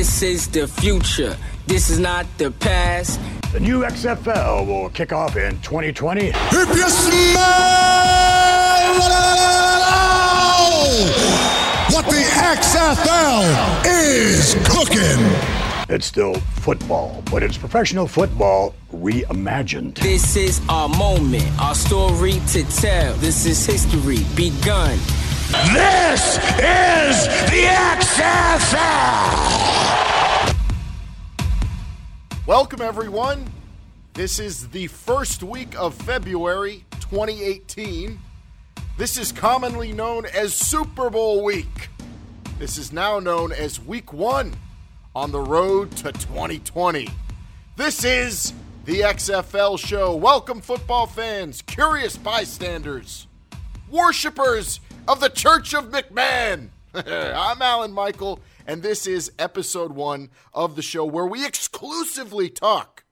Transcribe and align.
This 0.00 0.22
is 0.22 0.48
the 0.48 0.66
future. 0.66 1.36
This 1.66 1.90
is 1.90 1.98
not 1.98 2.24
the 2.38 2.50
past. 2.52 3.20
The 3.52 3.60
new 3.60 3.82
XFL 3.82 4.66
will 4.66 4.88
kick 4.88 5.12
off 5.12 5.36
in 5.36 5.60
2020. 5.60 6.28
If 6.28 6.68
you 6.74 6.88
smell 6.88 7.36
what 11.90 12.06
the 12.06 12.22
XFL 12.56 13.44
is 13.84 14.54
cooking. 14.64 15.20
It's 15.94 16.06
still 16.06 16.32
football, 16.62 17.22
but 17.30 17.42
it's 17.42 17.58
professional 17.58 18.06
football 18.06 18.74
reimagined. 18.94 19.98
This 19.98 20.34
is 20.34 20.62
our 20.70 20.88
moment, 20.88 21.44
our 21.60 21.74
story 21.74 22.40
to 22.52 22.64
tell. 22.80 23.12
This 23.16 23.44
is 23.44 23.66
history 23.66 24.24
begun. 24.34 24.98
This 25.50 26.36
is 26.36 27.26
the 27.50 27.66
XFL! 27.66 28.76
Welcome, 32.46 32.80
everyone. 32.80 33.50
This 34.12 34.38
is 34.38 34.68
the 34.68 34.86
first 34.86 35.42
week 35.42 35.74
of 35.76 35.94
February 35.94 36.84
2018. 37.00 38.20
This 38.96 39.18
is 39.18 39.32
commonly 39.32 39.92
known 39.92 40.24
as 40.26 40.54
Super 40.54 41.10
Bowl 41.10 41.42
week. 41.42 41.88
This 42.60 42.78
is 42.78 42.92
now 42.92 43.18
known 43.18 43.50
as 43.50 43.80
week 43.80 44.12
one 44.12 44.54
on 45.16 45.32
the 45.32 45.40
road 45.40 45.90
to 45.96 46.12
2020. 46.12 47.08
This 47.74 48.04
is 48.04 48.52
the 48.84 49.00
XFL 49.00 49.80
show. 49.80 50.14
Welcome, 50.14 50.60
football 50.60 51.08
fans, 51.08 51.60
curious 51.62 52.16
bystanders, 52.16 53.26
worshippers 53.90 54.78
of 55.10 55.18
the 55.18 55.28
Church 55.28 55.74
of 55.74 55.86
McMahon. 55.86 56.68
I'm 56.94 57.60
Alan 57.60 57.90
Michael, 57.90 58.38
and 58.64 58.80
this 58.80 59.08
is 59.08 59.32
episode 59.40 59.90
one 59.90 60.30
of 60.54 60.76
the 60.76 60.82
show 60.82 61.04
where 61.04 61.26
we 61.26 61.44
exclusively 61.44 62.48
talk 62.48 63.02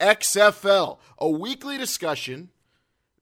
XFL, 0.00 0.98
a 1.18 1.30
weekly 1.30 1.78
discussion 1.78 2.50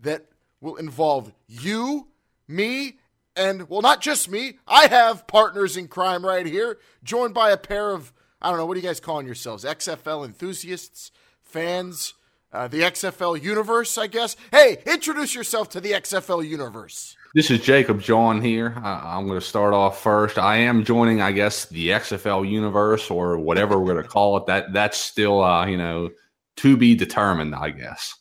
that 0.00 0.24
will 0.62 0.76
involve 0.76 1.34
you, 1.46 2.08
me, 2.48 2.96
and 3.36 3.68
well, 3.68 3.82
not 3.82 4.00
just 4.00 4.30
me. 4.30 4.54
I 4.66 4.86
have 4.86 5.26
partners 5.26 5.76
in 5.76 5.86
crime 5.86 6.24
right 6.24 6.46
here, 6.46 6.78
joined 7.02 7.34
by 7.34 7.50
a 7.50 7.58
pair 7.58 7.90
of 7.90 8.10
I 8.40 8.48
don't 8.48 8.56
know 8.56 8.64
what 8.64 8.78
are 8.78 8.80
you 8.80 8.86
guys 8.86 9.00
calling 9.00 9.26
yourselves? 9.26 9.66
XFL 9.66 10.24
enthusiasts, 10.24 11.12
fans, 11.42 12.14
uh, 12.54 12.68
the 12.68 12.80
XFL 12.80 13.42
universe, 13.42 13.98
I 13.98 14.06
guess. 14.06 14.34
Hey, 14.50 14.78
introduce 14.86 15.34
yourself 15.34 15.68
to 15.70 15.80
the 15.82 15.92
XFL 15.92 16.48
universe. 16.48 17.18
This 17.34 17.50
is 17.50 17.58
Jacob 17.58 18.00
John 18.00 18.40
here. 18.40 18.80
I'm 18.84 19.26
going 19.26 19.40
to 19.40 19.44
start 19.44 19.74
off 19.74 20.00
first. 20.00 20.38
I 20.38 20.58
am 20.58 20.84
joining, 20.84 21.20
I 21.20 21.32
guess, 21.32 21.64
the 21.64 21.88
XFL 21.88 22.48
universe 22.48 23.10
or 23.10 23.40
whatever 23.40 23.76
we're 23.76 23.92
going 23.92 24.04
to 24.04 24.08
call 24.08 24.36
it. 24.36 24.46
That 24.46 24.72
that's 24.72 24.98
still, 24.98 25.42
uh, 25.42 25.66
you 25.66 25.76
know, 25.76 26.10
to 26.58 26.76
be 26.76 26.94
determined, 26.94 27.56
I 27.56 27.70
guess. 27.70 28.14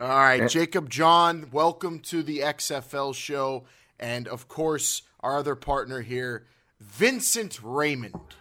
All 0.00 0.08
right, 0.08 0.50
Jacob 0.50 0.90
John, 0.90 1.48
welcome 1.52 2.00
to 2.00 2.24
the 2.24 2.40
XFL 2.40 3.14
show, 3.14 3.66
and 4.00 4.26
of 4.26 4.48
course, 4.48 5.02
our 5.20 5.38
other 5.38 5.54
partner 5.54 6.00
here, 6.00 6.46
Vincent 6.80 7.60
Raymond. 7.62 8.34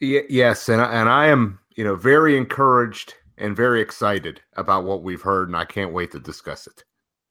yes, 0.00 0.70
and 0.70 0.80
and 0.80 1.10
I 1.10 1.26
am, 1.26 1.58
you 1.76 1.84
know, 1.84 1.96
very 1.96 2.38
encouraged 2.38 3.12
and 3.36 3.54
very 3.54 3.82
excited 3.82 4.40
about 4.56 4.84
what 4.84 5.02
we've 5.02 5.20
heard, 5.20 5.48
and 5.48 5.56
I 5.56 5.66
can't 5.66 5.92
wait 5.92 6.12
to 6.12 6.18
discuss 6.18 6.66
it. 6.66 6.82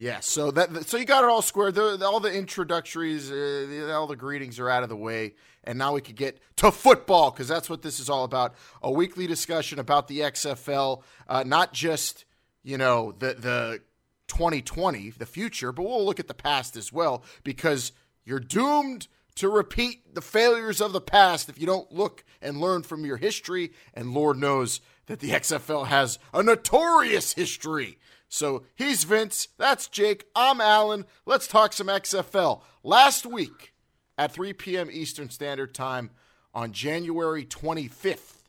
Yeah, 0.04 0.20
so 0.20 0.50
that 0.50 0.86
so 0.86 0.98
you 0.98 1.06
got 1.06 1.24
it 1.24 1.30
all 1.30 1.40
squared. 1.40 1.76
The, 1.76 1.96
the, 1.96 2.04
all 2.04 2.20
the 2.20 2.30
introductories, 2.30 3.30
uh, 3.30 3.90
all 3.90 4.06
the 4.06 4.16
greetings 4.16 4.60
are 4.60 4.68
out 4.68 4.82
of 4.82 4.90
the 4.90 4.96
way, 4.96 5.32
and 5.64 5.78
now 5.78 5.94
we 5.94 6.02
could 6.02 6.14
get 6.14 6.40
to 6.56 6.70
football 6.70 7.30
because 7.30 7.48
that's 7.48 7.70
what 7.70 7.80
this 7.80 7.98
is 7.98 8.10
all 8.10 8.24
about. 8.24 8.54
A 8.82 8.90
weekly 8.90 9.26
discussion 9.26 9.78
about 9.78 10.06
the 10.08 10.20
XFL, 10.20 11.00
uh, 11.26 11.44
not 11.46 11.72
just 11.72 12.26
you 12.62 12.76
know 12.76 13.14
the 13.18 13.28
the 13.28 13.80
2020, 14.26 15.08
the 15.08 15.24
future, 15.24 15.72
but 15.72 15.84
we'll 15.84 16.04
look 16.04 16.20
at 16.20 16.28
the 16.28 16.34
past 16.34 16.76
as 16.76 16.92
well 16.92 17.24
because 17.42 17.92
you're 18.26 18.40
doomed 18.40 19.08
to 19.36 19.48
repeat 19.48 20.14
the 20.14 20.20
failures 20.20 20.82
of 20.82 20.92
the 20.92 21.00
past 21.00 21.48
if 21.48 21.58
you 21.58 21.64
don't 21.64 21.90
look 21.90 22.24
and 22.42 22.60
learn 22.60 22.82
from 22.82 23.06
your 23.06 23.16
history. 23.16 23.72
And 23.94 24.12
Lord 24.12 24.36
knows 24.36 24.82
that 25.06 25.20
the 25.20 25.30
XFL 25.30 25.86
has 25.86 26.18
a 26.34 26.42
notorious 26.42 27.32
history. 27.32 27.96
So 28.34 28.64
he's 28.74 29.04
Vince, 29.04 29.46
that's 29.58 29.86
Jake, 29.86 30.26
I'm 30.34 30.60
Alan. 30.60 31.04
Let's 31.24 31.46
talk 31.46 31.72
some 31.72 31.86
XFL. 31.86 32.62
Last 32.82 33.24
week 33.24 33.72
at 34.18 34.32
3 34.32 34.52
p.m. 34.54 34.88
Eastern 34.90 35.30
Standard 35.30 35.72
Time 35.72 36.10
on 36.52 36.72
January 36.72 37.44
25th, 37.44 38.42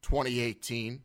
2018, 0.00 1.02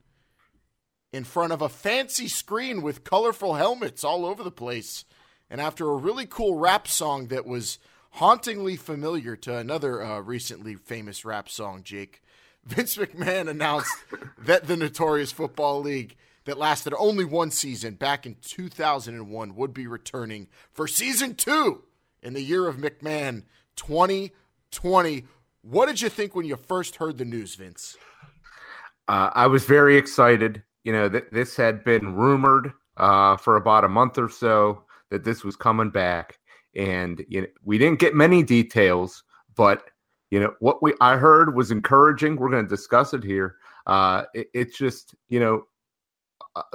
in 1.11 1.23
front 1.25 1.51
of 1.51 1.61
a 1.61 1.67
fancy 1.67 2.29
screen 2.29 2.81
with 2.81 3.03
colorful 3.03 3.55
helmets 3.55 4.05
all 4.05 4.25
over 4.25 4.43
the 4.45 4.49
place. 4.49 5.03
And 5.49 5.59
after 5.59 5.89
a 5.89 5.97
really 5.97 6.25
cool 6.25 6.55
rap 6.55 6.87
song 6.87 7.27
that 7.27 7.45
was 7.45 7.79
hauntingly 8.11 8.77
familiar 8.77 9.35
to 9.35 9.57
another 9.57 10.01
uh, 10.01 10.21
recently 10.21 10.75
famous 10.75 11.25
rap 11.25 11.49
song, 11.49 11.83
Jake, 11.83 12.23
Vince 12.65 12.95
McMahon 12.95 13.49
announced 13.49 13.93
that 14.37 14.67
the 14.67 14.77
Notorious 14.77 15.33
Football 15.33 15.81
League 15.81 16.15
that 16.46 16.57
lasted 16.57 16.94
only 16.97 17.25
one 17.25 17.52
season 17.52 17.96
back 17.96 18.25
in 18.25 18.35
2001 18.41 19.56
would 19.56 19.74
be 19.74 19.88
returning 19.88 20.47
for 20.72 20.88
season 20.88 21.35
two 21.35 21.84
in 22.22 22.34
the 22.34 22.41
year 22.41 22.68
of 22.68 22.78
McMahon 22.78 23.44
2020. 23.75 25.25
What 25.62 25.85
did 25.85 26.02
you 26.02 26.09
think 26.09 26.35
when 26.35 26.46
you 26.46 26.56
first 26.56 26.96
heard 26.96 27.18
the 27.18 27.25
news, 27.25 27.56
Vince? 27.56 27.97
Uh, 29.07 29.29
I 29.34 29.47
was 29.47 29.66
very 29.66 29.97
excited. 29.97 30.63
You 30.84 30.94
know, 30.94 31.09
th- 31.09 31.25
this 31.31 31.56
had 31.56 31.84
been 31.84 32.16
rumored 32.16 32.72
uh, 32.97 33.38
for 33.38 33.58
about 33.58 33.84
a 33.84 33.90
month 33.90 34.18
or 34.18 34.29
so 34.29 34.84
that 35.09 35.23
this 35.23 35.44
was 35.44 35.56
coming 35.56 35.90
back, 35.90 36.40
and 36.75 37.23
you 37.28 37.41
know, 37.41 37.47
we 37.63 37.78
didn't 37.78 38.00
get 38.00 38.16
many 38.16 38.41
details, 38.41 39.23
but 39.56 39.84
you 40.31 40.40
know 40.40 40.53
what 40.59 40.81
we 40.81 40.94
I 41.02 41.18
heard 41.18 41.56
was 41.56 41.72
encouraging. 41.72 42.38
We're 42.38 42.50
going 42.50 42.63
to 42.63 42.69
discuss 42.69 43.13
it 43.13 43.23
here. 43.23 43.58
Uh, 43.85 44.23
it, 44.34 44.50
it's 44.53 44.78
just 44.78 45.13
you 45.29 45.40
know 45.40 45.66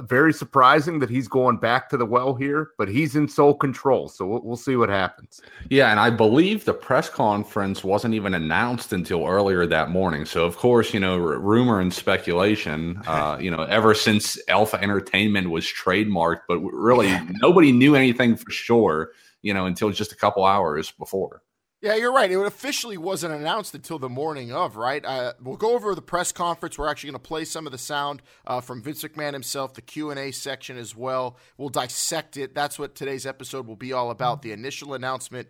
very 0.01 0.33
surprising 0.33 0.99
that 1.01 1.11
he's 1.11 1.29
going 1.29 1.59
back 1.59 1.89
to 1.91 1.97
the 1.97 2.07
well 2.07 2.35
here, 2.35 2.71
but 2.79 2.89
he's 2.89 3.15
in 3.15 3.29
sole 3.29 3.55
control. 3.55 4.09
So 4.09 4.27
we'll, 4.27 4.41
we'll, 4.43 4.57
see 4.57 4.75
what 4.75 4.89
happens. 4.89 5.41
Yeah, 5.69 5.91
and 5.91 6.01
I 6.01 6.09
believe 6.09 6.65
the 6.65 6.73
press 6.73 7.11
conference 7.11 7.85
wasn't 7.85 8.15
even 8.15 8.33
announced 8.33 8.95
until 8.95 9.27
earlier 9.27 9.67
that 9.67 9.91
morning. 9.91 10.25
So 10.25 10.47
of 10.47 10.57
course, 10.57 10.95
you 10.95 11.01
know, 11.01 11.15
r- 11.15 11.39
rumor 11.39 11.81
and 11.81 11.93
speculation. 11.93 13.03
Uh, 13.17 13.39
you 13.41 13.51
know, 13.51 13.63
ever 13.63 13.95
since 13.95 14.39
Alpha 14.49 14.83
Entertainment 14.83 15.49
was 15.49 15.65
trademarked, 15.65 16.41
but 16.49 16.59
really 16.59 17.17
nobody 17.41 17.71
knew 17.71 17.95
anything 17.95 18.37
for 18.37 18.51
sure. 18.51 19.13
You 19.43 19.55
know, 19.55 19.67
until 19.67 19.91
just 19.91 20.13
a 20.13 20.17
couple 20.17 20.45
hours 20.45 20.91
before. 20.91 21.43
Yeah, 21.87 21.95
you're 21.95 22.13
right. 22.13 22.29
It 22.29 22.37
officially 22.37 22.99
wasn't 22.99 23.33
announced 23.33 23.73
until 23.73 24.01
the 24.01 24.09
morning 24.09 24.53
of, 24.53 24.75
right? 24.75 25.05
Uh, 25.05 25.35
we'll 25.41 25.57
go 25.57 25.75
over 25.77 25.95
the 25.95 26.03
press 26.03 26.33
conference. 26.33 26.77
We're 26.77 26.89
actually 26.89 27.13
going 27.13 27.23
to 27.23 27.29
play 27.29 27.45
some 27.45 27.65
of 27.65 27.71
the 27.71 27.79
sound 27.79 28.23
uh, 28.45 28.61
from 28.61 28.83
Vince 28.83 29.05
McMahon 29.05 29.35
himself, 29.35 29.75
the 29.75 29.83
Q 29.83 30.11
and 30.11 30.19
A 30.19 30.33
section 30.33 30.79
as 30.79 30.97
well. 30.97 31.37
We'll 31.57 31.69
dissect 31.69 32.37
it. 32.39 32.57
That's 32.57 32.77
what 32.77 32.97
today's 32.97 33.25
episode 33.25 33.69
will 33.69 33.77
be 33.77 33.93
all 33.93 34.11
about: 34.11 34.43
the 34.43 34.51
initial 34.51 34.95
announcement 34.95 35.47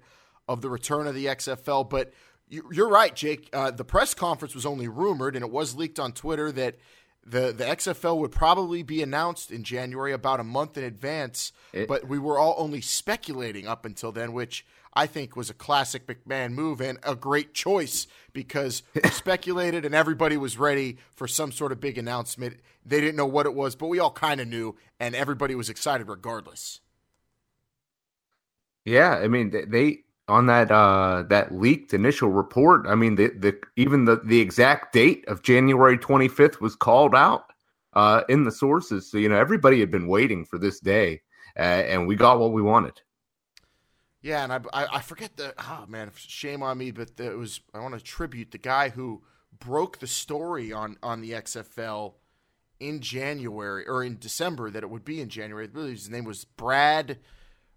of 0.47 0.60
the 0.60 0.69
return 0.69 1.06
of 1.06 1.14
the 1.14 1.24
XFL. 1.24 1.88
But 1.88 2.12
you're 2.50 2.91
right, 2.91 3.16
Jake. 3.16 3.48
Uh, 3.54 3.70
the 3.70 3.84
press 3.84 4.12
conference 4.12 4.54
was 4.54 4.66
only 4.66 4.88
rumored, 4.88 5.36
and 5.36 5.42
it 5.42 5.50
was 5.50 5.74
leaked 5.74 5.98
on 5.98 6.12
Twitter 6.12 6.53
that 6.53 6.76
the 7.24 7.50
the 7.50 7.64
XFL 7.64 8.18
would 8.18 8.30
probably 8.30 8.82
be 8.82 9.00
announced 9.00 9.50
in 9.50 9.64
January, 9.64 10.12
about 10.12 10.41
a 10.41 10.44
month 10.44 10.76
in 10.76 10.84
advance. 10.84 11.53
It, 11.72 11.88
but 11.88 12.06
we 12.06 12.18
were 12.18 12.38
all 12.38 12.56
only 12.58 12.82
speculating 12.82 13.66
up 13.66 13.86
until 13.86 14.12
then, 14.12 14.34
which 14.34 14.66
I 14.96 15.06
think 15.06 15.36
was 15.36 15.50
a 15.50 15.54
classic 15.54 16.06
McMahon 16.06 16.52
move 16.52 16.80
and 16.80 16.98
a 17.02 17.14
great 17.14 17.52
choice 17.52 18.06
because 18.32 18.82
we 18.94 19.02
speculated 19.10 19.84
and 19.84 19.94
everybody 19.94 20.38
was 20.38 20.58
ready 20.58 20.96
for 21.14 21.28
some 21.28 21.53
sort 21.53 21.71
of 21.71 21.80
big 21.80 21.98
announcement. 21.98 22.60
They 22.84 23.03
didn't 23.03 23.16
know 23.16 23.26
what 23.26 23.44
it 23.44 23.54
was, 23.54 23.76
but 23.76 23.88
we 23.88 23.98
all 23.98 24.10
kind 24.10 24.41
of 24.41 24.48
knew, 24.48 24.74
and 24.98 25.15
everybody 25.15 25.54
was 25.54 25.68
excited 25.68 26.09
regardless. 26.09 26.80
Yeah, 28.86 29.16
I 29.16 29.28
mean 29.28 29.50
they 29.68 29.98
on 30.28 30.47
that 30.47 30.71
uh 30.71 31.24
that 31.28 31.53
leaked 31.53 31.92
initial 31.92 32.30
report. 32.30 32.86
I 32.86 32.94
mean 32.94 33.16
the 33.16 33.28
the 33.28 33.59
even 33.76 34.06
the 34.06 34.22
the 34.24 34.41
exact 34.41 34.94
date 34.94 35.24
of 35.28 35.42
January 35.42 35.98
25th 35.98 36.60
was 36.60 36.74
called 36.74 37.15
out 37.15 37.53
uh 37.92 38.22
in 38.30 38.44
the 38.44 38.53
sources. 38.53 39.10
So 39.10 39.18
you 39.18 39.28
know 39.28 39.36
everybody 39.36 39.78
had 39.80 39.91
been 39.91 40.09
waiting 40.09 40.47
for 40.47 40.59
this 40.59 40.80
day, 40.80 41.21
uh, 41.59 41.84
and 41.92 42.06
we 42.06 42.16
got 42.16 42.38
what 42.38 42.53
we 42.53 42.62
wanted. 42.62 43.03
Yeah, 44.26 44.42
and 44.42 44.52
I, 44.52 44.60
I, 44.72 44.86
I 44.96 45.00
forget 45.02 45.36
the 45.36 45.54
oh 45.56 45.84
man, 45.86 46.10
shame 46.16 46.60
on 46.60 46.78
me, 46.78 46.90
but 46.90 47.16
the, 47.16 47.30
it 47.30 47.38
was 47.38 47.60
I 47.72 47.78
want 47.78 47.94
to 47.94 48.02
tribute 48.02 48.50
the 48.50 48.58
guy 48.58 48.88
who 48.88 49.22
broke 49.56 50.00
the 50.00 50.08
story 50.08 50.72
on 50.72 50.96
on 51.00 51.20
the 51.20 51.30
XFL 51.30 52.14
in 52.80 53.00
January 53.00 53.86
or 53.86 54.02
in 54.02 54.18
December 54.18 54.68
that 54.68 54.82
it 54.82 54.90
would 54.90 55.04
be 55.04 55.20
in 55.20 55.28
January. 55.28 55.68
Really, 55.72 55.92
his 55.92 56.10
name 56.10 56.24
was 56.24 56.44
Brad. 56.44 57.20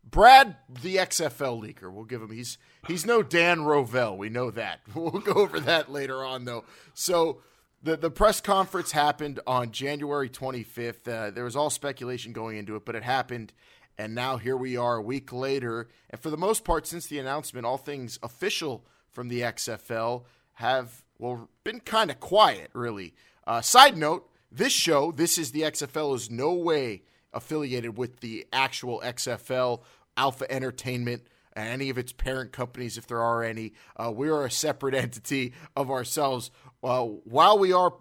Brad, 0.03 0.55
the 0.81 0.95
XFL 0.95 1.61
leaker. 1.61 1.93
We'll 1.93 2.05
give 2.05 2.23
him. 2.23 2.31
He's 2.31 2.57
he's 2.87 3.05
no 3.05 3.21
Dan 3.21 3.59
Rovell. 3.59 4.17
We 4.17 4.29
know 4.29 4.49
that. 4.49 4.79
We'll 4.95 5.21
go 5.21 5.33
over 5.33 5.59
that 5.59 5.91
later 5.91 6.25
on, 6.25 6.45
though. 6.45 6.65
So 6.95 7.41
the 7.83 7.95
the 7.95 8.09
press 8.09 8.41
conference 8.41 8.91
happened 8.91 9.39
on 9.45 9.71
January 9.71 10.29
25th. 10.29 11.07
Uh, 11.07 11.29
there 11.29 11.43
was 11.43 11.55
all 11.55 11.69
speculation 11.69 12.33
going 12.33 12.57
into 12.57 12.75
it, 12.75 12.85
but 12.85 12.95
it 12.95 13.03
happened, 13.03 13.53
and 13.99 14.15
now 14.15 14.37
here 14.37 14.55
we 14.55 14.77
are 14.77 14.95
a 14.95 15.01
week 15.01 15.33
later. 15.33 15.89
And 16.09 16.21
for 16.21 16.29
the 16.29 16.37
most 16.37 16.63
part, 16.63 16.87
since 16.87 17.07
the 17.07 17.19
announcement, 17.19 17.65
all 17.65 17.77
things 17.77 18.17
official 18.23 18.85
from 19.11 19.27
the 19.27 19.41
XFL 19.41 20.23
have 20.53 21.03
well 21.19 21.49
been 21.65 21.81
kind 21.81 22.09
of 22.09 22.21
quiet, 22.21 22.71
really. 22.73 23.13
Uh, 23.45 23.59
side 23.59 23.97
note: 23.97 24.29
This 24.49 24.71
show, 24.71 25.11
this 25.11 25.37
is 25.37 25.51
the 25.51 25.63
XFL, 25.63 26.15
is 26.15 26.31
no 26.31 26.53
way 26.53 27.03
affiliated 27.33 27.97
with 27.97 28.21
the 28.21 28.47
actual 28.53 29.01
XFL, 29.01 29.81
Alpha 30.15 30.49
Entertainment 30.49 31.23
any 31.55 31.89
of 31.89 31.97
its 31.97 32.13
parent 32.13 32.53
companies, 32.53 32.97
if 32.97 33.05
there 33.07 33.21
are 33.21 33.43
any. 33.43 33.73
Uh, 33.97 34.09
we 34.15 34.29
are 34.29 34.45
a 34.45 34.51
separate 34.51 34.95
entity 34.95 35.53
of 35.75 35.91
ourselves. 35.91 36.51
Uh, 36.81 37.03
while 37.03 37.59
we 37.59 37.73
are 37.73 37.93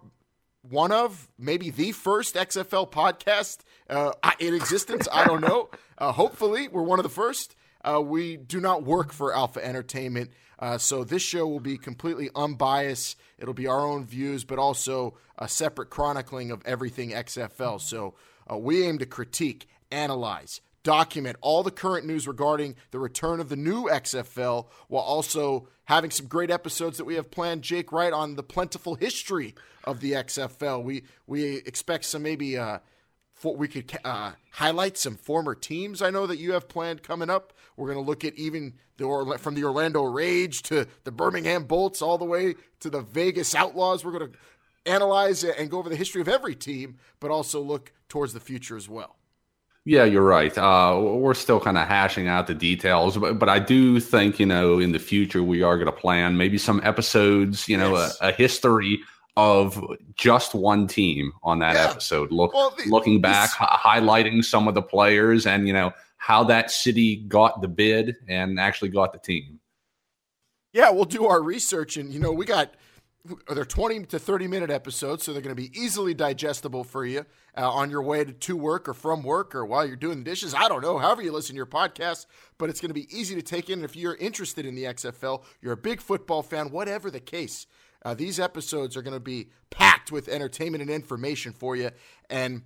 one 0.61 0.91
of 0.91 1.29
maybe 1.37 1.69
the 1.69 1.91
first 1.91 2.35
XFL 2.35 2.89
podcast 2.91 3.59
uh, 3.89 4.11
in 4.39 4.53
existence, 4.53 5.07
I 5.11 5.25
don't 5.25 5.41
know. 5.41 5.69
Uh, 6.01 6.13
hopefully, 6.13 6.69
we're 6.69 6.81
one 6.81 6.97
of 6.97 7.03
the 7.03 7.09
first. 7.09 7.57
Uh, 7.83 8.01
we 8.01 8.37
do 8.37 8.61
not 8.61 8.83
work 8.83 9.11
for 9.11 9.35
Alpha 9.35 9.61
Entertainment, 9.61 10.31
uh, 10.57 10.77
so 10.77 11.03
this 11.03 11.21
show 11.21 11.45
will 11.45 11.59
be 11.59 11.77
completely 11.77 12.29
unbiased. 12.37 13.17
It'll 13.37 13.53
be 13.53 13.67
our 13.67 13.81
own 13.81 14.05
views, 14.05 14.45
but 14.45 14.59
also 14.59 15.17
a 15.37 15.49
separate 15.49 15.89
chronicling 15.89 16.51
of 16.51 16.61
everything 16.65 17.09
XFL. 17.09 17.81
So 17.81 18.13
we 18.49 18.87
aim 18.87 18.97
to 18.99 19.05
critique, 19.05 19.67
analyze, 19.91 20.61
document 20.83 21.37
all 21.41 21.63
the 21.63 21.71
current 21.71 22.05
news 22.05 22.27
regarding 22.27 22.75
the 22.91 22.99
return 22.99 23.39
of 23.39 23.49
the 23.49 23.55
new 23.55 23.85
XFL 23.85 24.67
while 24.87 25.03
also 25.03 25.67
having 25.85 26.11
some 26.11 26.27
great 26.27 26.51
episodes 26.51 26.97
that 26.97 27.05
we 27.05 27.15
have 27.15 27.31
planned 27.31 27.61
Jake 27.61 27.91
Wright 27.91 28.13
on 28.13 28.35
the 28.35 28.43
plentiful 28.43 28.95
history 28.95 29.55
of 29.83 29.99
the 29.99 30.13
XFL. 30.13 30.83
We 30.83 31.03
we 31.27 31.57
expect 31.57 32.05
some 32.05 32.23
maybe 32.23 32.57
uh 32.57 32.79
for, 33.39 33.55
we 33.55 33.69
could 33.69 33.97
uh, 34.03 34.33
highlight 34.51 34.97
some 34.97 35.15
former 35.15 35.55
teams 35.55 36.01
I 36.01 36.09
know 36.09 36.27
that 36.27 36.39
you 36.39 36.51
have 36.53 36.67
planned 36.67 37.03
coming 37.03 37.29
up. 37.29 37.53
We're 37.77 37.87
going 37.87 38.03
to 38.03 38.07
look 38.07 38.25
at 38.25 38.35
even 38.35 38.73
the 38.97 39.37
from 39.39 39.55
the 39.55 39.63
Orlando 39.63 40.03
Rage 40.03 40.61
to 40.63 40.87
the 41.05 41.11
Birmingham 41.11 41.63
Bolts 41.63 42.01
all 42.01 42.17
the 42.17 42.25
way 42.25 42.55
to 42.81 42.89
the 42.89 43.01
Vegas 43.01 43.55
Outlaws. 43.55 44.03
We're 44.03 44.11
going 44.11 44.31
to 44.31 44.37
analyze 44.85 45.45
and 45.45 45.71
go 45.71 45.79
over 45.79 45.87
the 45.87 45.95
history 45.95 46.19
of 46.19 46.27
every 46.27 46.55
team, 46.55 46.97
but 47.21 47.31
also 47.31 47.61
look 47.61 47.93
towards 48.09 48.33
the 48.33 48.41
future 48.41 48.75
as 48.75 48.89
well. 48.89 49.15
Yeah, 49.89 50.03
you're 50.03 50.21
right. 50.21 50.55
Uh, 50.55 50.99
we're 51.01 51.33
still 51.33 51.59
kind 51.59 51.75
of 51.75 51.87
hashing 51.87 52.27
out 52.27 52.45
the 52.45 52.53
details, 52.53 53.17
but, 53.17 53.39
but 53.39 53.49
I 53.49 53.57
do 53.57 53.99
think, 53.99 54.39
you 54.39 54.45
know, 54.45 54.77
in 54.77 54.91
the 54.91 54.99
future, 54.99 55.41
we 55.41 55.63
are 55.63 55.77
going 55.77 55.87
to 55.87 55.91
plan 55.91 56.37
maybe 56.37 56.59
some 56.59 56.79
episodes, 56.83 57.67
you 57.67 57.75
know, 57.75 57.93
yes. 57.95 58.15
a, 58.21 58.27
a, 58.27 58.31
history 58.31 58.99
of 59.35 59.83
just 60.13 60.53
one 60.53 60.85
team 60.85 61.31
on 61.41 61.57
that 61.59 61.73
yeah. 61.73 61.89
episode. 61.89 62.31
Look, 62.31 62.53
well, 62.53 62.75
the, 62.77 62.87
looking 62.87 63.19
back, 63.19 63.49
this, 63.49 63.67
highlighting 63.67 64.45
some 64.45 64.67
of 64.67 64.75
the 64.75 64.83
players 64.83 65.47
and, 65.47 65.65
you 65.65 65.73
know, 65.73 65.91
how 66.17 66.43
that 66.43 66.69
city 66.69 67.15
got 67.27 67.63
the 67.63 67.67
bid 67.67 68.15
and 68.27 68.59
actually 68.59 68.89
got 68.89 69.11
the 69.11 69.17
team. 69.17 69.59
Yeah, 70.71 70.91
we'll 70.91 71.05
do 71.05 71.25
our 71.25 71.41
research. 71.41 71.97
And, 71.97 72.13
you 72.13 72.19
know, 72.19 72.31
we 72.31 72.45
got– 72.45 72.75
they're 73.49 73.65
20 73.65 74.05
to 74.05 74.19
30 74.19 74.47
minute 74.47 74.69
episodes, 74.69 75.23
so 75.23 75.33
they're 75.33 75.41
going 75.41 75.55
to 75.55 75.61
be 75.61 75.77
easily 75.77 76.13
digestible 76.13 76.83
for 76.83 77.05
you 77.05 77.25
uh, 77.57 77.69
on 77.69 77.89
your 77.89 78.01
way 78.01 78.23
to, 78.23 78.31
to 78.31 78.55
work 78.55 78.87
or 78.87 78.93
from 78.93 79.23
work 79.23 79.53
or 79.53 79.65
while 79.65 79.85
you're 79.85 79.95
doing 79.95 80.19
the 80.19 80.23
dishes. 80.23 80.53
I 80.53 80.67
don't 80.67 80.81
know, 80.81 80.97
however 80.97 81.21
you 81.21 81.31
listen 81.31 81.53
to 81.53 81.57
your 81.57 81.65
podcast, 81.65 82.25
but 82.57 82.69
it's 82.69 82.79
going 82.79 82.89
to 82.89 82.93
be 82.93 83.07
easy 83.15 83.35
to 83.35 83.41
take 83.41 83.69
in. 83.69 83.83
If 83.83 83.95
you're 83.95 84.15
interested 84.15 84.65
in 84.65 84.75
the 84.75 84.85
XFL, 84.85 85.43
you're 85.61 85.73
a 85.73 85.77
big 85.77 86.01
football 86.01 86.41
fan, 86.41 86.71
whatever 86.71 87.11
the 87.11 87.19
case, 87.19 87.67
uh, 88.03 88.13
these 88.13 88.39
episodes 88.39 88.95
are 88.95 89.01
going 89.01 89.13
to 89.13 89.19
be 89.19 89.49
packed 89.69 90.11
with 90.11 90.29
entertainment 90.29 90.81
and 90.81 90.89
information 90.89 91.51
for 91.51 91.75
you, 91.75 91.91
and 92.29 92.63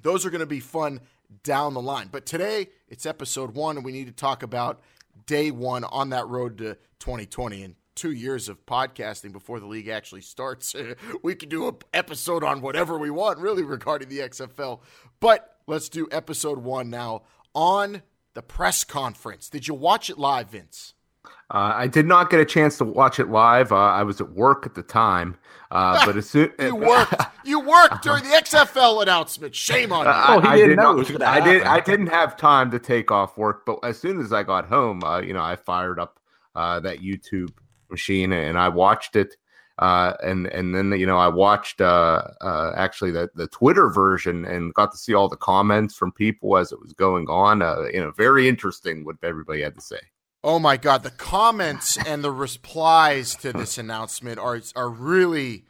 those 0.00 0.24
are 0.24 0.30
going 0.30 0.40
to 0.40 0.46
be 0.46 0.60
fun 0.60 1.00
down 1.42 1.74
the 1.74 1.82
line. 1.82 2.08
But 2.10 2.24
today, 2.26 2.68
it's 2.88 3.04
episode 3.04 3.54
one, 3.54 3.76
and 3.76 3.84
we 3.84 3.92
need 3.92 4.06
to 4.06 4.12
talk 4.12 4.42
about 4.42 4.80
day 5.26 5.50
one 5.50 5.84
on 5.84 6.10
that 6.10 6.26
road 6.26 6.58
to 6.58 6.76
2020. 7.00 7.62
And 7.62 7.74
two 7.94 8.12
years 8.12 8.48
of 8.48 8.64
podcasting 8.66 9.32
before 9.32 9.60
the 9.60 9.66
league 9.66 9.88
actually 9.88 10.20
starts. 10.20 10.74
we 11.22 11.34
can 11.34 11.48
do 11.48 11.68
an 11.68 11.76
episode 11.92 12.44
on 12.44 12.60
whatever 12.60 12.98
we 12.98 13.10
want, 13.10 13.38
really, 13.38 13.62
regarding 13.62 14.08
the 14.08 14.18
XFL. 14.18 14.80
But 15.20 15.56
let's 15.66 15.88
do 15.88 16.08
episode 16.10 16.58
one 16.58 16.90
now 16.90 17.22
on 17.54 18.02
the 18.34 18.42
press 18.42 18.84
conference. 18.84 19.48
Did 19.48 19.68
you 19.68 19.74
watch 19.74 20.10
it 20.10 20.18
live, 20.18 20.50
Vince? 20.50 20.94
Uh, 21.50 21.74
I 21.76 21.86
did 21.86 22.06
not 22.06 22.30
get 22.30 22.40
a 22.40 22.46
chance 22.46 22.78
to 22.78 22.84
watch 22.84 23.20
it 23.20 23.28
live. 23.28 23.72
Uh, 23.72 23.76
I 23.76 24.04
was 24.04 24.22
at 24.22 24.32
work 24.32 24.64
at 24.64 24.74
the 24.74 24.82
time, 24.82 25.36
uh, 25.70 26.02
but 26.06 26.16
as 26.16 26.28
soon 26.28 26.50
you 26.58 26.74
worked, 26.76 27.14
you 27.44 27.60
worked 27.60 28.02
during 28.02 28.24
the 28.24 28.30
XFL 28.30 29.02
announcement. 29.02 29.54
Shame 29.54 29.92
on 29.92 30.06
you. 30.06 30.12
oh, 30.14 30.40
he 30.40 30.46
I 30.48 30.56
didn't 30.56 30.76
know. 30.76 30.94
Not, 30.94 31.22
I 31.22 31.40
did. 31.40 31.62
I 31.62 31.80
didn't 31.80 32.06
have 32.06 32.38
time 32.38 32.70
to 32.70 32.78
take 32.78 33.10
off 33.10 33.36
work, 33.36 33.66
but 33.66 33.80
as 33.82 33.98
soon 33.98 34.18
as 34.18 34.32
I 34.32 34.42
got 34.44 34.66
home, 34.66 35.04
uh, 35.04 35.20
you 35.20 35.34
know, 35.34 35.42
I 35.42 35.56
fired 35.56 36.00
up 36.00 36.18
uh, 36.54 36.80
that 36.80 37.00
YouTube 37.00 37.52
machine 37.92 38.32
and 38.32 38.58
I 38.58 38.68
watched 38.68 39.14
it. 39.14 39.36
Uh, 39.78 40.14
and 40.22 40.46
and 40.48 40.74
then 40.74 40.92
you 40.92 41.06
know 41.06 41.16
I 41.18 41.28
watched 41.28 41.80
uh, 41.80 42.22
uh, 42.40 42.72
actually 42.76 43.10
the 43.10 43.30
the 43.34 43.46
Twitter 43.48 43.88
version 43.88 44.44
and 44.44 44.74
got 44.74 44.92
to 44.92 44.98
see 44.98 45.14
all 45.14 45.28
the 45.28 45.36
comments 45.36 45.94
from 45.94 46.12
people 46.12 46.58
as 46.58 46.72
it 46.72 46.80
was 46.80 46.92
going 46.92 47.26
on. 47.28 47.62
Uh, 47.62 47.86
you 47.92 48.00
know, 48.00 48.10
very 48.10 48.48
interesting 48.48 49.04
what 49.04 49.16
everybody 49.22 49.62
had 49.62 49.74
to 49.76 49.80
say. 49.80 50.00
Oh 50.44 50.58
my 50.58 50.76
God, 50.76 51.04
the 51.04 51.10
comments 51.10 51.96
and 52.06 52.22
the 52.22 52.30
replies 52.30 53.34
to 53.36 53.52
this 53.52 53.78
announcement 53.78 54.38
are 54.38 54.60
are 54.76 54.90
really 54.90 55.64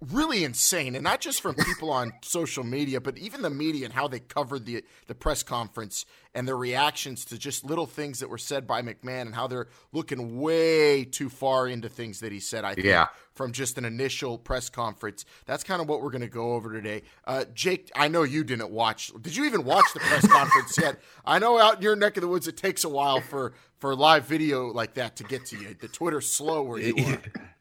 really 0.00 0.44
insane, 0.44 0.94
and 0.94 1.02
not 1.02 1.20
just 1.20 1.40
from 1.40 1.54
people 1.54 1.90
on 1.90 2.12
social 2.22 2.64
media, 2.64 3.00
but 3.00 3.16
even 3.18 3.42
the 3.42 3.50
media 3.50 3.84
and 3.86 3.94
how 3.94 4.08
they 4.08 4.20
covered 4.20 4.66
the 4.66 4.84
the 5.06 5.14
press 5.14 5.42
conference 5.42 6.04
and 6.34 6.46
their 6.46 6.56
reactions 6.56 7.24
to 7.24 7.38
just 7.38 7.64
little 7.64 7.86
things 7.86 8.20
that 8.20 8.28
were 8.28 8.36
said 8.36 8.66
by 8.66 8.82
McMahon 8.82 9.22
and 9.22 9.34
how 9.34 9.46
they're 9.46 9.68
looking 9.92 10.38
way 10.38 11.02
too 11.02 11.30
far 11.30 11.66
into 11.66 11.88
things 11.88 12.20
that 12.20 12.30
he 12.30 12.40
said. 12.40 12.62
I 12.62 12.74
think 12.74 12.86
yeah. 12.86 13.06
from 13.32 13.52
just 13.52 13.78
an 13.78 13.86
initial 13.86 14.36
press 14.36 14.68
conference. 14.68 15.24
That's 15.46 15.64
kind 15.64 15.80
of 15.80 15.88
what 15.88 16.02
we're 16.02 16.10
going 16.10 16.20
to 16.20 16.28
go 16.28 16.52
over 16.52 16.72
today. 16.72 17.02
Uh, 17.24 17.46
Jake, 17.54 17.90
I 17.96 18.08
know 18.08 18.22
you 18.22 18.44
didn't 18.44 18.70
watch. 18.70 19.12
Did 19.22 19.34
you 19.34 19.46
even 19.46 19.64
watch 19.64 19.86
the 19.94 20.00
press 20.00 20.26
conference 20.26 20.76
yet? 20.76 21.00
I 21.24 21.38
know 21.38 21.58
out 21.58 21.76
in 21.76 21.82
your 21.82 21.96
neck 21.96 22.18
of 22.18 22.20
the 22.20 22.28
woods, 22.28 22.46
it 22.46 22.58
takes 22.58 22.84
a 22.84 22.88
while 22.88 23.20
for 23.20 23.54
for 23.78 23.94
live 23.94 24.26
video 24.26 24.68
like 24.68 24.94
that 24.94 25.16
to 25.16 25.24
get 25.24 25.46
to 25.46 25.56
you. 25.58 25.74
The 25.78 25.88
Twitter's 25.88 26.30
slow 26.30 26.62
where 26.62 26.78
you 26.78 26.94
are. 27.06 27.22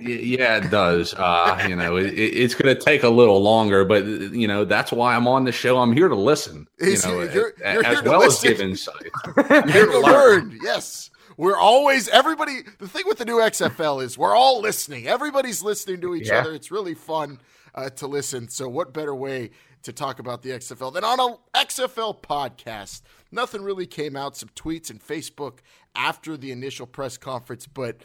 yeah, 0.00 0.56
it 0.58 0.70
does. 0.70 1.14
Uh, 1.14 1.64
you 1.68 1.76
know, 1.76 1.96
it, 1.96 2.12
it's 2.14 2.54
going 2.54 2.74
to 2.74 2.80
take 2.80 3.02
a 3.02 3.08
little 3.08 3.42
longer, 3.42 3.84
but 3.84 4.04
you 4.04 4.48
know 4.48 4.64
that's 4.64 4.92
why 4.92 5.14
I'm 5.14 5.26
on 5.28 5.44
the 5.44 5.52
show. 5.52 5.78
I'm 5.78 5.92
here 5.92 6.08
to 6.08 6.14
listen. 6.14 6.66
You 6.80 6.96
know, 7.04 7.22
you're, 7.22 7.54
you're 7.58 7.86
as 7.86 8.02
well 8.02 8.20
listen. 8.20 8.50
as 8.50 8.58
give 8.58 8.60
insight. 8.60 9.10
here 9.70 9.86
to 9.86 10.00
learn. 10.00 10.58
Yes, 10.62 11.10
we're 11.36 11.56
always 11.56 12.08
everybody. 12.08 12.62
The 12.78 12.88
thing 12.88 13.04
with 13.06 13.18
the 13.18 13.24
new 13.24 13.36
XFL 13.36 14.02
is 14.02 14.16
we're 14.16 14.34
all 14.34 14.60
listening. 14.60 15.06
Everybody's 15.06 15.62
listening 15.62 16.00
to 16.02 16.14
each 16.14 16.28
yeah. 16.28 16.40
other. 16.40 16.54
It's 16.54 16.70
really 16.70 16.94
fun 16.94 17.40
uh, 17.74 17.90
to 17.90 18.06
listen. 18.06 18.48
So, 18.48 18.68
what 18.68 18.92
better 18.92 19.14
way 19.14 19.50
to 19.82 19.92
talk 19.92 20.18
about 20.18 20.42
the 20.42 20.50
XFL 20.50 20.92
than 20.92 21.04
on 21.04 21.20
a 21.20 21.36
XFL 21.58 22.20
podcast? 22.22 23.02
Nothing 23.30 23.62
really 23.62 23.86
came 23.86 24.16
out. 24.16 24.36
Some 24.36 24.48
tweets 24.50 24.90
and 24.90 25.00
Facebook 25.00 25.58
after 25.94 26.36
the 26.36 26.52
initial 26.52 26.86
press 26.86 27.16
conference, 27.16 27.66
but 27.66 27.98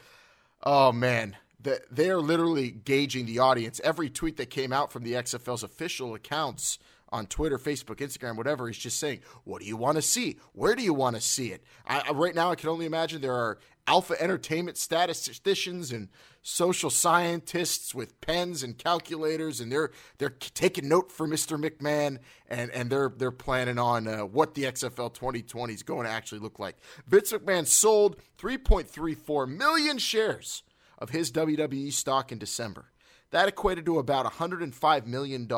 oh 0.65 0.91
man 0.91 1.35
that 1.63 1.83
they 1.89 2.09
are 2.09 2.21
literally 2.21 2.71
gauging 2.71 3.25
the 3.25 3.39
audience. 3.39 3.81
Every 3.83 4.09
tweet 4.09 4.37
that 4.37 4.49
came 4.49 4.71
out 4.71 4.91
from 4.91 5.03
the 5.03 5.13
XFL's 5.13 5.63
official 5.63 6.13
accounts 6.13 6.79
on 7.09 7.27
Twitter, 7.27 7.57
Facebook, 7.57 7.97
Instagram, 7.97 8.35
whatever, 8.35 8.69
is 8.69 8.77
just 8.77 8.99
saying, 8.99 9.21
"What 9.43 9.61
do 9.61 9.67
you 9.67 9.77
want 9.77 9.97
to 9.97 10.01
see? 10.01 10.39
Where 10.53 10.75
do 10.75 10.83
you 10.83 10.93
want 10.93 11.15
to 11.15 11.21
see 11.21 11.51
it?" 11.51 11.63
I, 11.85 12.11
right 12.11 12.33
now, 12.33 12.51
I 12.51 12.55
can 12.55 12.69
only 12.69 12.85
imagine 12.85 13.21
there 13.21 13.33
are 13.33 13.59
alpha 13.85 14.19
entertainment 14.21 14.77
statisticians 14.77 15.91
and 15.91 16.09
social 16.41 16.89
scientists 16.89 17.93
with 17.93 18.19
pens 18.21 18.63
and 18.63 18.77
calculators, 18.77 19.59
and 19.59 19.71
they're 19.71 19.91
they're 20.17 20.29
taking 20.29 20.89
note 20.89 21.11
for 21.11 21.27
Mr. 21.27 21.63
McMahon, 21.63 22.17
and 22.47 22.71
and 22.71 22.89
they're 22.89 23.13
they're 23.15 23.31
planning 23.31 23.77
on 23.77 24.07
uh, 24.07 24.25
what 24.25 24.55
the 24.55 24.63
XFL 24.63 25.13
2020 25.13 25.73
is 25.73 25.83
going 25.83 26.05
to 26.05 26.11
actually 26.11 26.39
look 26.39 26.57
like. 26.57 26.77
Vince 27.07 27.31
McMahon 27.31 27.67
sold 27.67 28.17
3.34 28.39 29.47
million 29.47 29.99
shares 29.99 30.63
of 31.03 31.09
his 31.09 31.33
WWE 31.33 31.91
stock 31.91 32.31
in 32.31 32.37
December. 32.37 32.85
That 33.31 33.49
equated 33.49 33.85
to 33.87 33.99
about 33.99 34.25
$105 34.25 35.05
million. 35.05 35.51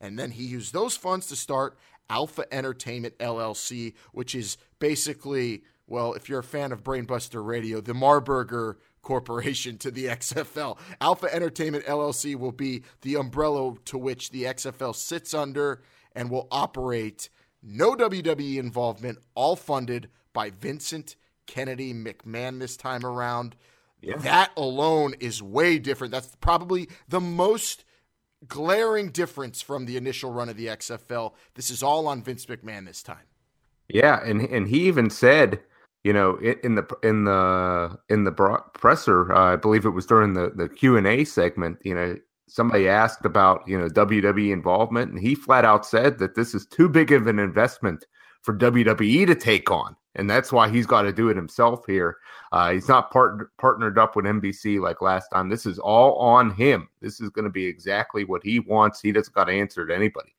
And 0.00 0.18
then 0.18 0.30
he 0.30 0.44
used 0.44 0.72
those 0.72 0.96
funds 0.96 1.26
to 1.26 1.36
start 1.36 1.76
Alpha 2.08 2.46
Entertainment 2.50 3.18
LLC, 3.18 3.92
which 4.12 4.34
is 4.34 4.56
basically, 4.78 5.62
well, 5.86 6.14
if 6.14 6.30
you're 6.30 6.38
a 6.38 6.44
fan 6.44 6.72
of 6.72 6.82
Brainbuster 6.82 7.44
Radio, 7.44 7.82
the 7.82 7.92
Marburger 7.92 8.76
Corporation 9.02 9.76
to 9.76 9.90
the 9.90 10.04
XFL. 10.06 10.78
Alpha 11.02 11.32
Entertainment 11.34 11.84
LLC 11.84 12.34
will 12.34 12.50
be 12.50 12.82
the 13.02 13.16
umbrella 13.16 13.74
to 13.84 13.98
which 13.98 14.30
the 14.30 14.44
XFL 14.44 14.94
sits 14.94 15.34
under 15.34 15.82
and 16.14 16.30
will 16.30 16.48
operate. 16.50 17.28
No 17.62 17.94
WWE 17.94 18.56
involvement, 18.56 19.18
all 19.34 19.54
funded 19.54 20.08
by 20.32 20.48
Vincent 20.48 21.16
Kennedy 21.46 21.92
McMahon 21.92 22.58
this 22.58 22.78
time 22.78 23.04
around. 23.04 23.54
Yeah. 24.02 24.16
That 24.18 24.52
alone 24.56 25.14
is 25.20 25.42
way 25.42 25.78
different. 25.78 26.12
That's 26.12 26.34
probably 26.40 26.88
the 27.08 27.20
most 27.20 27.84
glaring 28.46 29.10
difference 29.10 29.60
from 29.60 29.86
the 29.86 29.96
initial 29.96 30.32
run 30.32 30.48
of 30.48 30.56
the 30.56 30.66
XFL. 30.66 31.34
This 31.54 31.70
is 31.70 31.82
all 31.82 32.08
on 32.08 32.22
Vince 32.22 32.46
McMahon 32.46 32.86
this 32.86 33.02
time. 33.02 33.26
Yeah, 33.88 34.20
and 34.24 34.40
and 34.42 34.68
he 34.68 34.86
even 34.86 35.10
said, 35.10 35.60
you 36.04 36.12
know, 36.12 36.36
in 36.36 36.76
the 36.76 36.86
in 37.02 37.24
the 37.24 37.98
in 38.08 38.24
the 38.24 38.32
presser, 38.74 39.32
uh, 39.32 39.52
I 39.52 39.56
believe 39.56 39.84
it 39.84 39.90
was 39.90 40.06
during 40.06 40.34
the 40.34 40.52
the 40.54 40.68
Q 40.68 40.96
and 40.96 41.06
A 41.06 41.24
segment. 41.24 41.78
You 41.84 41.94
know, 41.94 42.16
somebody 42.48 42.88
asked 42.88 43.24
about 43.24 43.66
you 43.66 43.78
know 43.78 43.88
WWE 43.88 44.52
involvement, 44.52 45.10
and 45.10 45.20
he 45.20 45.34
flat 45.34 45.64
out 45.64 45.84
said 45.84 46.18
that 46.18 46.34
this 46.36 46.54
is 46.54 46.66
too 46.66 46.88
big 46.88 47.12
of 47.12 47.26
an 47.26 47.38
investment 47.38 48.06
for 48.42 48.56
WWE 48.56 49.26
to 49.26 49.34
take 49.34 49.70
on, 49.70 49.96
and 50.16 50.28
that's 50.28 50.52
why 50.52 50.68
he's 50.68 50.86
got 50.86 51.02
to 51.02 51.12
do 51.12 51.28
it 51.28 51.36
himself 51.36 51.86
here. 51.86 52.16
Uh, 52.52 52.72
he's 52.72 52.88
not 52.88 53.10
part- 53.10 53.56
partnered 53.58 53.98
up 53.98 54.16
with 54.16 54.24
NBC 54.24 54.80
like 54.80 55.02
last 55.02 55.28
time. 55.28 55.48
This 55.48 55.66
is 55.66 55.78
all 55.78 56.16
on 56.16 56.50
him. 56.50 56.88
This 57.00 57.20
is 57.20 57.30
going 57.30 57.44
to 57.44 57.50
be 57.50 57.64
exactly 57.64 58.24
what 58.24 58.42
he 58.42 58.60
wants. 58.60 59.00
He 59.00 59.12
doesn't 59.12 59.34
got 59.34 59.44
to 59.44 59.52
answer 59.52 59.86
to 59.86 59.94
anybody. 59.94 60.34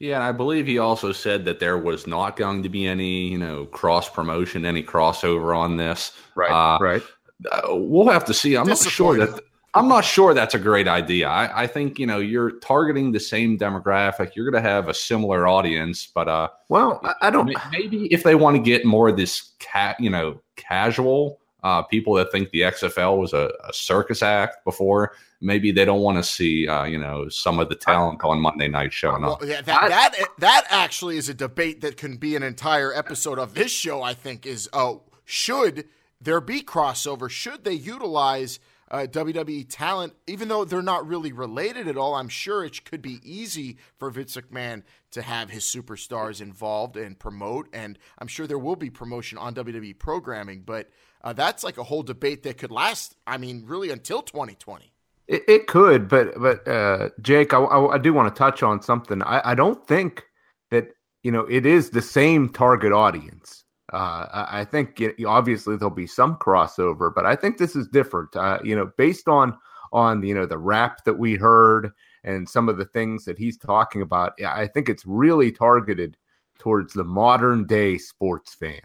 Yeah, 0.00 0.16
and 0.16 0.24
I 0.24 0.32
believe 0.32 0.66
he 0.66 0.78
also 0.78 1.12
said 1.12 1.44
that 1.44 1.60
there 1.60 1.78
was 1.78 2.06
not 2.06 2.36
going 2.36 2.62
to 2.64 2.68
be 2.68 2.86
any, 2.86 3.28
you 3.28 3.38
know, 3.38 3.64
cross 3.66 4.08
promotion, 4.08 4.66
any 4.66 4.82
crossover 4.82 5.56
on 5.56 5.76
this. 5.76 6.12
Right. 6.34 6.50
Uh, 6.50 6.78
right. 6.80 7.02
Uh, 7.50 7.62
we'll 7.68 8.08
have 8.08 8.24
to 8.26 8.34
see. 8.34 8.56
I'm 8.56 8.66
not 8.66 8.78
sure 8.78 9.16
that. 9.18 9.40
I'm 9.74 9.88
not 9.88 10.04
sure 10.04 10.34
that's 10.34 10.54
a 10.54 10.58
great 10.58 10.86
idea. 10.86 11.28
I, 11.28 11.64
I, 11.64 11.66
think 11.66 11.98
you 11.98 12.06
know 12.06 12.18
you're 12.18 12.52
targeting 12.60 13.10
the 13.10 13.18
same 13.18 13.58
demographic. 13.58 14.36
You're 14.36 14.48
going 14.48 14.62
to 14.62 14.68
have 14.68 14.88
a 14.88 14.94
similar 14.94 15.48
audience, 15.48 16.06
but 16.06 16.28
uh, 16.28 16.48
well, 16.68 17.00
I, 17.02 17.14
I 17.22 17.30
don't. 17.30 17.52
Maybe 17.72 18.06
if 18.06 18.22
they 18.22 18.36
want 18.36 18.56
to 18.56 18.62
get 18.62 18.84
more 18.84 19.08
of 19.08 19.16
this 19.16 19.52
cat, 19.58 19.98
you 19.98 20.10
know, 20.10 20.40
casual 20.54 21.40
uh, 21.64 21.82
people 21.82 22.14
that 22.14 22.30
think 22.30 22.50
the 22.50 22.60
XFL 22.60 23.18
was 23.18 23.32
a, 23.32 23.50
a 23.68 23.72
circus 23.72 24.22
act 24.22 24.64
before, 24.64 25.12
maybe 25.40 25.72
they 25.72 25.84
don't 25.84 26.02
want 26.02 26.18
to 26.18 26.22
see 26.22 26.68
uh, 26.68 26.84
you 26.84 26.98
know 26.98 27.28
some 27.28 27.58
of 27.58 27.68
the 27.68 27.74
talent 27.74 28.22
on 28.22 28.38
Monday 28.38 28.68
night 28.68 28.92
showing 28.92 29.24
up. 29.24 29.40
Well, 29.40 29.50
yeah, 29.50 29.62
that, 29.62 29.88
that 29.88 30.28
that 30.38 30.64
actually 30.70 31.16
is 31.16 31.28
a 31.28 31.34
debate 31.34 31.80
that 31.80 31.96
can 31.96 32.16
be 32.16 32.36
an 32.36 32.44
entire 32.44 32.94
episode 32.94 33.40
of 33.40 33.54
this 33.54 33.72
show. 33.72 34.02
I 34.02 34.14
think 34.14 34.46
is 34.46 34.68
oh, 34.72 35.02
should 35.24 35.88
there 36.20 36.40
be 36.40 36.62
crossover? 36.62 37.28
Should 37.28 37.64
they 37.64 37.72
utilize 37.72 38.60
uh, 38.94 39.06
WWE 39.08 39.66
talent, 39.68 40.14
even 40.28 40.46
though 40.46 40.64
they're 40.64 40.80
not 40.80 41.08
really 41.08 41.32
related 41.32 41.88
at 41.88 41.96
all. 41.96 42.14
I'm 42.14 42.28
sure 42.28 42.64
it 42.64 42.84
could 42.84 43.02
be 43.02 43.18
easy 43.24 43.78
for 43.98 44.08
Vince 44.08 44.36
McMahon 44.36 44.84
to 45.10 45.22
have 45.22 45.50
his 45.50 45.64
superstars 45.64 46.40
involved 46.40 46.96
and 46.96 47.18
promote, 47.18 47.66
and 47.72 47.98
I'm 48.18 48.28
sure 48.28 48.46
there 48.46 48.58
will 48.58 48.76
be 48.76 48.90
promotion 48.90 49.36
on 49.36 49.52
WWE 49.52 49.98
programming. 49.98 50.62
But 50.64 50.90
uh, 51.24 51.32
that's 51.32 51.64
like 51.64 51.76
a 51.76 51.82
whole 51.82 52.04
debate 52.04 52.44
that 52.44 52.56
could 52.56 52.70
last. 52.70 53.16
I 53.26 53.36
mean, 53.36 53.64
really 53.66 53.90
until 53.90 54.22
2020. 54.22 54.92
It, 55.26 55.42
it 55.48 55.66
could, 55.66 56.08
but 56.08 56.40
but 56.40 56.68
uh, 56.68 57.10
Jake, 57.20 57.52
I, 57.52 57.58
I, 57.58 57.94
I 57.94 57.98
do 57.98 58.12
want 58.12 58.32
to 58.32 58.38
touch 58.38 58.62
on 58.62 58.80
something. 58.80 59.24
I, 59.24 59.40
I 59.50 59.54
don't 59.56 59.84
think 59.88 60.22
that 60.70 60.90
you 61.24 61.32
know 61.32 61.46
it 61.46 61.66
is 61.66 61.90
the 61.90 62.02
same 62.02 62.48
target 62.48 62.92
audience. 62.92 63.63
Uh, 63.92 64.46
I 64.50 64.64
think 64.64 65.00
it, 65.00 65.22
obviously 65.26 65.76
there'll 65.76 65.94
be 65.94 66.06
some 66.06 66.36
crossover, 66.36 67.14
but 67.14 67.26
I 67.26 67.36
think 67.36 67.58
this 67.58 67.76
is 67.76 67.86
different. 67.88 68.34
Uh, 68.34 68.58
you 68.64 68.74
know, 68.74 68.90
based 68.96 69.28
on 69.28 69.56
on 69.92 70.22
you 70.22 70.34
know 70.34 70.46
the 70.46 70.58
rap 70.58 71.04
that 71.04 71.18
we 71.18 71.34
heard 71.36 71.92
and 72.24 72.48
some 72.48 72.68
of 72.68 72.78
the 72.78 72.86
things 72.86 73.24
that 73.26 73.38
he's 73.38 73.58
talking 73.58 74.00
about, 74.00 74.32
I 74.44 74.66
think 74.66 74.88
it's 74.88 75.04
really 75.04 75.52
targeted 75.52 76.16
towards 76.58 76.94
the 76.94 77.04
modern 77.04 77.66
day 77.66 77.98
sports 77.98 78.54
fan. 78.54 78.80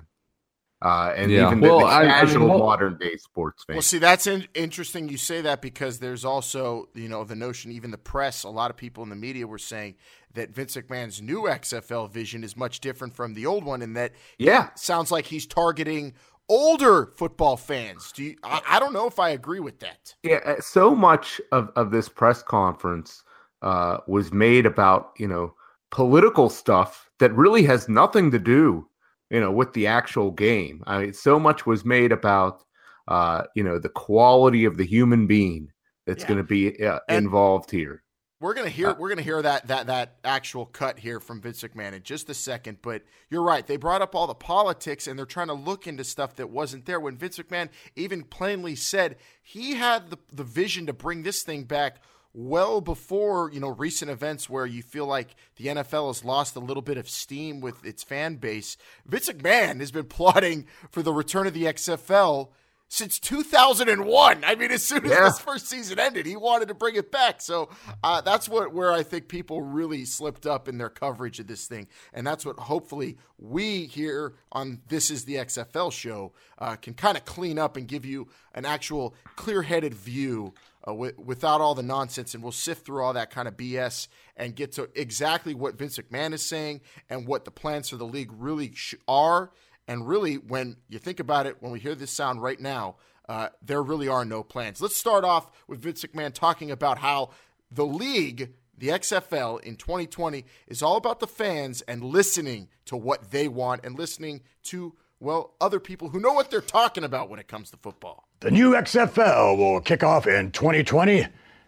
Uh, 0.81 1.13
and 1.15 1.29
yeah. 1.29 1.47
even 1.47 1.59
well, 1.59 1.79
the, 1.79 1.85
the 1.85 1.91
casual 1.91 2.43
I, 2.43 2.53
I 2.53 2.55
mean, 2.55 2.59
modern 2.59 2.97
day 2.97 3.17
sports 3.17 3.65
fan. 3.65 3.75
Well, 3.75 3.81
see, 3.81 3.97
that's 3.97 4.27
in- 4.27 4.47
interesting. 4.53 5.09
You 5.09 5.17
say 5.17 5.41
that 5.41 5.61
because 5.61 5.99
there's 5.99 6.23
also, 6.23 6.87
you 6.93 7.09
know, 7.09 7.25
the 7.25 7.35
notion. 7.35 7.71
Even 7.71 7.91
the 7.91 7.97
press, 7.97 8.43
a 8.43 8.49
lot 8.49 8.71
of 8.71 8.77
people 8.77 9.03
in 9.03 9.09
the 9.09 9.15
media 9.15 9.45
were 9.45 9.57
saying 9.57 9.95
that 10.35 10.51
Vince 10.51 10.77
McMahon's 10.77 11.21
new 11.21 11.43
XFL 11.43 12.09
vision 12.09 12.45
is 12.45 12.55
much 12.55 12.79
different 12.79 13.13
from 13.13 13.33
the 13.33 13.45
old 13.45 13.65
one, 13.65 13.81
and 13.81 13.97
that 13.97 14.13
yeah, 14.37 14.69
sounds 14.75 15.11
like 15.11 15.25
he's 15.25 15.45
targeting 15.45 16.13
older 16.47 17.07
football 17.15 17.57
fans. 17.57 18.11
Do 18.11 18.23
you, 18.23 18.35
I, 18.43 18.61
I, 18.67 18.79
don't 18.79 18.93
know 18.93 19.05
if 19.05 19.19
I 19.19 19.29
agree 19.29 19.59
with 19.59 19.79
that. 19.79 20.15
Yeah, 20.23 20.39
uh, 20.45 20.61
so 20.61 20.95
much 20.95 21.39
of, 21.51 21.71
of 21.75 21.91
this 21.91 22.09
press 22.09 22.41
conference 22.41 23.23
uh, 23.61 23.97
was 24.07 24.33
made 24.33 24.65
about 24.65 25.11
you 25.17 25.27
know 25.27 25.53
political 25.91 26.49
stuff 26.49 27.09
that 27.19 27.33
really 27.33 27.63
has 27.63 27.89
nothing 27.89 28.31
to 28.31 28.39
do 28.39 28.87
you 29.29 29.39
know 29.39 29.51
with 29.51 29.73
the 29.73 29.87
actual 29.87 30.31
game. 30.31 30.83
I 30.87 30.99
mean, 30.99 31.13
so 31.13 31.39
much 31.39 31.65
was 31.65 31.85
made 31.85 32.11
about 32.11 32.63
uh, 33.07 33.43
you 33.55 33.63
know 33.63 33.79
the 33.79 33.89
quality 33.89 34.65
of 34.65 34.77
the 34.77 34.85
human 34.85 35.27
being 35.27 35.71
that's 36.05 36.23
yeah. 36.23 36.27
going 36.27 36.37
to 36.37 36.43
be 36.43 36.83
uh, 36.83 36.99
involved 37.09 37.71
here. 37.71 38.03
We're 38.41 38.53
gonna 38.53 38.69
hear 38.69 38.91
uh, 38.91 38.95
we're 38.97 39.09
gonna 39.09 39.21
hear 39.21 39.41
that 39.41 39.67
that 39.67 39.87
that 39.87 40.15
actual 40.23 40.65
cut 40.65 40.97
here 40.97 41.19
from 41.19 41.41
Vince 41.41 41.61
McMahon 41.61 41.91
in 41.91 42.03
just 42.03 42.29
a 42.29 42.33
second. 42.33 42.77
But 42.81 43.03
you're 43.29 43.43
right; 43.43 43.67
they 43.67 43.75
brought 43.75 44.01
up 44.01 44.15
all 44.15 44.27
the 44.27 44.33
politics 44.33 45.07
and 45.07 45.19
they're 45.19 45.25
trying 45.25 45.47
to 45.47 45.53
look 45.53 45.87
into 45.87 46.05
stuff 46.05 46.35
that 46.37 46.49
wasn't 46.49 46.85
there. 46.85 47.01
When 47.01 47.17
Vince 47.17 47.37
McMahon 47.37 47.67
even 47.97 48.23
plainly 48.23 48.75
said 48.75 49.17
he 49.43 49.75
had 49.75 50.09
the 50.09 50.17
the 50.31 50.45
vision 50.45 50.85
to 50.85 50.93
bring 50.93 51.23
this 51.23 51.43
thing 51.43 51.65
back 51.65 51.97
well 52.33 52.81
before 52.81 53.51
you 53.51 53.59
know 53.59 53.69
recent 53.69 54.11
events 54.11 54.49
where 54.49 54.65
you 54.65 54.81
feel 54.81 55.05
like 55.05 55.35
the 55.55 55.67
NFL 55.67 56.07
has 56.07 56.23
lost 56.23 56.55
a 56.55 56.59
little 56.59 56.83
bit 56.83 56.97
of 56.97 57.09
steam 57.09 57.59
with 57.61 57.85
its 57.85 58.03
fan 58.03 58.35
base. 58.35 58.77
Vince 59.05 59.29
McMahon 59.29 59.79
has 59.79 59.91
been 59.91 60.05
plotting 60.09 60.67
for 60.91 61.01
the 61.01 61.13
return 61.13 61.47
of 61.47 61.53
the 61.53 61.63
XFL 61.63 62.49
since 62.89 63.19
2001. 63.19 64.43
I 64.43 64.55
mean, 64.55 64.71
as 64.71 64.83
soon 64.83 65.05
as 65.05 65.11
yeah. 65.11 65.23
this 65.25 65.39
first 65.39 65.67
season 65.67 65.99
ended, 65.99 66.25
he 66.25 66.35
wanted 66.35 66.67
to 66.67 66.73
bring 66.73 66.95
it 66.95 67.11
back. 67.11 67.39
So 67.39 67.69
uh, 68.03 68.21
that's 68.21 68.49
what 68.49 68.73
where 68.73 68.91
I 68.91 69.03
think 69.03 69.27
people 69.27 69.61
really 69.61 70.03
slipped 70.05 70.45
up 70.45 70.67
in 70.67 70.77
their 70.77 70.89
coverage 70.89 71.39
of 71.39 71.47
this 71.47 71.67
thing, 71.67 71.87
and 72.13 72.27
that's 72.27 72.45
what 72.45 72.59
hopefully 72.59 73.17
we 73.37 73.85
here 73.85 74.33
on 74.51 74.81
This 74.89 75.09
Is 75.09 75.23
the 75.23 75.35
XFL 75.35 75.91
show 75.91 76.33
uh, 76.57 76.75
can 76.75 76.95
kind 76.95 77.15
of 77.15 77.23
clean 77.23 77.57
up 77.57 77.77
and 77.77 77.87
give 77.87 78.05
you 78.05 78.27
an 78.53 78.65
actual 78.65 79.15
clear-headed 79.37 79.93
view. 79.93 80.53
Uh, 80.89 80.93
w- 80.93 81.13
without 81.17 81.61
all 81.61 81.75
the 81.75 81.83
nonsense, 81.83 82.33
and 82.33 82.41
we'll 82.41 82.51
sift 82.51 82.85
through 82.85 83.03
all 83.03 83.13
that 83.13 83.29
kind 83.29 83.47
of 83.47 83.55
BS 83.55 84.07
and 84.35 84.55
get 84.55 84.71
to 84.73 84.89
exactly 84.95 85.53
what 85.53 85.77
Vince 85.77 85.97
McMahon 85.97 86.33
is 86.33 86.43
saying 86.43 86.81
and 87.09 87.27
what 87.27 87.45
the 87.45 87.51
plans 87.51 87.89
for 87.89 87.97
the 87.97 88.05
league 88.05 88.31
really 88.33 88.73
sh- 88.73 88.95
are 89.07 89.51
and 89.89 90.07
really, 90.07 90.35
when 90.35 90.77
you 90.87 90.99
think 90.99 91.19
about 91.19 91.47
it, 91.47 91.63
when 91.63 91.71
we 91.71 91.79
hear 91.79 91.95
this 91.95 92.11
sound 92.11 92.43
right 92.43 92.59
now, 92.59 92.97
uh, 93.27 93.49
there 93.59 93.81
really 93.81 94.07
are 94.07 94.23
no 94.23 94.43
plans. 94.43 94.79
Let's 94.79 94.95
start 94.95 95.23
off 95.23 95.49
with 95.67 95.81
Vince 95.81 96.05
McMahon 96.05 96.31
talking 96.31 96.69
about 96.69 96.99
how 96.99 97.31
the 97.71 97.87
league, 97.87 98.53
the 98.77 98.89
XFL 98.89 99.59
in 99.63 99.77
2020, 99.77 100.45
is 100.67 100.83
all 100.83 100.95
about 100.95 101.19
the 101.19 101.25
fans 101.25 101.81
and 101.81 102.03
listening 102.03 102.69
to 102.85 102.95
what 102.95 103.31
they 103.31 103.47
want 103.47 103.83
and 103.83 103.97
listening 103.97 104.41
to, 104.65 104.93
well, 105.19 105.55
other 105.59 105.79
people 105.79 106.09
who 106.09 106.19
know 106.19 106.33
what 106.33 106.51
they're 106.51 106.61
talking 106.61 107.03
about 107.03 107.27
when 107.27 107.39
it 107.39 107.47
comes 107.47 107.71
to 107.71 107.77
football. 107.77 108.28
The 108.41 108.51
new 108.51 108.71
XFL 108.71 109.57
will 109.57 109.81
kick 109.81 110.01
off 110.01 110.25
in 110.25 110.51
2020. 110.51 111.27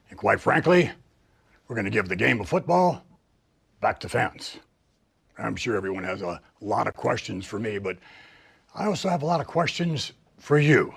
And 0.10 0.18
quite 0.18 0.40
frankly, 0.40 0.90
we're 1.68 1.75
going 1.75 1.84
to 1.84 1.92
give 1.92 2.08
the 2.08 2.16
game 2.16 2.40
of 2.40 2.48
football 2.48 3.04
back 3.82 4.00
to 4.00 4.08
fans. 4.08 4.56
I'm 5.38 5.58
sure 5.58 5.75
everyone 5.75 6.06
has 6.06 6.22
a 6.22 6.40
lot 6.62 6.88
of 6.88 6.94
questions 6.94 7.46
for 7.46 7.60
me, 7.60 7.78
but 7.78 7.98
I 8.74 8.86
also 8.86 9.10
have 9.10 9.22
a 9.22 9.25
lot 9.25 9.42
of 9.42 9.48
questions 9.48 10.13
for 10.38 10.60
you. 10.60 10.94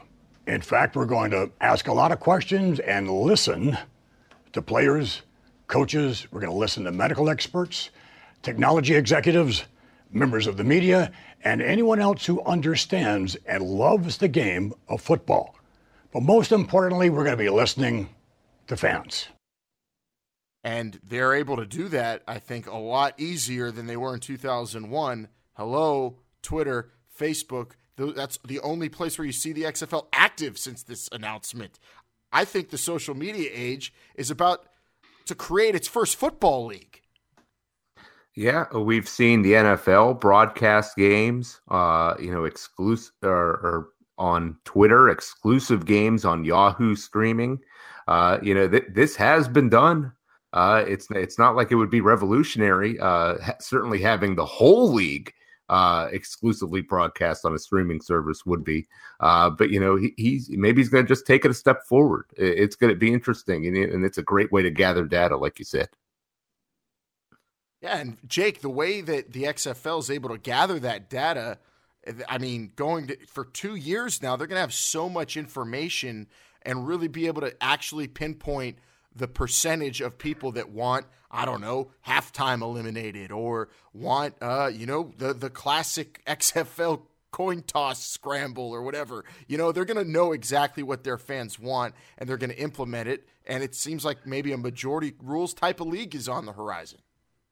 In 0.47 0.61
fact, 0.61 0.95
we're 0.95 1.07
going 1.07 1.33
to 1.33 1.51
ask 1.61 1.89
a 1.89 1.93
lot 1.93 2.13
of 2.13 2.21
questions 2.21 2.79
and 2.79 3.11
listen 3.11 3.77
to 4.53 4.63
players, 4.63 5.23
coaches. 5.67 6.29
We're 6.31 6.41
going 6.41 6.53
to 6.53 6.59
listen 6.59 6.85
to 6.85 6.93
medical 6.93 7.29
experts, 7.29 7.91
technology 8.43 8.95
executives, 8.95 9.65
members 10.13 10.47
of 10.47 10.57
the 10.57 10.63
media, 10.63 11.11
and 11.43 11.61
anyone 11.61 11.99
else 11.99 12.27
who 12.27 12.41
understands 12.45 13.35
and 13.45 13.65
loves 13.65 14.19
the 14.19 14.29
game 14.29 14.73
of 14.89 15.01
football. 15.01 15.57
But 16.15 16.23
most 16.23 16.53
importantly, 16.53 17.11
we're 17.11 17.25
going 17.25 17.37
to 17.37 17.43
be 17.43 17.51
listening 17.51 18.09
to 18.69 18.77
fans. 18.77 19.27
And 20.63 21.01
they're 21.03 21.35
able 21.35 21.57
to 21.57 21.67
do 21.67 21.89
that, 21.89 22.23
I 22.29 22.39
think, 22.39 22.69
a 22.69 22.77
lot 22.77 23.19
easier 23.19 23.73
than 23.73 23.87
they 23.87 23.97
were 23.97 24.15
in 24.15 24.21
2001. 24.21 25.29
Hello, 25.55 26.17
Twitter, 26.41 26.93
Facebook. 27.19 27.73
That's 27.97 28.39
the 28.47 28.61
only 28.61 28.89
place 28.89 29.19
where 29.19 29.27
you 29.27 29.33
see 29.33 29.53
the 29.53 29.65
XFL 29.65 30.07
active 30.13 30.57
since 30.57 30.85
this 30.85 31.09
announcement. 31.11 31.81
I 32.33 32.45
think 32.45 32.71
the 32.71 32.79
social 32.79 33.17
media 33.17 33.51
age 33.53 33.93
is 34.15 34.31
about 34.31 34.67
to 35.27 35.35
create 35.35 35.75
its 35.75 35.89
first 35.89 36.15
football 36.15 36.67
league. 36.67 37.03
Yeah, 38.37 38.67
we've 38.77 39.09
seen 39.09 39.43
the 39.43 39.53
NFL 39.53 40.21
broadcast 40.21 40.97
games, 40.97 41.61
uh, 41.69 42.15
you 42.19 42.33
know, 42.33 42.45
exclusive 42.45 43.13
or, 43.23 43.31
or, 43.31 43.89
on 44.19 44.57
Twitter, 44.65 45.09
exclusive 45.09 45.87
games 45.87 46.25
on 46.25 46.45
Yahoo 46.45 46.95
streaming. 46.95 47.59
Uh, 48.07 48.39
you 48.43 48.55
know, 48.55 48.69
th- 48.69 48.87
this 48.91 49.17
has 49.17 49.49
been 49.49 49.69
done. 49.69 50.13
Uh, 50.53 50.85
it's 50.87 51.09
it's 51.11 51.39
not 51.39 51.57
like 51.57 51.73
it 51.73 51.75
would 51.75 51.91
be 51.91 52.01
revolutionary. 52.01 52.99
Uh, 53.01 53.39
ha- 53.43 53.57
certainly 53.61 54.01
having 54.01 54.37
the 54.37 54.47
whole 54.47 54.93
league 54.93 55.33
uh, 55.69 56.09
exclusively 56.13 56.83
broadcast 56.83 57.45
on 57.45 57.55
a 57.55 57.59
streaming 57.59 58.01
service 58.01 58.45
would 58.47 58.63
be. 58.63 58.87
Uh, 59.21 59.51
but 59.51 59.71
you 59.71 59.81
know, 59.81 59.97
he, 59.97 60.13
he's 60.17 60.51
maybe 60.51 60.81
he's 60.81 60.89
going 60.89 61.05
to 61.05 61.09
just 61.09 61.27
take 61.27 61.45
it 61.45 61.51
a 61.51 61.55
step 61.55 61.83
forward. 61.85 62.27
It's 62.37 62.77
going 62.77 62.93
to 62.93 62.99
be 62.99 63.13
interesting, 63.13 63.67
and, 63.67 63.77
and 63.77 64.05
it's 64.05 64.19
a 64.19 64.23
great 64.23 64.53
way 64.53 64.63
to 64.63 64.71
gather 64.71 65.05
data, 65.05 65.37
like 65.37 65.59
you 65.59 65.65
said. 65.65 65.89
Yeah, 67.81 67.99
and 67.99 68.17
Jake, 68.27 68.61
the 68.61 68.71
way 68.71 69.01
that 69.03 69.33
the 69.33 69.43
XFL 69.43 70.01
is 70.01 70.11
able 70.11 70.31
to 70.31 70.39
gather 70.39 70.79
that 70.81 71.11
data, 71.11 71.59
I 72.29 72.39
mean, 72.39 72.73
going 72.77 73.09
to, 73.09 73.17
for 73.27 73.45
two 73.45 73.77
years 73.77 74.23
now, 74.23 74.37
they're 74.37 74.47
going 74.47 74.57
to 74.57 74.61
have 74.61 74.75
so 74.75 75.09
much 75.09 75.37
information 75.37 76.27
and 76.63 76.87
really 76.87 77.09
be 77.09 77.27
able 77.27 77.43
to 77.43 77.55
actually 77.63 78.09
pinpoint 78.09 78.79
the 79.15 79.29
percentage 79.29 80.01
of 80.01 80.19
people 80.19 80.53
that 80.53 80.71
want, 80.71 81.07
I 81.31 81.45
don't 81.45 81.61
know, 81.61 81.93
halftime 82.07 82.63
eliminated 82.63 83.31
or 83.31 83.69
want, 83.93 84.35
uh, 84.43 84.71
you 84.73 84.87
know, 84.87 85.13
the 85.17 85.33
the 85.33 85.51
classic 85.51 86.23
XFL 86.27 87.03
coin 87.31 87.63
toss 87.63 88.05
scramble 88.07 88.71
or 88.71 88.83
whatever. 88.83 89.25
You 89.49 89.59
know, 89.59 89.73
they're 89.73 89.85
going 89.85 90.05
to 90.05 90.11
know 90.11 90.33
exactly 90.33 90.83
what 90.83 91.03
their 91.03 91.19
fans 91.19 91.59
want 91.59 91.95
and 92.17 92.29
they're 92.29 92.37
going 92.37 92.51
to 92.51 92.59
implement 92.59 93.09
it. 93.09 93.27
And 93.47 93.63
it 93.63 93.75
seems 93.75 94.05
like 94.05 94.25
maybe 94.27 94.53
a 94.53 94.57
majority 94.57 95.15
rules 95.21 95.53
type 95.53 95.81
of 95.81 95.89
league 95.89 96.15
is 96.15 96.29
on 96.29 96.47
the 96.47 96.53
horizon. 96.53 97.01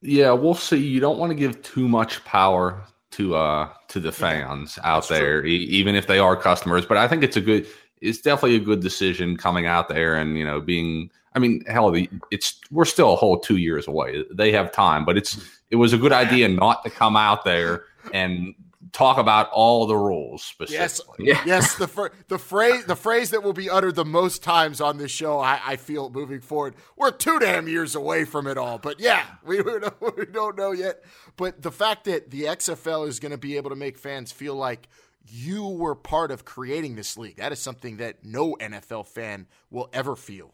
Yeah, 0.01 0.31
we'll 0.31 0.55
see. 0.55 0.77
You 0.77 0.99
don't 0.99 1.17
want 1.17 1.31
to 1.31 1.35
give 1.35 1.61
too 1.61 1.87
much 1.87 2.23
power 2.23 2.83
to 3.13 3.35
uh 3.35 3.69
to 3.89 3.99
the 3.99 4.11
fans 4.11 4.77
yeah, 4.77 4.91
out 4.91 5.07
there, 5.07 5.45
e- 5.45 5.65
even 5.65 5.95
if 5.95 6.07
they 6.07 6.19
are 6.19 6.35
customers. 6.35 6.85
But 6.85 6.97
I 6.97 7.07
think 7.07 7.23
it's 7.23 7.37
a 7.37 7.41
good, 7.41 7.67
it's 8.01 8.21
definitely 8.21 8.57
a 8.57 8.59
good 8.59 8.81
decision 8.81 9.37
coming 9.37 9.65
out 9.65 9.89
there 9.89 10.15
and 10.15 10.37
you 10.37 10.45
know 10.45 10.59
being. 10.59 11.09
I 11.35 11.39
mean, 11.39 11.63
hell, 11.65 11.91
it's 12.29 12.59
we're 12.69 12.85
still 12.85 13.13
a 13.13 13.15
whole 13.15 13.39
two 13.39 13.57
years 13.57 13.87
away. 13.87 14.23
They 14.31 14.51
have 14.51 14.71
time, 14.71 15.03
but 15.03 15.17
it's 15.17 15.39
it 15.71 15.77
was 15.77 15.93
a 15.93 15.97
good 15.97 16.11
idea 16.11 16.47
not 16.47 16.83
to 16.83 16.91
come 16.91 17.15
out 17.15 17.43
there 17.43 17.85
and 18.13 18.53
talk 18.93 19.17
about 19.17 19.49
all 19.51 19.85
the 19.87 19.97
rules 19.97 20.43
specifically. 20.43 21.25
Yes, 21.27 21.41
yes. 21.45 21.75
The 21.75 21.87
fr- 21.89 22.07
the 22.29 22.37
phrase 22.37 22.85
the 22.85 22.95
phrase 22.95 23.31
that 23.31 23.43
will 23.43 23.53
be 23.53 23.69
uttered 23.69 23.95
the 23.95 24.05
most 24.05 24.43
times 24.43 24.79
on 24.79 24.97
this 24.97 25.11
show, 25.11 25.39
I, 25.39 25.59
I, 25.65 25.75
feel 25.75 26.09
moving 26.09 26.39
forward. 26.39 26.75
We're 26.95 27.11
two 27.11 27.39
damn 27.39 27.67
years 27.67 27.95
away 27.95 28.23
from 28.23 28.47
it 28.47 28.57
all, 28.57 28.77
but 28.77 28.99
yeah, 28.99 29.23
we, 29.45 29.61
we 29.61 30.25
don't 30.31 30.57
know 30.57 30.71
yet. 30.71 31.03
But 31.35 31.61
the 31.61 31.71
fact 31.71 32.05
that 32.05 32.31
the 32.31 32.43
XFL 32.43 33.07
is 33.07 33.19
going 33.19 33.31
to 33.31 33.37
be 33.37 33.57
able 33.57 33.71
to 33.71 33.75
make 33.75 33.97
fans 33.97 34.31
feel 34.31 34.55
like 34.55 34.87
you 35.27 35.67
were 35.67 35.95
part 35.95 36.31
of 36.31 36.45
creating 36.45 36.95
this 36.95 37.17
league, 37.17 37.37
that 37.37 37.51
is 37.51 37.59
something 37.59 37.97
that 37.97 38.23
no 38.23 38.55
NFL 38.59 39.07
fan 39.07 39.47
will 39.71 39.89
ever 39.91 40.15
feel. 40.15 40.53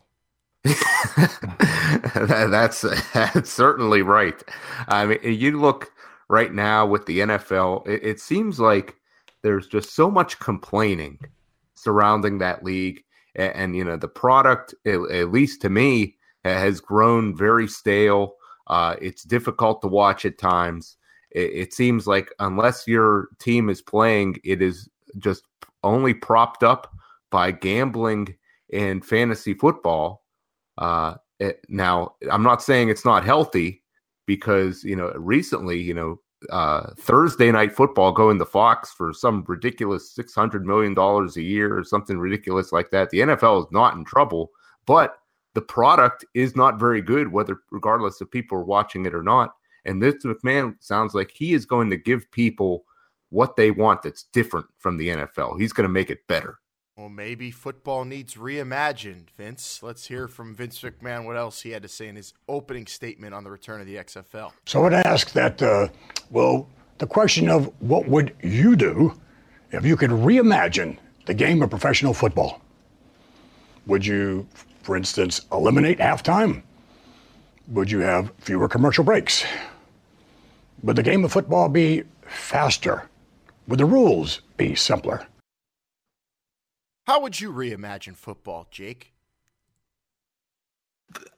that's 2.15 2.81
that's 3.13 3.50
certainly 3.50 4.01
right. 4.01 4.41
I 4.88 5.05
mean, 5.05 5.19
you 5.24 5.60
look 5.60 5.91
right 6.29 6.53
now 6.53 6.86
with 6.86 7.05
the 7.05 7.19
NFL, 7.19 7.88
it, 7.88 8.03
it 8.03 8.19
seems 8.19 8.59
like 8.59 8.95
there's 9.41 9.67
just 9.67 9.93
so 9.95 10.09
much 10.09 10.39
complaining 10.39 11.19
surrounding 11.75 12.38
that 12.38 12.63
league. 12.63 13.03
And, 13.36 13.55
and 13.55 13.75
you 13.75 13.83
know, 13.83 13.98
the 13.98 14.07
product, 14.07 14.74
at, 14.86 15.00
at, 15.12 15.31
least 15.31 15.62
to 15.62 15.69
me, 15.69 16.15
has 16.45 16.79
grown 16.79 17.36
very 17.36 17.67
stale. 17.67 18.36
Uh, 18.67 18.95
it's 19.01 19.24
difficult 19.24 19.81
to 19.81 19.88
watch 19.88 20.25
at 20.25 20.38
times. 20.38 20.98
It, 21.31 21.51
it, 21.53 21.74
seems 21.74 22.07
like 22.07 22.33
unless 22.39 22.88
your 22.88 23.29
team 23.39 23.69
is 23.69 23.81
playing, 23.81 24.38
it 24.43 24.62
is 24.62 24.89
just 25.17 25.43
only 25.83 26.13
propped 26.13 26.63
up 26.63 26.93
by 27.29 27.51
gambling 27.51 28.36
and 28.71 29.05
fantasy 29.05 29.53
football. 29.53 30.24
Uh, 30.77 31.15
it, 31.39 31.63
now, 31.69 32.15
I'm 32.31 32.43
not 32.43 32.63
saying 32.63 32.89
it's 32.89 33.05
not 33.05 33.24
healthy, 33.24 33.78
because 34.29 34.83
you 34.83 34.95
know 34.95 35.12
recently 35.15 35.81
you 35.81 35.95
know 35.95 36.19
uh, 36.51 36.91
Thursday 37.00 37.51
night 37.51 37.75
football 37.75 38.12
going 38.12 38.38
to 38.38 38.45
Fox 38.45 38.93
for 38.93 39.12
some 39.12 39.43
ridiculous 39.48 40.12
six 40.12 40.36
hundred 40.36 40.67
million 40.67 40.93
dollars 40.93 41.36
a 41.36 41.41
year 41.41 41.75
or 41.75 41.83
something 41.83 42.19
ridiculous 42.19 42.71
like 42.71 42.91
that. 42.91 43.09
The 43.09 43.21
NFL 43.21 43.65
is 43.65 43.71
not 43.71 43.95
in 43.95 44.05
trouble, 44.05 44.51
but 44.86 45.15
the 45.55 45.63
product 45.63 46.25
is 46.36 46.55
not 46.55 46.79
very 46.79 47.01
good, 47.01 47.31
whether 47.31 47.57
regardless 47.71 48.21
of 48.21 48.29
people 48.29 48.59
are 48.59 48.63
watching 48.63 49.07
it 49.07 49.15
or 49.15 49.24
not. 49.24 49.55
And 49.86 50.00
this 50.00 50.23
McMahon 50.23 50.75
sounds 50.80 51.15
like 51.15 51.32
he 51.32 51.53
is 51.53 51.65
going 51.65 51.89
to 51.89 51.97
give 51.97 52.30
people 52.30 52.86
what 53.32 53.56
they 53.56 53.71
want 53.71 54.03
that's 54.03 54.25
different 54.32 54.67
from 54.77 54.97
the 54.97 55.08
NFL. 55.10 55.60
He's 55.60 55.73
going 55.73 55.88
to 55.88 55.93
make 55.93 56.12
it 56.12 56.27
better. 56.27 56.60
Well, 56.99 57.07
maybe 57.07 57.49
football 57.49 58.03
needs 58.03 58.33
reimagined, 58.33 59.29
Vince. 59.38 59.81
Let's 59.81 60.05
hear 60.05 60.27
from 60.27 60.53
Vince 60.53 60.81
McMahon 60.81 61.23
what 61.23 61.38
else 61.38 61.62
he 61.62 61.69
had 61.69 61.81
to 61.83 61.88
say 61.88 62.09
in 62.09 62.17
his 62.17 62.33
opening 62.49 62.88
statement 62.88 63.33
on 63.33 63.45
the 63.45 63.49
return 63.49 63.79
of 63.79 63.88
the 63.88 63.95
XFL. 63.95 64.51
So 64.65 64.81
I 64.81 64.83
would 64.83 64.93
ask 64.93 65.31
that, 65.31 65.62
uh, 65.62 65.88
well, 66.29 66.67
the 66.97 67.07
question 67.07 67.47
of 67.47 67.71
what 67.79 68.05
would 68.09 68.35
you 68.43 68.75
do 68.75 69.17
if 69.71 69.85
you 69.85 69.95
could 69.95 70.09
reimagine 70.09 70.97
the 71.25 71.33
game 71.33 71.62
of 71.62 71.69
professional 71.69 72.13
football? 72.13 72.59
Would 73.85 74.05
you, 74.05 74.45
for 74.83 74.97
instance, 74.97 75.45
eliminate 75.53 75.99
halftime? 75.99 76.63
Would 77.69 77.89
you 77.89 77.99
have 77.99 78.29
fewer 78.39 78.67
commercial 78.67 79.05
breaks? 79.05 79.45
Would 80.83 80.97
the 80.97 81.03
game 81.03 81.23
of 81.23 81.31
football 81.31 81.69
be 81.69 82.03
faster? 82.27 83.07
Would 83.69 83.79
the 83.79 83.85
rules 83.85 84.41
be 84.57 84.75
simpler? 84.75 85.25
How 87.10 87.19
would 87.22 87.41
you 87.41 87.52
reimagine 87.52 88.15
football, 88.15 88.67
Jake? 88.69 89.13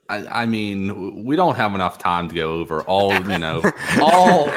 I, 0.10 0.42
I, 0.42 0.46
mean, 0.46 1.24
we 1.24 1.38
don't 1.38 1.56
have 1.56 1.74
enough 1.74 1.98
time 1.98 2.28
to 2.28 2.36
go 2.36 2.56
over 2.56 2.82
all, 2.82 3.14
you 3.14 3.38
know, 3.38 3.64
all 4.02 4.52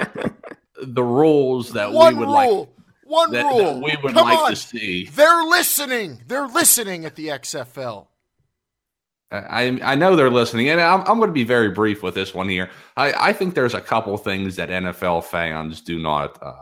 the 0.82 1.04
rules 1.04 1.70
that 1.74 1.92
One 1.92 2.14
we 2.14 2.18
would 2.18 2.26
rule. 2.26 2.58
like. 2.58 2.68
One 3.04 3.30
that, 3.30 3.44
rule. 3.44 3.58
That 3.58 3.76
we 3.76 3.96
would 4.02 4.12
Come 4.12 4.26
like 4.26 4.38
on. 4.40 4.50
to 4.50 4.56
see. 4.56 5.04
They're 5.04 5.44
listening. 5.44 6.20
They're 6.26 6.48
listening 6.48 7.04
at 7.04 7.14
the 7.14 7.28
XFL. 7.28 8.08
I 9.30 9.78
I 9.84 9.94
know 9.94 10.16
they're 10.16 10.30
listening, 10.30 10.68
and 10.68 10.80
I'm 10.80 11.00
I'm 11.02 11.18
going 11.18 11.28
to 11.28 11.32
be 11.32 11.44
very 11.44 11.70
brief 11.70 12.02
with 12.02 12.14
this 12.16 12.34
one 12.34 12.48
here. 12.48 12.70
I, 12.96 13.28
I 13.28 13.32
think 13.32 13.54
there's 13.54 13.74
a 13.74 13.80
couple 13.80 14.16
things 14.16 14.56
that 14.56 14.68
NFL 14.68 15.24
fans 15.24 15.80
do 15.80 16.00
not 16.00 16.42
uh, 16.42 16.54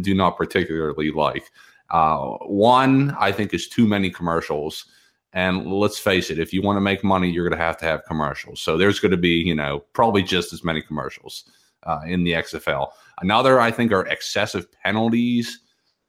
do 0.00 0.14
not 0.16 0.36
particularly 0.36 1.12
like. 1.12 1.48
Uh, 1.90 2.36
one, 2.46 3.16
I 3.18 3.32
think, 3.32 3.52
is 3.52 3.68
too 3.68 3.86
many 3.86 4.10
commercials. 4.10 4.84
And 5.32 5.72
let's 5.72 5.98
face 5.98 6.30
it, 6.30 6.38
if 6.38 6.52
you 6.52 6.62
want 6.62 6.76
to 6.76 6.80
make 6.80 7.04
money, 7.04 7.30
you're 7.30 7.48
going 7.48 7.58
to 7.58 7.64
have 7.64 7.76
to 7.78 7.84
have 7.84 8.04
commercials. 8.04 8.60
So 8.60 8.76
there's 8.76 8.98
going 8.98 9.12
to 9.12 9.16
be, 9.16 9.30
you 9.30 9.54
know, 9.54 9.80
probably 9.92 10.22
just 10.22 10.52
as 10.52 10.64
many 10.64 10.82
commercials 10.82 11.44
uh, 11.84 12.00
in 12.04 12.24
the 12.24 12.32
XFL. 12.32 12.88
Another, 13.20 13.60
I 13.60 13.70
think, 13.70 13.92
are 13.92 14.06
excessive 14.06 14.66
penalties. 14.72 15.60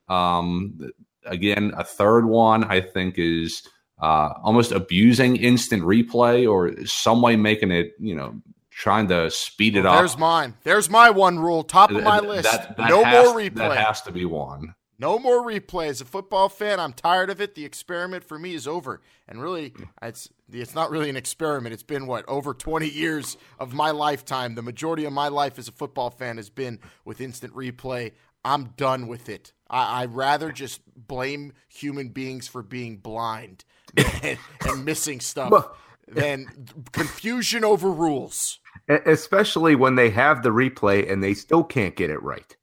Um, 0.08 0.92
again, 1.26 1.74
a 1.78 1.84
third 1.84 2.26
one, 2.26 2.64
I 2.64 2.82
think, 2.82 3.16
is 3.18 3.68
uh, 4.02 4.34
almost 4.44 4.72
abusing 4.72 5.36
instant 5.36 5.84
replay 5.84 6.50
or 6.50 6.86
some 6.86 7.22
way 7.22 7.36
making 7.36 7.72
it, 7.72 7.94
you 8.00 8.16
know, 8.16 8.42
trying 8.72 9.08
to 9.10 9.30
speed 9.30 9.76
it 9.76 9.84
well, 9.84 9.94
up. 9.94 10.00
There's 10.00 10.18
mine. 10.18 10.56
There's 10.64 10.90
my 10.90 11.12
one 11.12 11.38
rule, 11.40 11.64
top 11.64 11.92
of 11.92 12.04
my 12.04 12.20
list. 12.20 12.52
That, 12.52 12.76
that 12.78 12.90
no 12.90 13.04
has, 13.04 13.26
more 13.26 13.36
replay. 13.36 13.56
That 13.56 13.78
has 13.78 14.02
to 14.04 14.12
be 14.12 14.26
one. 14.26 14.74
No 15.02 15.18
more 15.18 15.44
replay. 15.44 15.88
As 15.88 16.00
a 16.00 16.06
football 16.06 16.48
fan, 16.48 16.80
I'm 16.80 16.94
tired 16.94 17.32
of 17.32 17.42
it. 17.42 17.56
The 17.56 17.66
experiment 17.66 18.24
for 18.24 18.38
me 18.38 18.54
is 18.54 18.68
over. 18.68 19.02
And 19.28 19.42
really, 19.42 19.74
it's 20.00 20.30
it's 20.54 20.76
not 20.76 20.92
really 20.92 21.10
an 21.10 21.18
experiment. 21.18 21.74
It's 21.74 21.82
been 21.82 22.06
what 22.06 22.24
over 22.30 22.54
20 22.54 22.88
years 22.88 23.36
of 23.58 23.74
my 23.74 23.90
lifetime. 23.90 24.54
The 24.54 24.62
majority 24.62 25.06
of 25.06 25.12
my 25.12 25.28
life 25.28 25.58
as 25.58 25.68
a 25.68 25.72
football 25.72 26.12
fan 26.12 26.38
has 26.38 26.52
been 26.52 26.78
with 27.04 27.20
instant 27.20 27.56
replay. 27.56 28.12
I'm 28.46 28.74
done 28.78 29.08
with 29.08 29.28
it. 29.28 29.54
I, 29.72 30.06
would 30.06 30.16
rather 30.16 30.52
just 30.52 30.82
blame 30.96 31.54
human 31.68 32.10
beings 32.10 32.48
for 32.48 32.62
being 32.62 32.98
blind 32.98 33.66
and, 33.98 34.38
and 34.68 34.86
missing 34.86 35.20
stuff 35.20 35.68
than 36.08 36.46
confusion 36.92 37.64
over 37.64 37.90
rules. 37.90 38.60
Especially 38.88 39.74
when 39.74 39.96
they 39.96 40.12
have 40.12 40.44
the 40.44 40.50
replay 40.50 41.12
and 41.12 41.24
they 41.24 41.34
still 41.34 41.64
can't 41.64 41.96
get 41.96 42.12
it 42.12 42.22
right. 42.22 42.56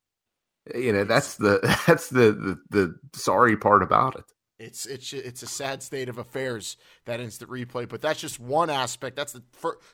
You 0.74 0.92
know, 0.92 1.04
that's 1.04 1.36
the 1.36 1.60
that's 1.86 2.08
the, 2.10 2.32
the 2.32 2.58
the 2.70 2.98
sorry 3.18 3.56
part 3.56 3.82
about 3.82 4.16
it. 4.16 4.24
It's 4.58 4.86
it's 4.86 5.12
it's 5.12 5.44
a 5.44 5.46
sad 5.46 5.84
state 5.84 6.08
of 6.08 6.18
affairs 6.18 6.76
that 7.04 7.20
instant 7.20 7.48
replay, 7.48 7.88
but 7.88 8.00
that's 8.00 8.20
just 8.20 8.40
one 8.40 8.70
aspect. 8.70 9.14
That's 9.14 9.32
the 9.32 9.42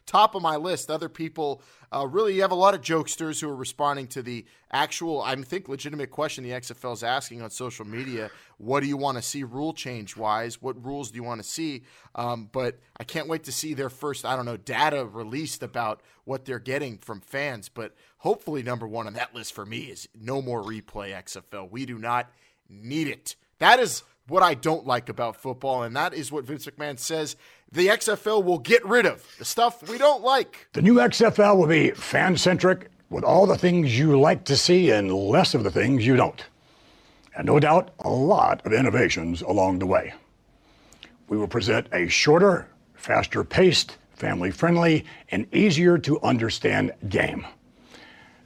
top 0.07 0.35
of 0.35 0.41
my 0.41 0.57
list. 0.57 0.91
Other 0.91 1.11
people 1.11 1.61
uh, 1.95 2.07
really, 2.07 2.35
you 2.35 2.43
have 2.43 2.51
a 2.51 2.57
lot 2.57 2.75
of 2.75 2.81
jokesters 2.81 3.41
who 3.41 3.49
are 3.49 3.55
responding 3.55 4.07
to 4.09 4.23
the 4.23 4.45
actual, 4.73 5.23
I 5.23 5.37
think, 5.37 5.69
legitimate 5.69 6.11
question 6.11 6.43
the 6.43 6.51
XFL 6.51 6.95
is 6.95 7.05
asking 7.05 7.43
on 7.43 7.51
social 7.51 7.85
media. 7.85 8.31
What 8.59 8.81
do 8.81 8.87
you 8.89 8.97
want 8.97 9.17
to 9.17 9.23
see 9.23 9.45
rule 9.45 9.73
change 9.73 10.17
wise? 10.17 10.61
What 10.61 10.83
rules 10.83 11.11
do 11.11 11.17
you 11.17 11.23
want 11.23 11.43
to 11.43 11.49
see? 11.49 11.85
Um, 12.15 12.49
but 12.51 12.81
I 12.97 13.05
can't 13.05 13.29
wait 13.29 13.45
to 13.45 13.53
see 13.53 13.75
their 13.75 13.91
first, 13.91 14.25
I 14.25 14.35
don't 14.35 14.47
know, 14.47 14.57
data 14.57 15.05
released 15.05 15.63
about 15.63 16.01
what 16.25 16.47
they're 16.47 16.59
getting 16.59 16.99
from 16.99 17.21
fans. 17.21 17.69
But 17.69 17.95
hopefully, 18.19 18.63
number 18.63 18.89
one 18.89 19.07
on 19.07 19.13
that 19.13 19.35
list 19.35 19.53
for 19.53 19.65
me 19.65 19.81
is 19.83 20.09
no 20.19 20.43
more 20.43 20.63
replay 20.63 21.15
XFL. 21.15 21.71
We 21.71 21.87
do 21.87 21.99
not 21.99 22.31
need 22.69 23.09
it. 23.09 23.37
That 23.59 23.79
is 23.79 24.03
what 24.29 24.43
I 24.43 24.55
don't 24.55 24.87
like 24.87 25.09
about 25.09 25.37
football, 25.37 25.83
and 25.83 25.95
that 25.97 26.15
is 26.15 26.33
what 26.33 26.45
Vince 26.45 26.67
McMahon 26.67 26.99
says 26.99 27.37
the 27.71 27.89
XFL 27.89 28.45
will 28.45 28.59
get 28.59 28.85
rid 28.87 29.05
of 29.05 29.25
the 29.39 29.45
stuff 29.45 29.89
we 29.89 29.99
don't 29.99 30.23
like. 30.23 30.69
The 30.73 30.83
new 30.83 30.95
XFL 30.95 31.57
will 31.57 31.67
be 31.67 31.91
fan 31.91 32.37
centric, 32.37 32.91
with 33.11 33.25
all 33.25 33.47
the 33.47 33.59
things 33.59 33.99
you 33.99 34.19
like 34.19 34.45
to 34.45 34.57
see 34.57 34.91
and 34.91 35.13
less 35.13 35.55
of 35.55 35.63
the 35.63 35.71
things 35.71 36.07
you 36.07 36.17
don't. 36.17 36.45
And 37.37 37.47
no 37.47 37.61
doubt, 37.61 37.91
a 38.01 38.09
lot 38.09 38.65
of 38.65 38.73
innovations 38.73 39.43
along 39.43 39.79
the 39.79 39.87
way. 39.87 40.15
We 41.29 41.37
will 41.37 41.49
present 41.49 41.89
a 41.93 42.09
shorter, 42.09 42.69
faster 42.95 43.45
paced, 43.45 43.97
family 44.15 44.51
friendly, 44.51 45.05
and 45.31 45.53
easier 45.55 45.99
to 45.99 46.21
understand 46.23 46.93
game. 47.09 47.47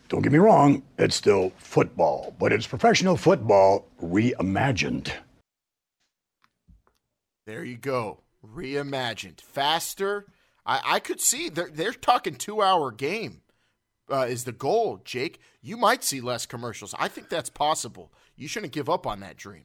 Don't 0.09 0.23
get 0.23 0.33
me 0.33 0.39
wrong, 0.39 0.83
it's 0.99 1.17
still 1.17 1.53
football, 1.59 2.35
but 2.39 2.53
it's 2.53 2.67
professional 2.67 3.17
football 3.17 3.87
reimagined. 4.03 5.13
There 7.49 7.65
you 7.65 7.79
go. 7.79 8.21
Reimagined. 8.47 9.41
Faster. 9.41 10.27
I, 10.67 10.83
I 10.85 11.01
could 11.01 11.19
see 11.19 11.49
they're, 11.49 11.71
they're 11.73 11.93
talking 11.93 12.35
two 12.35 12.61
hour 12.61 12.91
game 12.91 13.41
uh, 14.13 14.27
is 14.29 14.45
the 14.45 14.53
goal, 14.53 15.01
Jake. 15.03 15.41
You 15.63 15.79
might 15.79 16.05
see 16.05 16.21
less 16.21 16.45
commercials. 16.45 16.95
I 16.99 17.09
think 17.09 17.31
that's 17.31 17.49
possible. 17.49 18.13
You 18.37 18.49
shouldn't 18.49 18.75
give 18.75 18.91
up 18.91 19.07
on 19.07 19.21
that 19.21 19.39
dream. 19.39 19.63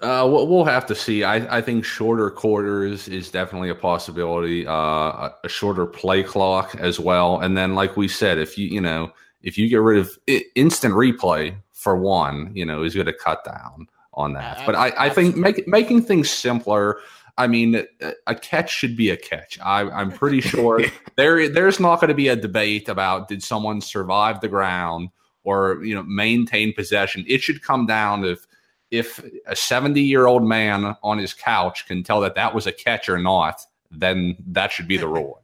Uh, 0.00 0.26
we'll 0.30 0.64
have 0.64 0.86
to 0.86 0.94
see. 0.94 1.24
I, 1.24 1.58
I 1.58 1.60
think 1.60 1.84
shorter 1.84 2.30
quarters 2.30 3.06
is 3.06 3.30
definitely 3.30 3.68
a 3.68 3.74
possibility. 3.74 4.66
Uh, 4.66 5.28
a 5.44 5.48
shorter 5.48 5.84
play 5.84 6.22
clock 6.22 6.74
as 6.76 6.98
well, 6.98 7.40
and 7.40 7.54
then, 7.54 7.74
like 7.74 7.98
we 7.98 8.08
said, 8.08 8.38
if 8.38 8.56
you 8.56 8.66
you 8.66 8.80
know 8.80 9.12
if 9.42 9.58
you 9.58 9.68
get 9.68 9.82
rid 9.82 9.98
of 9.98 10.18
instant 10.54 10.94
replay 10.94 11.54
for 11.72 11.96
one, 11.96 12.50
you 12.54 12.64
know, 12.64 12.82
is 12.82 12.94
going 12.94 13.06
to 13.06 13.12
cut 13.12 13.44
down 13.44 13.88
on 14.18 14.32
that. 14.34 14.66
But 14.66 14.74
I, 14.74 14.92
I 14.98 15.08
think 15.08 15.36
make, 15.36 15.66
making 15.66 16.02
things 16.02 16.28
simpler. 16.28 16.98
I 17.38 17.46
mean, 17.46 17.86
a 18.26 18.34
catch 18.34 18.70
should 18.70 18.96
be 18.96 19.10
a 19.10 19.16
catch. 19.16 19.58
I, 19.60 20.00
am 20.00 20.10
pretty 20.10 20.40
sure 20.40 20.82
there 21.16 21.48
there's 21.48 21.78
not 21.78 22.00
going 22.00 22.08
to 22.08 22.14
be 22.14 22.28
a 22.28 22.36
debate 22.36 22.88
about 22.88 23.28
did 23.28 23.42
someone 23.42 23.80
survive 23.80 24.40
the 24.40 24.48
ground 24.48 25.10
or 25.44 25.82
you 25.84 25.94
know 25.94 26.02
maintain 26.02 26.74
possession. 26.74 27.24
It 27.28 27.40
should 27.40 27.62
come 27.62 27.86
down 27.86 28.24
if 28.24 28.44
if 28.90 29.22
a 29.46 29.54
70 29.54 30.00
year 30.02 30.26
old 30.26 30.42
man 30.42 30.96
on 31.02 31.18
his 31.18 31.32
couch 31.32 31.86
can 31.86 32.02
tell 32.02 32.20
that 32.22 32.34
that 32.34 32.54
was 32.54 32.66
a 32.66 32.72
catch 32.72 33.08
or 33.08 33.18
not, 33.18 33.60
then 33.90 34.36
that 34.48 34.72
should 34.72 34.88
be 34.88 34.96
the 34.96 35.08
ruling. 35.16 35.42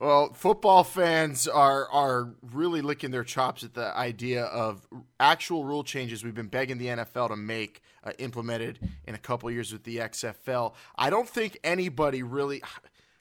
Well, 0.00 0.32
football 0.32 0.84
fans 0.84 1.46
are 1.46 1.88
are 1.90 2.34
really 2.42 2.82
licking 2.82 3.10
their 3.10 3.24
chops 3.24 3.62
at 3.62 3.74
the 3.74 3.96
idea 3.96 4.44
of 4.44 4.86
actual 5.20 5.64
rule 5.64 5.84
changes 5.84 6.24
we've 6.24 6.34
been 6.34 6.48
begging 6.48 6.78
the 6.78 6.86
NFL 6.86 7.28
to 7.28 7.36
make 7.36 7.80
uh, 8.02 8.12
implemented 8.18 8.78
in 9.06 9.14
a 9.14 9.18
couple 9.18 9.50
years 9.50 9.72
with 9.72 9.84
the 9.84 9.98
XFL. 9.98 10.74
I 10.96 11.10
don't 11.10 11.28
think 11.28 11.58
anybody 11.62 12.22
really. 12.22 12.62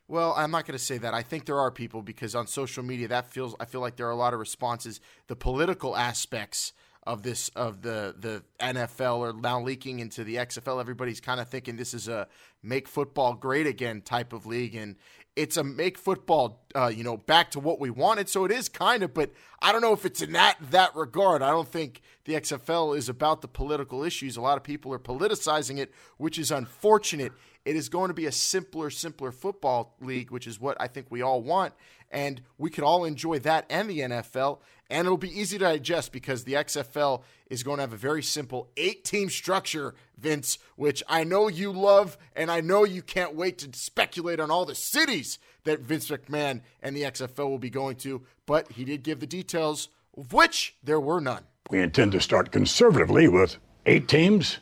Well, 0.10 0.34
I'm 0.36 0.52
not 0.52 0.66
going 0.66 0.78
to 0.78 0.84
say 0.84 0.98
that. 0.98 1.14
I 1.14 1.22
think 1.22 1.46
there 1.46 1.60
are 1.60 1.72
people 1.72 2.02
because 2.02 2.36
on 2.36 2.46
social 2.48 2.84
media 2.84 3.08
that 3.08 3.32
feels. 3.32 3.56
I 3.60 3.66
feel 3.66 3.82
like 3.82 3.96
there 3.96 4.08
are 4.08 4.12
a 4.12 4.16
lot 4.16 4.34
of 4.34 4.40
responses. 4.40 5.00
The 5.28 5.36
political 5.36 5.96
aspects 5.96 6.74
of 7.06 7.24
this 7.24 7.50
of 7.50 7.82
the 7.82 8.16
the 8.18 8.44
NFL 8.60 9.20
are 9.20 9.34
now 9.34 9.62
leaking 9.62 10.00
into 10.00 10.24
the 10.24 10.36
XFL. 10.36 10.80
Everybody's 10.80 11.20
kind 11.20 11.40
of 11.40 11.50
thinking 11.50 11.76
this 11.76 11.94
is 11.94 12.08
a 12.08 12.28
make 12.62 12.88
football 12.88 13.34
great 13.34 13.68
again 13.68 14.02
type 14.02 14.34
of 14.34 14.46
league, 14.46 14.76
and 14.76 14.96
it's 15.36 15.58
a 15.58 15.64
make 15.64 15.98
football 15.98 16.64
uh, 16.76 16.92
you 16.94 17.04
know 17.04 17.18
back 17.18 17.52
to 17.52 17.60
what 17.60 17.80
we 17.80 17.90
wanted. 17.90 18.30
So 18.30 18.46
it 18.46 18.52
is 18.52 18.70
kind 18.70 19.04
of, 19.04 19.14
but 19.14 19.32
I 19.62 19.72
don't 19.72 19.82
know 19.82 19.94
if 19.94 20.06
it's 20.06 20.22
in 20.22 20.34
that 20.34 20.58
that 20.72 20.96
regard. 20.96 21.42
I 21.42 21.50
don't 21.50 21.68
think 21.68 22.02
the 22.26 22.34
XFL 22.34 22.98
is 22.98 23.10
about 23.10 23.42
the 23.42 23.48
political 23.48 24.04
issues. 24.04 24.38
A 24.38 24.42
lot 24.42 24.58
of 24.58 24.64
people 24.64 24.94
are 24.94 25.00
politicizing 25.00 25.80
it, 25.80 25.94
which 26.18 26.38
is 26.38 26.52
unfortunate. 26.52 27.32
It 27.66 27.76
is 27.76 27.90
going 27.90 28.10
to 28.10 28.14
be 28.14 28.26
a 28.26 28.32
simpler, 28.32 28.90
simpler 28.90 29.32
football 29.32 29.96
league, 30.02 30.32
which 30.32 30.48
is 30.48 30.60
what 30.60 30.78
I 30.80 30.88
think 30.88 31.08
we 31.10 31.22
all 31.22 31.42
want. 31.42 31.74
And 32.12 32.42
we 32.58 32.70
could 32.70 32.84
all 32.84 33.06
enjoy 33.06 33.40
that 33.40 33.66
and 33.70 33.90
the 33.90 34.00
NFL. 34.00 34.60
And 34.94 35.08
it'll 35.08 35.18
be 35.18 35.40
easy 35.40 35.58
to 35.58 35.64
digest 35.64 36.12
because 36.12 36.44
the 36.44 36.54
XFL 36.54 37.24
is 37.50 37.64
going 37.64 37.78
to 37.78 37.82
have 37.82 37.94
a 37.94 37.98
very 37.98 38.22
simple 38.22 38.70
eight 38.78 39.04
team 39.04 39.28
structure, 39.28 39.96
Vince, 40.20 40.60
which 40.76 41.02
I 41.10 41.24
know 41.24 41.48
you 41.48 41.72
love. 41.72 42.16
And 42.36 42.52
I 42.52 42.62
know 42.62 42.84
you 42.84 43.02
can't 43.02 43.34
wait 43.34 43.58
to 43.58 43.70
speculate 43.76 44.40
on 44.40 44.52
all 44.52 44.66
the 44.66 44.76
cities 44.76 45.40
that 45.64 45.80
Vince 45.80 46.12
McMahon 46.12 46.62
and 46.84 46.96
the 46.96 47.02
XFL 47.02 47.50
will 47.50 47.58
be 47.58 47.72
going 47.72 47.96
to. 47.98 48.22
But 48.46 48.74
he 48.74 48.86
did 48.86 49.02
give 49.02 49.20
the 49.20 49.26
details, 49.26 49.90
of 50.16 50.32
which 50.32 50.76
there 50.84 51.00
were 51.00 51.20
none. 51.20 51.46
We 51.72 51.80
intend 51.80 52.12
to 52.12 52.22
start 52.22 52.52
conservatively 52.52 53.28
with 53.28 53.58
eight 53.88 54.08
teams, 54.08 54.60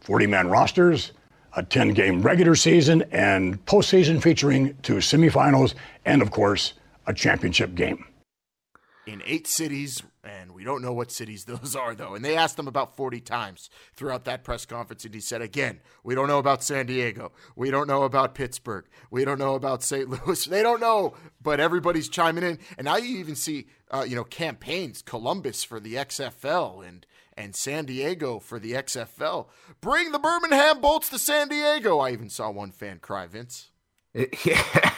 40 0.00 0.26
man 0.26 0.48
rosters, 0.48 1.12
a 1.54 1.62
10 1.62 1.90
game 1.90 2.20
regular 2.20 2.56
season, 2.56 3.04
and 3.12 3.64
postseason 3.64 4.20
featuring 4.20 4.76
two 4.82 4.96
semifinals, 4.96 5.74
and 6.04 6.20
of 6.20 6.32
course, 6.32 6.72
a 7.06 7.14
championship 7.14 7.76
game. 7.76 8.07
In 9.08 9.22
eight 9.24 9.46
cities, 9.46 10.02
and 10.22 10.52
we 10.52 10.64
don't 10.64 10.82
know 10.82 10.92
what 10.92 11.10
cities 11.10 11.44
those 11.46 11.74
are, 11.74 11.94
though. 11.94 12.14
And 12.14 12.22
they 12.22 12.36
asked 12.36 12.58
him 12.58 12.68
about 12.68 12.94
40 12.94 13.20
times 13.20 13.70
throughout 13.96 14.26
that 14.26 14.44
press 14.44 14.66
conference, 14.66 15.06
and 15.06 15.14
he 15.14 15.20
said, 15.20 15.40
again, 15.40 15.80
we 16.04 16.14
don't 16.14 16.28
know 16.28 16.38
about 16.38 16.62
San 16.62 16.84
Diego. 16.84 17.32
We 17.56 17.70
don't 17.70 17.88
know 17.88 18.02
about 18.02 18.34
Pittsburgh. 18.34 18.84
We 19.10 19.24
don't 19.24 19.38
know 19.38 19.54
about 19.54 19.82
St. 19.82 20.08
Louis. 20.26 20.44
They 20.44 20.62
don't 20.62 20.80
know, 20.80 21.14
but 21.42 21.58
everybody's 21.58 22.10
chiming 22.10 22.44
in. 22.44 22.58
And 22.76 22.84
now 22.84 22.98
you 22.98 23.16
even 23.16 23.34
see, 23.34 23.68
uh, 23.90 24.04
you 24.06 24.14
know, 24.14 24.24
campaigns, 24.24 25.00
Columbus 25.00 25.64
for 25.64 25.80
the 25.80 25.94
XFL 25.94 26.86
and 26.86 27.06
and 27.34 27.54
San 27.54 27.84
Diego 27.84 28.40
for 28.40 28.58
the 28.58 28.72
XFL. 28.72 29.46
Bring 29.80 30.10
the 30.10 30.18
Birmingham 30.18 30.80
Bolts 30.80 31.08
to 31.10 31.20
San 31.20 31.48
Diego. 31.48 32.00
I 32.00 32.10
even 32.10 32.28
saw 32.28 32.50
one 32.50 32.72
fan 32.72 32.98
cry, 32.98 33.26
Vince. 33.26 33.70
Yeah, 34.44 34.92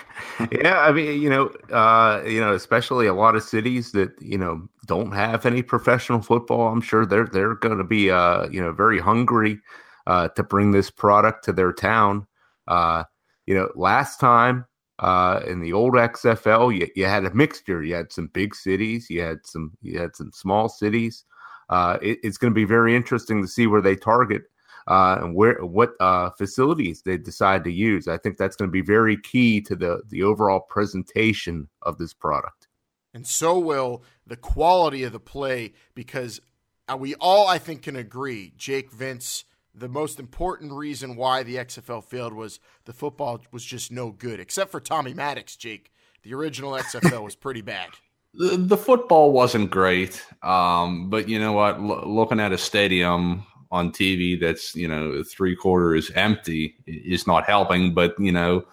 yeah. 0.52 0.80
I 0.80 0.92
mean, 0.92 1.20
you 1.20 1.30
know, 1.30 1.46
uh, 1.72 2.22
you 2.26 2.40
know, 2.40 2.54
especially 2.54 3.06
a 3.06 3.14
lot 3.14 3.36
of 3.36 3.42
cities 3.42 3.92
that 3.92 4.10
you 4.20 4.38
know 4.38 4.68
don't 4.86 5.12
have 5.12 5.46
any 5.46 5.62
professional 5.62 6.20
football. 6.20 6.68
I'm 6.68 6.80
sure 6.80 7.06
they're 7.06 7.26
they're 7.26 7.54
going 7.54 7.78
to 7.78 7.84
be, 7.84 8.10
uh, 8.10 8.48
you 8.48 8.60
know, 8.60 8.72
very 8.72 8.98
hungry 8.98 9.58
uh, 10.06 10.28
to 10.28 10.42
bring 10.42 10.72
this 10.72 10.90
product 10.90 11.44
to 11.44 11.52
their 11.52 11.72
town. 11.72 12.26
Uh, 12.66 13.04
you 13.46 13.54
know, 13.54 13.70
last 13.74 14.20
time 14.20 14.64
uh, 15.00 15.40
in 15.46 15.60
the 15.60 15.72
old 15.72 15.94
XFL, 15.94 16.76
you, 16.76 16.88
you 16.94 17.06
had 17.06 17.24
a 17.24 17.34
mixture. 17.34 17.82
You 17.82 17.94
had 17.94 18.12
some 18.12 18.28
big 18.28 18.54
cities, 18.54 19.08
you 19.08 19.22
had 19.22 19.38
some 19.44 19.72
you 19.82 19.98
had 19.98 20.14
some 20.14 20.30
small 20.32 20.68
cities. 20.68 21.24
Uh, 21.68 21.98
it, 22.02 22.18
it's 22.22 22.36
going 22.36 22.52
to 22.52 22.54
be 22.54 22.64
very 22.64 22.96
interesting 22.96 23.40
to 23.40 23.48
see 23.48 23.66
where 23.66 23.80
they 23.80 23.94
target 23.94 24.42
uh, 24.90 25.20
and 25.22 25.36
where 25.36 25.64
what 25.64 25.92
uh, 26.00 26.30
facilities 26.30 27.02
they 27.02 27.16
decide 27.16 27.62
to 27.62 27.70
use. 27.70 28.08
I 28.08 28.18
think 28.18 28.36
that's 28.36 28.56
going 28.56 28.68
to 28.68 28.72
be 28.72 28.82
very 28.82 29.16
key 29.16 29.60
to 29.62 29.76
the 29.76 30.02
the 30.08 30.24
overall 30.24 30.60
presentation 30.60 31.68
of 31.82 31.96
this 31.96 32.12
product. 32.12 32.66
And 33.14 33.26
so 33.26 33.58
will 33.58 34.02
the 34.26 34.36
quality 34.36 35.04
of 35.04 35.12
the 35.12 35.20
play 35.20 35.72
because 35.94 36.40
uh, 36.88 36.96
we 36.96 37.14
all, 37.14 37.46
I 37.46 37.58
think, 37.58 37.82
can 37.82 37.96
agree, 37.96 38.52
Jake 38.56 38.90
Vince. 38.90 39.44
The 39.72 39.88
most 39.88 40.18
important 40.18 40.72
reason 40.72 41.14
why 41.14 41.44
the 41.44 41.54
XFL 41.54 42.02
failed 42.02 42.32
was 42.32 42.58
the 42.84 42.92
football 42.92 43.40
was 43.52 43.64
just 43.64 43.92
no 43.92 44.10
good, 44.10 44.40
except 44.40 44.72
for 44.72 44.80
Tommy 44.80 45.14
Maddox, 45.14 45.54
Jake. 45.54 45.92
The 46.22 46.34
original 46.34 46.72
XFL 46.72 47.22
was 47.22 47.36
pretty 47.36 47.62
bad 47.62 47.90
the, 48.34 48.56
the 48.56 48.76
football 48.76 49.30
wasn't 49.30 49.70
great, 49.70 50.24
um, 50.42 51.10
but 51.10 51.28
you 51.28 51.38
know 51.38 51.52
what? 51.52 51.76
L- 51.76 52.02
looking 52.12 52.40
at 52.40 52.52
a 52.52 52.58
stadium 52.58 53.46
on 53.70 53.92
TV 53.92 54.38
that's 54.40 54.74
you 54.74 54.88
know 54.88 55.22
three 55.22 55.54
quarters 55.54 56.10
empty 56.14 56.76
is 56.86 57.26
not 57.26 57.44
helping. 57.44 57.94
But 57.94 58.14
you 58.18 58.32
know 58.32 58.64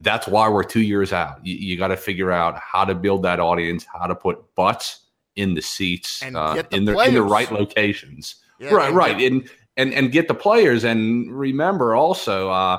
that's 0.00 0.26
why 0.26 0.48
we're 0.48 0.64
two 0.64 0.82
years 0.82 1.12
out. 1.12 1.44
You, 1.44 1.54
you 1.54 1.76
got 1.76 1.88
to 1.88 1.96
figure 1.96 2.32
out 2.32 2.58
how 2.58 2.84
to 2.84 2.94
build 2.94 3.22
that 3.22 3.40
audience, 3.40 3.84
how 3.92 4.06
to 4.06 4.14
put 4.14 4.54
butts 4.54 5.00
in 5.36 5.54
the 5.54 5.62
seats, 5.62 6.22
uh, 6.22 6.54
the 6.54 6.66
in 6.76 6.84
the 6.84 6.98
in 7.00 7.14
the 7.14 7.22
right 7.22 7.50
locations. 7.50 8.36
Yeah, 8.58 8.74
right, 8.74 8.88
and 8.88 8.96
right, 8.96 9.18
get- 9.18 9.32
and 9.32 9.50
and 9.76 9.92
and 9.92 10.12
get 10.12 10.28
the 10.28 10.34
players. 10.34 10.84
And 10.84 11.30
remember 11.30 11.94
also, 11.94 12.50
uh, 12.50 12.78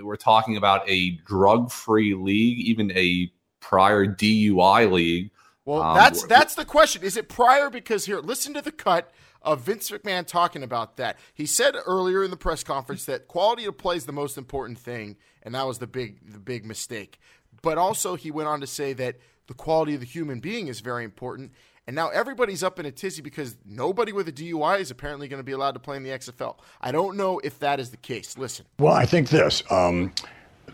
we're 0.00 0.16
talking 0.16 0.56
about 0.56 0.88
a 0.88 1.12
drug-free 1.26 2.14
league, 2.14 2.58
even 2.58 2.90
a 2.92 3.30
prior 3.60 4.06
DUI 4.06 4.90
league 4.90 5.30
well, 5.66 5.82
um, 5.82 5.96
that's 5.96 6.24
that's 6.24 6.54
the 6.54 6.64
question. 6.64 7.02
Is 7.02 7.16
it 7.16 7.28
prior? 7.28 7.68
Because 7.68 8.06
here, 8.06 8.20
listen 8.20 8.54
to 8.54 8.62
the 8.62 8.72
cut 8.72 9.12
of 9.46 9.60
Vince 9.60 9.90
McMahon 9.90 10.26
talking 10.26 10.62
about 10.62 10.96
that. 10.96 11.16
He 11.32 11.46
said 11.46 11.76
earlier 11.86 12.24
in 12.24 12.30
the 12.30 12.36
press 12.36 12.64
conference 12.64 13.04
that 13.06 13.28
quality 13.28 13.64
of 13.64 13.78
play 13.78 13.96
is 13.96 14.04
the 14.04 14.12
most 14.12 14.36
important 14.36 14.78
thing, 14.78 15.16
and 15.42 15.54
that 15.54 15.66
was 15.66 15.78
the 15.78 15.86
big 15.86 16.18
the 16.30 16.40
big 16.40 16.66
mistake. 16.66 17.18
But 17.62 17.78
also, 17.78 18.16
he 18.16 18.30
went 18.30 18.48
on 18.48 18.60
to 18.60 18.66
say 18.66 18.92
that 18.94 19.16
the 19.46 19.54
quality 19.54 19.94
of 19.94 20.00
the 20.00 20.06
human 20.06 20.40
being 20.40 20.66
is 20.66 20.80
very 20.80 21.04
important. 21.04 21.52
And 21.86 21.94
now 21.94 22.08
everybody's 22.08 22.64
up 22.64 22.80
in 22.80 22.86
a 22.86 22.90
tizzy 22.90 23.22
because 23.22 23.56
nobody 23.64 24.12
with 24.12 24.26
a 24.26 24.32
DUI 24.32 24.80
is 24.80 24.90
apparently 24.90 25.28
going 25.28 25.38
to 25.38 25.44
be 25.44 25.52
allowed 25.52 25.72
to 25.72 25.78
play 25.78 25.96
in 25.96 26.02
the 26.02 26.10
XFL. 26.10 26.56
I 26.80 26.90
don't 26.90 27.16
know 27.16 27.38
if 27.44 27.60
that 27.60 27.78
is 27.78 27.90
the 27.90 27.96
case. 27.96 28.36
Listen. 28.36 28.66
Well, 28.80 28.92
I 28.92 29.06
think 29.06 29.28
this. 29.28 29.62
Um, 29.70 30.12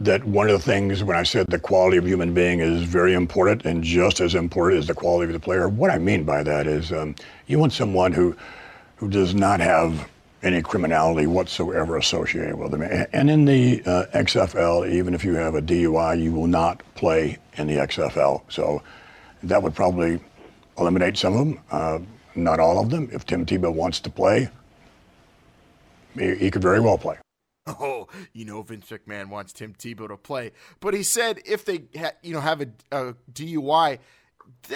that 0.01 0.25
one 0.25 0.49
of 0.49 0.53
the 0.53 0.65
things 0.65 1.05
when 1.05 1.17
I 1.17 1.23
said 1.23 1.47
the 1.49 1.59
quality 1.59 1.97
of 1.97 2.07
human 2.07 2.33
being 2.33 2.61
is 2.61 2.83
very 2.83 3.13
important 3.13 3.65
and 3.65 3.85
just 3.85 4.21
as 4.21 4.35
important 4.35 4.79
as 4.81 4.87
the 4.87 4.95
quality 4.95 5.27
of 5.27 5.35
the 5.35 5.45
player, 5.45 5.69
what 5.69 5.91
I 5.91 5.99
mean 5.99 6.25
by 6.25 6.43
that 6.43 6.67
is 6.67 6.93
um, 6.93 7.15
you 7.47 7.59
want 7.59 7.73
someone 7.73 8.13
who 8.13 8.35
who 9.03 9.09
does 9.09 9.35
not 9.35 9.59
have 9.59 10.09
any 10.45 10.63
criminality 10.63 11.27
whatsoever 11.27 11.97
associated 11.97 12.55
with 12.55 12.71
them. 12.71 12.83
And 13.13 13.29
in 13.29 13.47
the 13.47 13.83
uh, 13.85 14.05
XFL, 14.15 14.89
even 14.89 15.13
if 15.13 15.25
you 15.25 15.35
have 15.35 15.57
a 15.57 15.61
DUI, 15.61 16.23
you 16.23 16.31
will 16.31 16.47
not 16.47 16.81
play 16.95 17.39
in 17.55 17.67
the 17.67 17.79
XFL. 17.79 18.43
So 18.49 18.81
that 19.43 19.61
would 19.61 19.75
probably 19.75 20.21
eliminate 20.79 21.17
some 21.17 21.33
of 21.33 21.39
them, 21.41 21.61
uh, 21.73 21.99
not 22.37 22.61
all 22.61 22.79
of 22.79 22.91
them. 22.91 23.09
If 23.13 23.27
Tim 23.27 23.45
Tebow 23.45 23.75
wants 23.75 23.99
to 23.99 24.09
play, 24.09 24.49
he, 26.17 26.37
he 26.37 26.51
could 26.53 26.63
very 26.63 26.79
well 26.79 26.97
play. 26.97 27.19
Oh, 27.67 28.07
you 28.33 28.45
know 28.45 28.63
Vince 28.63 28.89
McMahon 28.89 29.31
wants 29.31 29.53
Tim 29.53 29.75
Tebow 29.75 30.07
to 30.07 30.17
play, 30.17 30.53
but 30.79 30.95
he 30.95 31.03
said 31.03 31.41
if 31.45 31.65
they 31.65 31.83
ha- 31.97 32.13
you 32.23 32.35
know 32.35 32.41
have 32.41 32.61
a, 32.61 32.69
a 32.93 33.15
DUI, 33.33 33.99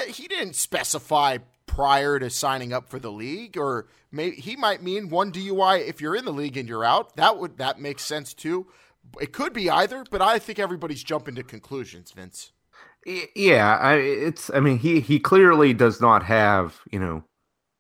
he 0.09 0.27
didn't 0.27 0.55
specify 0.55 1.39
prior 1.77 2.19
to 2.19 2.31
signing 2.31 2.73
up 2.73 2.89
for 2.89 2.99
the 2.99 3.13
league, 3.13 3.59
or 3.59 3.87
he 4.11 4.57
might 4.57 4.83
mean 4.83 5.11
one 5.11 5.31
DUI 5.31 5.87
if 5.87 6.01
you're 6.01 6.17
in 6.17 6.25
the 6.25 6.33
league 6.33 6.57
and 6.57 6.67
you're 6.67 6.85
out. 6.85 7.17
That 7.17 7.39
would 7.39 7.59
that 7.59 7.79
makes 7.79 8.03
sense 8.03 8.33
too. 8.33 8.67
It 9.21 9.33
could 9.33 9.53
be 9.53 9.69
either, 9.69 10.05
but 10.11 10.23
I 10.23 10.39
think 10.39 10.59
everybody's 10.59 11.05
jumping 11.05 11.35
to 11.35 11.43
conclusions, 11.43 12.13
Vince. 12.13 12.53
Yeah, 13.37 13.77
I, 13.77 13.97
it's. 13.97 14.51
I 14.55 14.61
mean, 14.61 14.79
he 14.79 15.01
he 15.01 15.21
clearly 15.21 15.75
does 15.75 16.01
not 16.01 16.25
have 16.25 16.81
you 16.91 16.99
know 16.99 17.25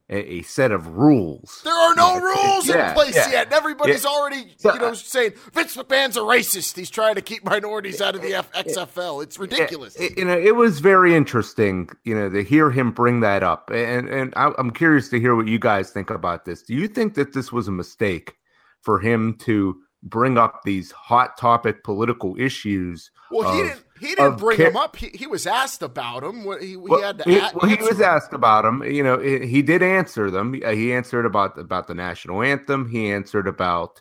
a, 0.08 0.34
a 0.34 0.42
set 0.42 0.70
of 0.72 0.86
rules. 0.88 1.60
There 1.64 1.72
are 1.74 1.94
no 1.94 2.20
rules 2.20 2.68
yeah, 2.68 2.88
in 2.90 2.94
place 2.94 3.16
yeah. 3.16 3.30
yet. 3.30 3.44
And 3.46 3.54
everybody's 3.54 4.04
Yeah. 4.04 4.10
already, 4.10 4.54
So, 4.56 4.72
you 4.74 4.78
know, 4.80 4.86
uh, 4.88 4.94
saying 4.94 5.32
Vince 5.52 5.76
McMahon's 5.76 6.16
a 6.16 6.20
racist. 6.20 6.76
He's 6.76 6.90
trying 6.90 7.16
to 7.16 7.20
keep 7.22 7.44
minorities 7.44 8.00
out 8.00 8.14
of 8.14 8.22
the 8.22 8.34
F- 8.34 8.52
XFL. 8.52 9.22
It's 9.22 9.38
ridiculous. 9.38 9.96
It- 9.96 10.16
you 10.18 10.24
know, 10.24 10.38
it 10.38 10.54
was 10.54 10.80
very 10.80 11.14
interesting, 11.14 11.88
you 12.04 12.14
know, 12.14 12.30
to 12.30 12.42
hear 12.44 12.70
him 12.70 12.92
bring 12.92 13.20
that 13.20 13.42
up, 13.42 13.70
and 13.74 14.08
and 14.08 14.32
I, 14.36 14.52
I'm 14.58 14.70
curious 14.70 15.08
to 15.10 15.20
hear 15.20 15.34
what 15.34 15.48
you 15.48 15.58
guys 15.58 15.90
think 15.90 16.10
about 16.10 16.44
this. 16.44 16.62
Do 16.62 16.74
you 16.74 16.88
think 16.88 17.14
that 17.14 17.32
this 17.32 17.52
was 17.52 17.66
a 17.68 17.72
mistake 17.72 18.34
for 18.82 18.98
him 19.00 19.36
to 19.40 19.76
bring 20.02 20.38
up 20.38 20.60
these 20.64 20.92
hot 20.92 21.36
topic 21.36 21.82
political 21.82 22.36
issues? 22.38 23.10
well, 23.32 23.52
he 23.54 23.62
didn't. 23.64 23.82
He 24.00 24.14
didn't 24.14 24.36
bring 24.38 24.58
him 24.58 24.76
up. 24.76 24.96
He, 24.96 25.08
he 25.14 25.26
was 25.26 25.46
asked 25.46 25.82
about 25.82 26.22
him. 26.24 26.44
What- 26.44 26.60
He, 26.62 26.68
he 26.70 26.76
Well, 26.76 27.00
had 27.00 27.18
to. 27.18 27.24
he, 27.24 27.38
a- 27.38 27.50
well, 27.54 27.68
he 27.70 27.76
was 27.82 27.98
him. 27.98 28.04
asked 28.04 28.32
about 28.32 28.64
him. 28.64 28.82
You 28.82 29.02
know, 29.02 29.18
he, 29.18 29.46
he 29.46 29.62
did 29.62 29.82
answer 29.82 30.30
them. 30.30 30.60
Uh, 30.64 30.70
He 30.72 30.92
answered 30.92 31.26
about 31.26 31.58
about 31.58 31.86
the 31.86 31.94
national 31.94 32.42
anthem. 32.42 32.88
He 32.88 33.10
answered 33.10 33.48
about 33.48 34.00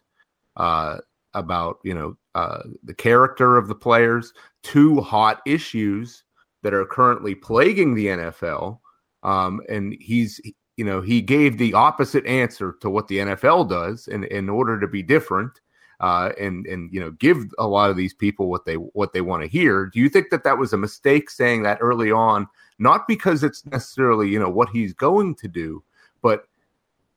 uh, 0.58 0.98
about 1.34 1.80
you 1.84 1.94
know 1.94 2.18
uh, 2.36 2.64
the 2.84 2.94
character 2.94 3.58
of 3.58 3.68
the 3.68 3.76
players. 3.76 4.34
Two 4.64 5.00
hot 5.02 5.42
issues 5.46 6.24
that 6.64 6.74
are 6.74 6.86
currently 6.86 7.36
plaguing 7.36 7.94
the 7.94 8.08
NFL. 8.08 8.80
Um, 9.24 9.62
and 9.70 9.96
he's 10.00 10.42
you 10.78 10.84
know 10.86 11.02
he 11.02 11.22
gave 11.22 11.58
the 11.58 11.74
opposite 11.74 12.26
answer 12.26 12.76
to 12.82 12.90
what 12.90 13.08
the 13.08 13.20
NFL 13.20 13.70
does 13.70 14.08
in 14.08 14.24
in 14.26 14.50
order 14.50 14.80
to 14.80 14.88
be 14.88 15.02
different. 15.04 15.62
Uh, 16.00 16.32
and 16.40 16.66
and 16.68 16.94
you 16.94 17.00
know 17.00 17.12
give 17.12 17.46
a 17.58 17.68
lot 17.68 17.90
of 17.90 17.96
these 17.96 18.14
people 18.14 18.50
what 18.50 18.66
they 18.66 18.76
what 18.76 19.14
they 19.14 19.22
want 19.22 19.44
to 19.44 19.50
hear. 19.50 19.86
Do 19.86 20.00
you 20.00 20.10
think 20.10 20.30
that 20.32 20.44
that 20.44 20.58
was 20.58 20.74
a 20.74 20.78
mistake 20.78 21.30
saying 21.30 21.64
that 21.64 21.78
early 21.82 22.12
on? 22.12 22.48
not 22.80 23.08
because 23.08 23.44
it's 23.44 23.66
necessarily 23.66 24.30
you 24.30 24.40
know 24.40 24.50
what 24.50 24.70
he's 24.70 24.94
going 24.94 25.36
to 25.36 25.48
do 25.48 25.84
but 26.22 26.48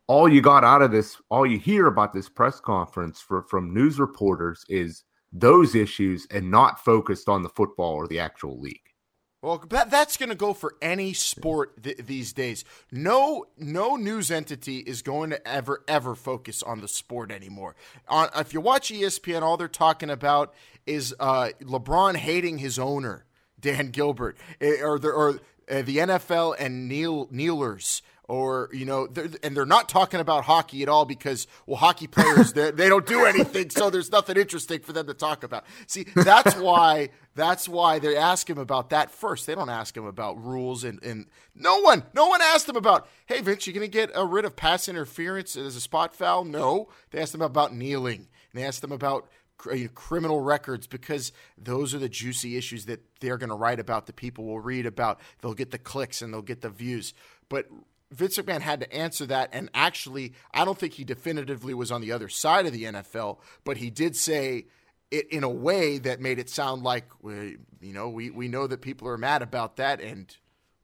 all 0.07 0.29
you 0.29 0.41
got 0.41 0.65
out 0.65 0.83
of 0.83 0.91
this 0.91 1.17
all 1.29 1.47
you 1.47 1.59
hear 1.59 1.87
about 1.87 2.13
this 2.13 2.29
press 2.29 2.61
conference 2.61 3.21
for, 3.21 3.43
from 3.43 3.73
news 3.75 3.99
reporters 3.99 4.65
is 4.69 5.05
those 5.33 5.75
issues 5.75 6.27
and 6.31 6.51
not 6.51 6.83
focused 6.85 7.29
on 7.29 7.43
the 7.43 7.49
football 7.51 7.95
or 7.95 8.07
the 8.09 8.19
actual 8.19 8.59
league 8.59 8.81
Well, 9.41 9.63
that, 9.71 9.91
that's 9.91 10.17
going 10.17 10.31
to 10.31 10.35
go 10.35 10.53
for 10.53 10.75
any 10.83 11.13
sport 11.13 11.81
th- 11.83 11.99
these 11.99 12.33
days. 12.33 12.65
No, 12.91 13.45
no 13.57 13.95
news 13.95 14.33
entity 14.33 14.79
is 14.79 15.01
going 15.01 15.31
to 15.31 15.47
ever, 15.47 15.85
ever 15.87 16.17
focus 16.17 16.61
on 16.63 16.81
the 16.81 16.89
sport 16.89 17.31
anymore. 17.31 17.77
On, 18.09 18.29
if 18.35 18.53
you 18.53 18.61
watch 18.61 18.91
ESPN, 18.91 19.43
all 19.43 19.57
they're 19.57 19.69
talking 19.69 20.11
about 20.11 20.55
is 20.87 21.15
uh, 21.21 21.51
LeBron 21.63 22.17
hating 22.17 22.59
his 22.59 22.81
owner, 22.81 23.27
Dan 23.61 23.91
Gilbert, 23.91 24.37
eh, 24.61 24.83
or 24.83 24.99
the, 24.99 25.09
or 25.09 25.41
uh, 25.71 25.83
the 25.83 25.99
NFL 25.99 26.57
and 26.59 26.89
Neil 26.89 27.29
kneelers. 27.31 28.03
Or 28.29 28.69
you 28.73 28.85
know, 28.85 29.07
they're, 29.07 29.31
and 29.43 29.57
they're 29.57 29.65
not 29.65 29.89
talking 29.89 30.21
about 30.21 30.45
hockey 30.45 30.83
at 30.83 30.89
all 30.89 31.07
because 31.07 31.47
well, 31.67 31.79
hockey 31.79 32.07
players 32.07 32.53
they 32.53 32.71
they 32.71 32.89
don't 32.89 33.07
do 33.07 33.25
anything, 33.27 33.71
so 33.71 33.89
there's 33.89 34.13
nothing 34.13 34.37
interesting 34.37 34.81
for 34.81 34.93
them 34.93 35.07
to 35.07 35.15
talk 35.15 35.43
about. 35.45 35.65
See, 35.87 36.07
that's 36.15 36.55
why 36.57 37.09
that's 37.39 37.69
why 37.69 38.01
they 38.01 38.17
ask 38.17 38.51
him 38.51 38.59
about 38.59 38.91
that 38.91 39.13
first. 39.13 39.47
They 39.47 39.55
don't 39.55 39.71
ask 39.71 39.97
him 39.97 40.05
about 40.05 40.45
rules 40.45 40.83
and, 40.83 41.01
and 41.05 41.27
no 41.55 41.79
one, 41.79 42.03
no 42.13 42.27
one 42.27 42.43
asked 42.43 42.69
him 42.69 42.75
about, 42.75 43.09
hey 43.27 43.41
Vince, 43.41 43.67
you 43.67 43.73
gonna 43.73 43.87
get 43.87 44.11
a 44.15 44.27
rid 44.27 44.45
of 44.45 44.57
pass 44.57 44.89
interference 44.89 45.57
as 45.57 45.77
a 45.77 45.81
spot 45.81 46.15
foul? 46.15 46.45
No. 46.45 46.89
They 47.11 47.21
asked 47.21 47.35
him 47.35 47.43
about 47.43 47.73
kneeling. 47.73 48.27
And 48.53 48.61
they 48.61 48.67
asked 48.67 48.83
him 48.83 48.91
about 48.91 49.29
cr- 49.57 49.75
you 49.75 49.85
know, 49.85 49.91
criminal 49.95 50.41
records 50.41 50.89
because 50.89 51.31
those 51.57 51.95
are 51.95 51.99
the 51.99 52.09
juicy 52.09 52.57
issues 52.57 52.87
that 52.87 53.05
they're 53.21 53.39
gonna 53.39 53.57
write 53.57 53.79
about. 53.79 54.07
The 54.07 54.13
people 54.13 54.45
will 54.45 54.61
read 54.61 54.85
about. 54.85 55.21
They'll 55.41 55.55
get 55.55 55.71
the 55.71 55.79
clicks 55.79 56.21
and 56.21 56.35
they'll 56.35 56.43
get 56.43 56.61
the 56.63 56.71
views. 56.71 57.15
But 57.49 57.67
Vince 58.11 58.39
McMahon 58.39 58.61
had 58.61 58.81
to 58.81 58.93
answer 58.93 59.27
that, 59.27 59.51
and 59.53 59.69
actually, 59.75 60.33
I 60.53 60.65
don't 60.65 60.79
think 60.79 60.95
he 60.95 61.05
definitively 61.05 61.75
was 61.75 61.93
on 61.93 62.01
the 62.01 62.13
other 62.13 62.29
side 62.29 62.67
of 62.67 62.73
the 62.73 62.85
NFL, 62.85 63.39
but 63.65 63.77
he 63.77 63.91
did 63.91 64.17
say 64.17 64.67
it 65.11 65.31
in 65.31 65.45
a 65.45 65.49
way 65.49 65.99
that 65.99 66.21
made 66.21 66.39
it 66.39 66.49
sound 66.49 66.83
like, 66.83 67.07
you 67.23 67.59
know, 67.81 68.09
we, 68.09 68.31
we 68.31 68.49
know 68.49 68.67
that 68.67 68.81
people 68.81 69.09
are 69.09 69.19
mad 69.19 69.43
about 69.43 69.77
that, 69.77 70.01
and 70.01 70.35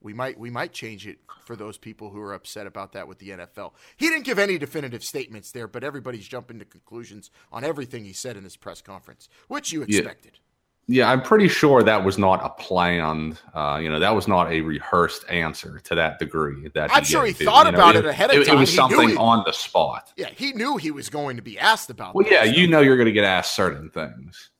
we 0.05 0.13
might 0.13 0.39
we 0.39 0.51
might 0.51 0.73
change 0.73 1.07
it 1.07 1.19
for 1.45 1.57
those 1.57 1.79
people 1.79 2.11
who 2.11 2.21
are 2.21 2.35
upset 2.35 2.67
about 2.67 2.93
that 2.93 3.09
with 3.09 3.19
the 3.19 3.31
NFL. 3.31 3.73
He 3.97 4.09
didn't 4.09 4.25
give 4.25 4.39
any 4.39 4.59
definitive 4.59 5.03
statements 5.03 5.51
there, 5.51 5.67
but 5.67 5.83
everybody's 5.83 6.29
jumping 6.29 6.59
to 6.59 6.65
conclusions 6.67 7.31
on 7.51 7.65
everything 7.65 8.05
he 8.05 8.13
said 8.13 8.37
in 8.37 8.45
this 8.45 8.57
press 8.57 8.83
conference, 8.83 9.29
which 9.49 9.73
you 9.73 9.83
expected. 9.83 10.33
Yeah, 10.35 10.41
I'm 10.93 11.23
pretty 11.23 11.49
sure 11.49 11.83
that 11.83 12.05
was 12.05 12.19
not 12.19 12.45
a 12.45 12.51
planned. 12.63 13.41
Uh, 13.55 13.79
you 13.83 13.89
know, 13.89 13.99
that 13.99 14.15
was 14.15 14.29
not 14.29 14.53
a 14.53 14.61
rehearsed 14.61 15.25
answer 15.31 15.79
to 15.85 15.95
that 15.95 16.19
degree. 16.19 16.69
That 16.75 16.91
I'm 16.93 17.05
sure 17.05 17.25
gave. 17.25 17.39
he 17.39 17.45
thought 17.47 17.67
You 17.67 17.73
know, 17.73 17.79
about 17.79 17.97
it 17.97 18.05
ahead 18.05 18.31
of 18.31 18.37
It, 18.43 18.47
time. 18.47 18.57
It 18.57 18.61
was 18.61 18.71
He 18.71 18.77
something 18.77 19.09
he- 19.11 19.17
on 19.17 19.45
the 19.47 19.53
spot. 19.53 20.13
Yeah, 20.17 20.29
he 20.29 20.53
knew 20.53 20.77
he 20.77 20.91
was 20.91 21.09
going 21.09 21.37
to 21.37 21.43
be 21.43 21.59
asked 21.59 21.89
about. 21.89 22.11
It. 22.11 22.15
Well, 22.17 22.27
yeah, 22.31 22.45
stuff. 22.45 22.57
you 22.57 22.67
know, 22.67 22.81
you're 22.81 22.97
going 22.97 23.07
to 23.07 23.13
get 23.13 23.25
asked 23.25 23.55
certain 23.55 23.89
things. 23.89 24.51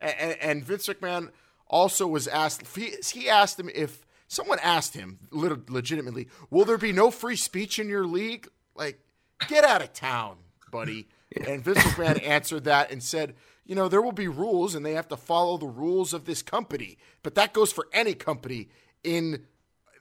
and, 0.00 0.36
and 0.40 0.64
Vince 0.64 0.88
McMahon 0.88 1.30
also 1.68 2.06
was 2.06 2.26
asked. 2.26 2.66
He, 2.76 2.94
he 3.12 3.28
asked 3.28 3.60
him 3.60 3.70
if 3.72 4.04
someone 4.26 4.58
asked 4.62 4.94
him, 4.94 5.20
legitimately, 5.30 6.28
"Will 6.50 6.64
there 6.64 6.78
be 6.78 6.92
no 6.92 7.10
free 7.12 7.36
speech 7.36 7.78
in 7.78 7.88
your 7.88 8.06
league?" 8.06 8.48
Like, 8.74 8.98
get 9.46 9.62
out 9.64 9.82
of 9.82 9.92
town, 9.92 10.38
buddy. 10.72 11.08
And 11.46 11.62
Vince 11.62 11.78
McMahon 11.78 12.26
answered 12.26 12.64
that 12.64 12.90
and 12.90 13.00
said, 13.00 13.36
"You 13.64 13.74
know, 13.74 13.88
there 13.88 14.02
will 14.02 14.12
be 14.12 14.28
rules, 14.28 14.74
and 14.74 14.84
they 14.84 14.94
have 14.94 15.08
to 15.08 15.16
follow 15.16 15.56
the 15.56 15.66
rules 15.66 16.12
of 16.12 16.24
this 16.24 16.42
company. 16.42 16.98
But 17.22 17.34
that 17.34 17.52
goes 17.52 17.72
for 17.72 17.88
any 17.92 18.14
company 18.14 18.68
in." 19.04 19.46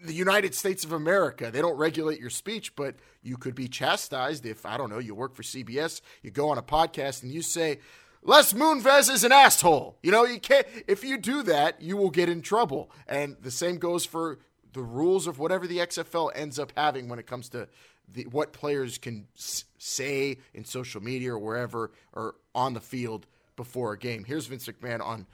The 0.01 0.13
United 0.13 0.55
States 0.55 0.85
of 0.85 0.93
America. 0.93 1.51
They 1.51 1.59
don't 1.59 1.75
regulate 1.75 2.21
your 2.21 2.29
speech, 2.29 2.73
but 2.73 2.95
you 3.21 3.35
could 3.35 3.53
be 3.53 3.67
chastised 3.67 4.45
if, 4.45 4.65
I 4.65 4.77
don't 4.77 4.89
know, 4.89 4.99
you 4.99 5.13
work 5.13 5.35
for 5.35 5.43
CBS, 5.43 5.99
you 6.23 6.31
go 6.31 6.47
on 6.47 6.57
a 6.57 6.63
podcast 6.63 7.21
and 7.21 7.33
you 7.33 7.41
say, 7.41 7.79
Les 8.21 8.53
Moonves 8.53 9.09
is 9.09 9.23
an 9.23 9.31
asshole. 9.31 9.97
You 10.03 10.11
know, 10.11 10.25
you 10.25 10.39
can't. 10.39 10.67
If 10.87 11.03
you 11.03 11.17
do 11.17 11.43
that, 11.43 11.81
you 11.81 11.95
will 11.95 12.09
get 12.09 12.29
in 12.29 12.41
trouble. 12.41 12.91
And 13.07 13.37
the 13.41 13.51
same 13.51 13.77
goes 13.77 14.05
for 14.05 14.39
the 14.73 14.81
rules 14.81 15.25
of 15.25 15.39
whatever 15.39 15.67
the 15.67 15.79
XFL 15.79 16.31
ends 16.35 16.59
up 16.59 16.73
having 16.75 17.07
when 17.07 17.19
it 17.19 17.27
comes 17.27 17.49
to 17.49 17.67
the, 18.11 18.23
what 18.23 18.53
players 18.53 18.97
can 18.97 19.27
say 19.35 20.37
in 20.53 20.65
social 20.65 21.01
media 21.01 21.33
or 21.33 21.39
wherever 21.39 21.91
or 22.13 22.35
on 22.53 22.73
the 22.73 22.81
field 22.81 23.25
before 23.59 23.91
a 23.91 23.97
game. 23.97 24.23
Here's 24.23 24.45
Vince 24.45 24.65
McMahon 24.69 25.05
on 25.05 25.27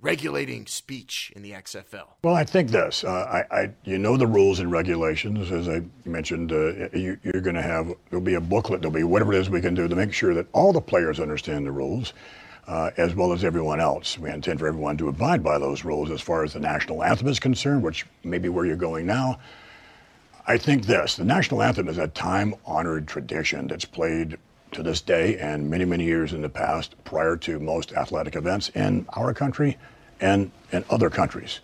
regulating 0.00 0.64
speech 0.64 1.32
in 1.34 1.42
the 1.42 1.50
XFL. 1.50 2.06
Well, 2.22 2.36
I 2.36 2.44
think 2.44 2.70
this. 2.70 3.02
Uh, 3.02 3.10
I, 3.50 3.56
I, 3.62 3.70
you 3.82 3.98
know 3.98 4.16
the 4.16 4.28
rules 4.28 4.60
and 4.60 4.70
regulations, 4.70 5.50
as 5.50 5.68
I 5.68 5.82
mentioned. 6.04 6.52
Uh, 6.52 6.88
you, 6.96 7.18
you're 7.24 7.40
going 7.40 7.56
to 7.56 7.62
have 7.62 7.92
there'll 8.10 8.24
be 8.24 8.34
a 8.34 8.40
booklet. 8.40 8.80
There'll 8.80 8.94
be 8.94 9.02
whatever 9.02 9.32
it 9.32 9.40
is 9.40 9.50
we 9.50 9.60
can 9.60 9.74
do 9.74 9.88
to 9.88 9.96
make 9.96 10.12
sure 10.12 10.34
that 10.34 10.46
all 10.52 10.72
the 10.72 10.80
players 10.80 11.18
understand 11.18 11.66
the 11.66 11.72
rules, 11.72 12.12
uh, 12.68 12.92
as 12.96 13.16
well 13.16 13.32
as 13.32 13.42
everyone 13.42 13.80
else. 13.80 14.16
We 14.20 14.30
intend 14.30 14.60
for 14.60 14.68
everyone 14.68 14.96
to 14.98 15.08
abide 15.08 15.42
by 15.42 15.58
those 15.58 15.84
rules 15.84 16.12
as 16.12 16.20
far 16.20 16.44
as 16.44 16.52
the 16.52 16.60
national 16.60 17.02
anthem 17.02 17.26
is 17.26 17.40
concerned, 17.40 17.82
which 17.82 18.06
may 18.22 18.38
be 18.38 18.48
where 18.48 18.66
you're 18.66 18.76
going 18.76 19.04
now. 19.04 19.40
I 20.46 20.58
think 20.58 20.86
this: 20.86 21.16
the 21.16 21.24
national 21.24 21.60
anthem 21.60 21.88
is 21.88 21.98
a 21.98 22.06
time-honored 22.06 23.08
tradition 23.08 23.66
that's 23.66 23.84
played 23.84 24.38
to 24.72 24.82
this 24.82 25.00
day 25.00 25.38
and 25.38 25.68
many, 25.68 25.84
many 25.84 26.04
years 26.04 26.32
in 26.32 26.42
the 26.42 26.48
past, 26.48 26.94
prior 27.04 27.36
to 27.36 27.58
most 27.58 27.92
athletic 27.92 28.36
events 28.36 28.68
in 28.70 29.06
our 29.16 29.32
country 29.32 29.76
and 30.20 30.50
in 30.72 30.84
other 30.90 31.10
countries. 31.10 31.60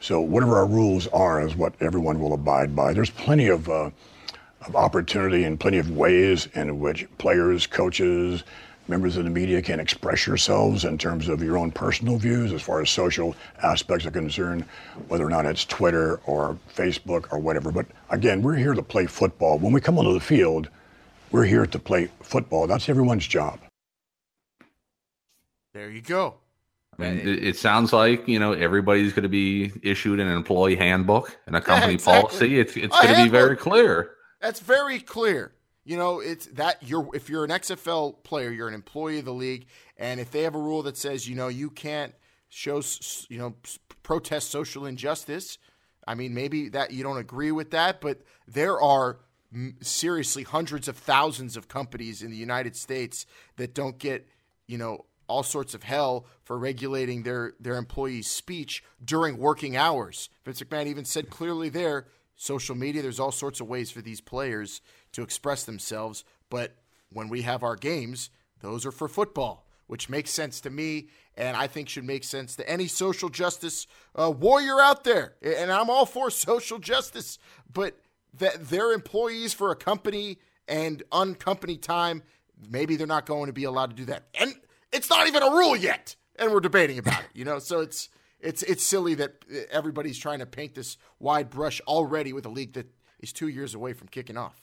So 0.00 0.20
whatever 0.20 0.56
our 0.56 0.66
rules 0.66 1.06
are 1.08 1.46
is 1.46 1.56
what 1.56 1.74
everyone 1.80 2.20
will 2.20 2.34
abide 2.34 2.76
by. 2.76 2.92
There's 2.92 3.10
plenty 3.10 3.48
of, 3.48 3.68
uh, 3.68 3.90
of 4.66 4.76
opportunity 4.76 5.44
and 5.44 5.58
plenty 5.58 5.78
of 5.78 5.90
ways 5.90 6.48
in 6.54 6.78
which 6.78 7.06
players, 7.18 7.66
coaches, 7.66 8.44
members 8.88 9.16
of 9.16 9.24
the 9.24 9.30
media 9.30 9.60
can 9.60 9.80
express 9.80 10.26
yourselves 10.26 10.84
in 10.84 10.96
terms 10.96 11.28
of 11.28 11.42
your 11.42 11.58
own 11.58 11.72
personal 11.72 12.16
views 12.16 12.52
as 12.52 12.62
far 12.62 12.80
as 12.80 12.90
social 12.90 13.34
aspects 13.62 14.06
are 14.06 14.10
concerned, 14.10 14.64
whether 15.08 15.26
or 15.26 15.30
not 15.30 15.44
it's 15.44 15.64
Twitter 15.64 16.20
or 16.26 16.58
Facebook 16.74 17.32
or 17.32 17.38
whatever. 17.38 17.72
But 17.72 17.86
again, 18.10 18.42
we're 18.42 18.54
here 18.54 18.74
to 18.74 18.82
play 18.82 19.06
football. 19.06 19.58
When 19.58 19.72
we 19.72 19.80
come 19.80 19.98
onto 19.98 20.12
the 20.12 20.20
field, 20.20 20.68
we're 21.30 21.44
here 21.44 21.66
to 21.66 21.78
play 21.78 22.08
football. 22.22 22.66
That's 22.66 22.88
everyone's 22.88 23.26
job. 23.26 23.60
There 25.74 25.90
you 25.90 26.00
go. 26.00 26.36
I 26.98 27.02
mean, 27.02 27.18
it, 27.18 27.44
it 27.44 27.56
sounds 27.56 27.92
like 27.92 28.26
you 28.26 28.38
know 28.38 28.52
everybody's 28.52 29.12
going 29.12 29.24
to 29.24 29.28
be 29.28 29.72
issued 29.82 30.18
an 30.20 30.28
employee 30.28 30.76
handbook 30.76 31.36
and 31.46 31.54
a 31.54 31.60
company 31.60 31.92
Yeah, 31.92 31.94
exactly. 31.96 32.22
policy. 32.22 32.58
It's 32.60 32.76
it's 32.76 33.00
going 33.00 33.14
to 33.14 33.24
be 33.24 33.28
very 33.28 33.56
clear. 33.56 34.12
That's 34.40 34.60
very 34.60 35.00
clear. 35.00 35.52
You 35.84 35.96
know, 35.96 36.20
it's 36.20 36.46
that 36.46 36.82
you're 36.82 37.08
if 37.14 37.28
you're 37.28 37.44
an 37.44 37.50
XFL 37.50 38.22
player, 38.24 38.50
you're 38.50 38.68
an 38.68 38.74
employee 38.74 39.18
of 39.18 39.26
the 39.26 39.34
league, 39.34 39.66
and 39.98 40.18
if 40.20 40.30
they 40.30 40.42
have 40.42 40.54
a 40.54 40.58
rule 40.58 40.82
that 40.84 40.96
says 40.96 41.28
you 41.28 41.36
know 41.36 41.48
you 41.48 41.68
can't 41.70 42.14
show 42.48 42.80
you 43.28 43.38
know 43.38 43.54
protest 44.02 44.50
social 44.50 44.86
injustice, 44.86 45.58
I 46.08 46.14
mean 46.14 46.32
maybe 46.32 46.70
that 46.70 46.92
you 46.92 47.02
don't 47.02 47.18
agree 47.18 47.52
with 47.52 47.72
that, 47.72 48.00
but 48.00 48.22
there 48.48 48.80
are 48.80 49.18
seriously 49.80 50.42
hundreds 50.42 50.88
of 50.88 50.96
thousands 50.96 51.56
of 51.56 51.68
companies 51.68 52.22
in 52.22 52.30
the 52.30 52.36
United 52.36 52.76
States 52.76 53.26
that 53.56 53.74
don't 53.74 53.98
get 53.98 54.28
you 54.66 54.78
know 54.78 55.04
all 55.28 55.42
sorts 55.42 55.74
of 55.74 55.82
hell 55.82 56.26
for 56.42 56.58
regulating 56.58 57.22
their 57.22 57.54
their 57.60 57.76
employees' 57.76 58.26
speech 58.26 58.82
during 59.04 59.38
working 59.38 59.76
hours. 59.76 60.28
Vince 60.44 60.62
McMahon 60.62 60.86
even 60.86 61.04
said 61.04 61.30
clearly 61.30 61.68
there, 61.68 62.06
social 62.36 62.76
media, 62.76 63.02
there's 63.02 63.20
all 63.20 63.32
sorts 63.32 63.60
of 63.60 63.68
ways 63.68 63.90
for 63.90 64.02
these 64.02 64.20
players 64.20 64.80
to 65.12 65.22
express 65.22 65.64
themselves, 65.64 66.24
but 66.50 66.76
when 67.10 67.28
we 67.28 67.42
have 67.42 67.62
our 67.62 67.76
games, 67.76 68.30
those 68.60 68.84
are 68.84 68.92
for 68.92 69.08
football, 69.08 69.66
which 69.86 70.08
makes 70.08 70.30
sense 70.30 70.60
to 70.60 70.70
me 70.70 71.08
and 71.36 71.56
I 71.56 71.66
think 71.66 71.88
should 71.88 72.04
make 72.04 72.24
sense 72.24 72.56
to 72.56 72.68
any 72.68 72.86
social 72.86 73.28
justice 73.28 73.86
uh, 74.14 74.30
warrior 74.30 74.80
out 74.80 75.04
there. 75.04 75.34
And 75.42 75.70
I'm 75.70 75.90
all 75.90 76.06
for 76.06 76.30
social 76.48 76.78
justice, 76.78 77.38
but 77.72 77.98
that 78.38 78.68
they're 78.68 78.92
employees 78.92 79.54
for 79.54 79.70
a 79.70 79.76
company 79.76 80.38
and 80.68 81.02
on 81.12 81.34
company 81.34 81.76
time, 81.76 82.22
maybe 82.70 82.96
they're 82.96 83.06
not 83.06 83.26
going 83.26 83.46
to 83.46 83.52
be 83.52 83.64
allowed 83.64 83.90
to 83.90 83.96
do 83.96 84.04
that. 84.06 84.24
And 84.38 84.54
it's 84.92 85.10
not 85.10 85.26
even 85.26 85.42
a 85.42 85.50
rule 85.50 85.76
yet, 85.76 86.16
and 86.38 86.52
we're 86.52 86.60
debating 86.60 86.98
about 86.98 87.20
it. 87.20 87.28
You 87.34 87.44
know, 87.44 87.58
so 87.58 87.80
it's 87.80 88.08
it's 88.40 88.62
it's 88.62 88.84
silly 88.84 89.14
that 89.14 89.44
everybody's 89.70 90.18
trying 90.18 90.40
to 90.40 90.46
paint 90.46 90.74
this 90.74 90.96
wide 91.18 91.50
brush 91.50 91.80
already 91.82 92.32
with 92.32 92.46
a 92.46 92.50
league 92.50 92.74
that 92.74 92.86
is 93.20 93.32
two 93.32 93.48
years 93.48 93.74
away 93.74 93.92
from 93.92 94.08
kicking 94.08 94.36
off. 94.36 94.62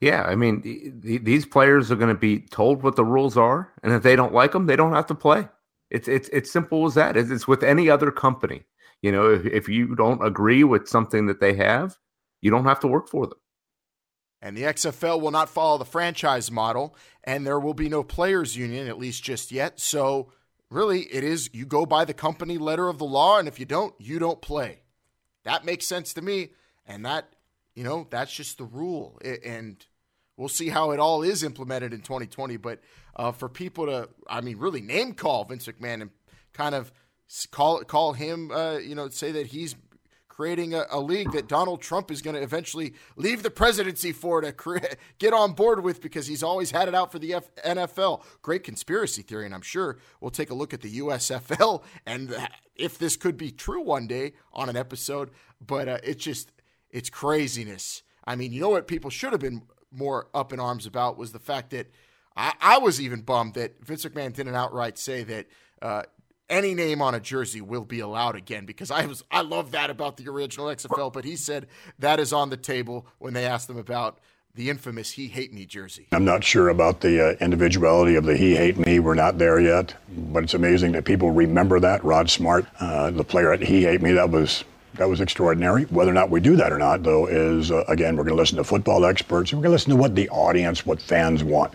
Yeah, 0.00 0.22
I 0.22 0.34
mean, 0.34 0.62
th- 0.62 1.02
th- 1.02 1.22
these 1.24 1.44
players 1.44 1.90
are 1.90 1.96
going 1.96 2.14
to 2.14 2.18
be 2.18 2.40
told 2.40 2.82
what 2.82 2.96
the 2.96 3.04
rules 3.04 3.36
are, 3.36 3.70
and 3.82 3.92
if 3.92 4.02
they 4.02 4.16
don't 4.16 4.32
like 4.32 4.52
them, 4.52 4.66
they 4.66 4.76
don't 4.76 4.94
have 4.94 5.06
to 5.06 5.14
play. 5.14 5.48
It's 5.90 6.08
it's 6.08 6.28
it's 6.30 6.50
simple 6.50 6.86
as 6.86 6.94
that. 6.94 7.16
It's, 7.16 7.30
it's 7.30 7.48
with 7.48 7.62
any 7.62 7.90
other 7.90 8.10
company. 8.10 8.62
You 9.02 9.12
know, 9.12 9.30
if, 9.30 9.44
if 9.46 9.68
you 9.68 9.94
don't 9.94 10.24
agree 10.24 10.64
with 10.64 10.88
something 10.88 11.26
that 11.26 11.40
they 11.40 11.54
have, 11.54 11.98
you 12.40 12.50
don't 12.50 12.64
have 12.64 12.80
to 12.80 12.86
work 12.88 13.08
for 13.08 13.26
them. 13.26 13.38
And 14.42 14.56
the 14.56 14.62
XFL 14.62 15.20
will 15.20 15.30
not 15.30 15.50
follow 15.50 15.76
the 15.76 15.84
franchise 15.84 16.50
model, 16.50 16.96
and 17.24 17.46
there 17.46 17.60
will 17.60 17.74
be 17.74 17.88
no 17.90 18.02
players' 18.02 18.56
union, 18.56 18.88
at 18.88 18.98
least 18.98 19.22
just 19.22 19.52
yet. 19.52 19.78
So, 19.78 20.32
really, 20.70 21.02
it 21.02 21.22
is 21.22 21.50
you 21.52 21.66
go 21.66 21.84
by 21.84 22.06
the 22.06 22.14
company 22.14 22.56
letter 22.56 22.88
of 22.88 22.96
the 22.98 23.04
law, 23.04 23.38
and 23.38 23.46
if 23.46 23.60
you 23.60 23.66
don't, 23.66 23.94
you 23.98 24.18
don't 24.18 24.40
play. 24.40 24.80
That 25.44 25.66
makes 25.66 25.86
sense 25.86 26.14
to 26.14 26.22
me, 26.22 26.50
and 26.86 27.04
that, 27.04 27.34
you 27.74 27.84
know, 27.84 28.06
that's 28.10 28.32
just 28.32 28.56
the 28.56 28.64
rule. 28.64 29.18
A- 29.22 29.46
And 29.46 29.84
we'll 30.38 30.48
see 30.48 30.70
how 30.70 30.92
it 30.92 31.00
all 31.00 31.22
is 31.22 31.42
implemented 31.42 31.92
in 31.92 32.00
2020. 32.00 32.56
But 32.56 32.80
uh, 33.16 33.32
for 33.32 33.50
people 33.50 33.86
to, 33.86 34.08
I 34.26 34.40
mean, 34.40 34.56
really 34.56 34.80
name 34.80 35.12
call 35.12 35.44
Vince 35.44 35.66
McMahon 35.66 36.00
and 36.00 36.10
kind 36.54 36.74
of 36.74 36.92
call 37.50 37.84
call 37.84 38.14
him, 38.14 38.50
uh, 38.50 38.78
you 38.78 38.94
know, 38.94 39.08
say 39.10 39.32
that 39.32 39.48
he's 39.48 39.76
creating 40.40 40.72
a, 40.72 40.86
a 40.88 40.98
league 40.98 41.30
that 41.32 41.46
Donald 41.46 41.82
Trump 41.82 42.10
is 42.10 42.22
going 42.22 42.34
to 42.34 42.40
eventually 42.40 42.94
leave 43.14 43.42
the 43.42 43.50
presidency 43.50 44.10
for 44.10 44.40
to 44.40 44.96
get 45.18 45.34
on 45.34 45.52
board 45.52 45.84
with 45.84 46.00
because 46.00 46.28
he's 46.28 46.42
always 46.42 46.70
had 46.70 46.88
it 46.88 46.94
out 46.94 47.12
for 47.12 47.18
the 47.18 47.34
F- 47.34 47.54
NFL. 47.56 48.22
Great 48.40 48.64
conspiracy 48.64 49.20
theory, 49.20 49.44
and 49.44 49.54
I'm 49.54 49.60
sure 49.60 49.98
we'll 50.18 50.30
take 50.30 50.48
a 50.48 50.54
look 50.54 50.72
at 50.72 50.80
the 50.80 50.98
USFL 50.98 51.82
and 52.06 52.34
if 52.74 52.96
this 52.96 53.18
could 53.18 53.36
be 53.36 53.50
true 53.50 53.82
one 53.82 54.06
day 54.06 54.32
on 54.54 54.70
an 54.70 54.78
episode. 54.78 55.28
But 55.60 55.90
uh, 55.90 55.98
it's 56.02 56.24
just 56.24 56.52
it's 56.90 57.10
craziness. 57.10 58.02
I 58.24 58.34
mean, 58.34 58.54
you 58.54 58.62
know 58.62 58.70
what 58.70 58.88
people 58.88 59.10
should 59.10 59.32
have 59.32 59.42
been 59.42 59.64
more 59.92 60.28
up 60.32 60.54
in 60.54 60.58
arms 60.58 60.86
about 60.86 61.18
was 61.18 61.32
the 61.32 61.38
fact 61.38 61.68
that 61.72 61.90
I, 62.34 62.54
I 62.62 62.78
was 62.78 62.98
even 62.98 63.20
bummed 63.20 63.52
that 63.54 63.84
Vince 63.84 64.06
McMahon 64.06 64.32
didn't 64.32 64.54
outright 64.54 64.96
say 64.96 65.22
that 65.22 65.46
uh, 65.82 66.04
any 66.50 66.74
name 66.74 67.00
on 67.00 67.14
a 67.14 67.20
jersey 67.20 67.60
will 67.60 67.84
be 67.84 68.00
allowed 68.00 68.36
again 68.36 68.66
because 68.66 68.90
I 68.90 69.06
was 69.06 69.24
I 69.30 69.40
love 69.42 69.70
that 69.70 69.88
about 69.88 70.16
the 70.16 70.28
original 70.28 70.66
XFL, 70.66 71.12
but 71.12 71.24
he 71.24 71.36
said 71.36 71.68
that 71.98 72.20
is 72.20 72.32
on 72.32 72.50
the 72.50 72.56
table 72.56 73.06
when 73.18 73.32
they 73.32 73.46
asked 73.46 73.70
him 73.70 73.78
about 73.78 74.18
the 74.54 74.68
infamous 74.68 75.12
"He 75.12 75.28
Hate 75.28 75.54
Me" 75.54 75.64
jersey. 75.64 76.08
I'm 76.12 76.24
not 76.24 76.42
sure 76.42 76.68
about 76.68 77.00
the 77.00 77.30
uh, 77.30 77.36
individuality 77.40 78.16
of 78.16 78.24
the 78.24 78.36
he 78.36 78.56
hate 78.56 78.76
me. 78.76 78.98
We're 78.98 79.14
not 79.14 79.38
there 79.38 79.60
yet, 79.60 79.94
but 80.08 80.42
it's 80.42 80.54
amazing 80.54 80.92
that 80.92 81.04
people 81.04 81.30
remember 81.30 81.78
that. 81.80 82.04
Rod 82.04 82.28
Smart, 82.28 82.66
uh, 82.80 83.10
the 83.12 83.24
player 83.24 83.52
at 83.52 83.62
he 83.62 83.84
hate 83.84 84.02
me, 84.02 84.12
that 84.12 84.30
was 84.30 84.64
that 84.94 85.08
was 85.08 85.20
extraordinary. 85.20 85.84
Whether 85.84 86.10
or 86.10 86.14
not 86.14 86.30
we 86.30 86.40
do 86.40 86.56
that 86.56 86.72
or 86.72 86.78
not, 86.78 87.04
though, 87.04 87.26
is 87.26 87.70
uh, 87.70 87.84
again 87.86 88.16
we're 88.16 88.24
going 88.24 88.36
to 88.36 88.40
listen 88.40 88.56
to 88.56 88.64
football 88.64 89.06
experts. 89.06 89.52
We're 89.52 89.58
going 89.58 89.70
to 89.70 89.70
listen 89.70 89.90
to 89.90 89.96
what 89.96 90.16
the 90.16 90.28
audience, 90.30 90.84
what 90.84 91.00
fans 91.00 91.44
want. 91.44 91.74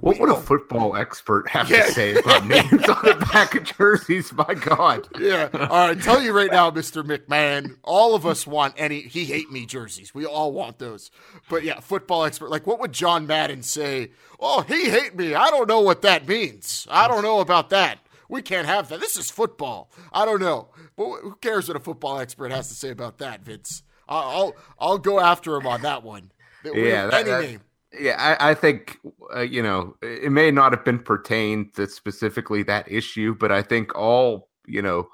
What 0.00 0.18
would 0.20 0.30
a 0.30 0.36
football 0.36 0.96
expert 0.96 1.48
have 1.48 1.68
Yeah. 1.70 1.86
to 1.86 1.92
say 1.92 2.14
about 2.16 2.46
names 2.46 2.72
on 2.88 3.02
the 3.04 3.28
back 3.32 3.54
of 3.54 3.64
jerseys? 3.64 4.32
My 4.32 4.54
God. 4.54 5.08
Yeah. 5.18 5.48
All 5.52 5.88
right. 5.88 6.00
Tell 6.00 6.22
you 6.22 6.32
right 6.32 6.50
now, 6.50 6.70
Mr. 6.70 7.02
McMahon, 7.04 7.76
all 7.82 8.14
of 8.14 8.24
us 8.26 8.46
want 8.46 8.74
any 8.76 9.00
he 9.00 9.24
hate 9.24 9.50
me 9.50 9.66
jerseys. 9.66 10.14
We 10.14 10.24
all 10.26 10.52
want 10.52 10.78
those. 10.78 11.10
But 11.48 11.62
yeah, 11.64 11.80
football 11.80 12.24
expert. 12.24 12.50
Like, 12.50 12.66
what 12.66 12.80
would 12.80 12.92
John 12.92 13.26
Madden 13.26 13.62
say? 13.62 14.10
Oh, 14.40 14.62
he 14.62 14.88
hate 14.90 15.16
me. 15.16 15.34
I 15.34 15.50
don't 15.50 15.68
know 15.68 15.80
what 15.80 16.02
that 16.02 16.26
means. 16.28 16.86
I 16.90 17.08
don't 17.08 17.22
know 17.22 17.40
about 17.40 17.70
that. 17.70 17.98
We 18.28 18.42
can't 18.42 18.66
have 18.66 18.88
that. 18.90 19.00
This 19.00 19.16
is 19.16 19.30
football. 19.30 19.90
I 20.12 20.24
don't 20.24 20.40
know. 20.40 20.68
But 20.96 21.20
who 21.22 21.34
cares 21.40 21.66
what 21.68 21.76
a 21.76 21.80
football 21.80 22.18
expert 22.18 22.50
has 22.52 22.68
to 22.68 22.74
say 22.74 22.90
about 22.90 23.18
that, 23.18 23.40
Vince? 23.42 23.82
I'll 24.08 24.54
I'll, 24.78 24.98
go 24.98 25.20
after 25.20 25.54
him 25.56 25.66
on 25.66 25.82
that 25.82 26.02
one. 26.02 26.32
Yeah, 26.64 27.06
that- 27.06 27.14
any 27.20 27.30
that- 27.30 27.42
name. 27.42 27.60
Yeah, 27.98 28.16
I, 28.18 28.50
I 28.50 28.54
think 28.54 28.98
uh, 29.34 29.40
you 29.40 29.62
know 29.62 29.96
it 30.02 30.30
may 30.30 30.50
not 30.50 30.72
have 30.72 30.84
been 30.84 30.98
pertained 30.98 31.74
to 31.74 31.86
specifically 31.86 32.62
that 32.64 32.90
issue, 32.90 33.34
but 33.34 33.50
I 33.50 33.62
think 33.62 33.94
all 33.96 34.48
you 34.66 34.82
know 34.82 35.08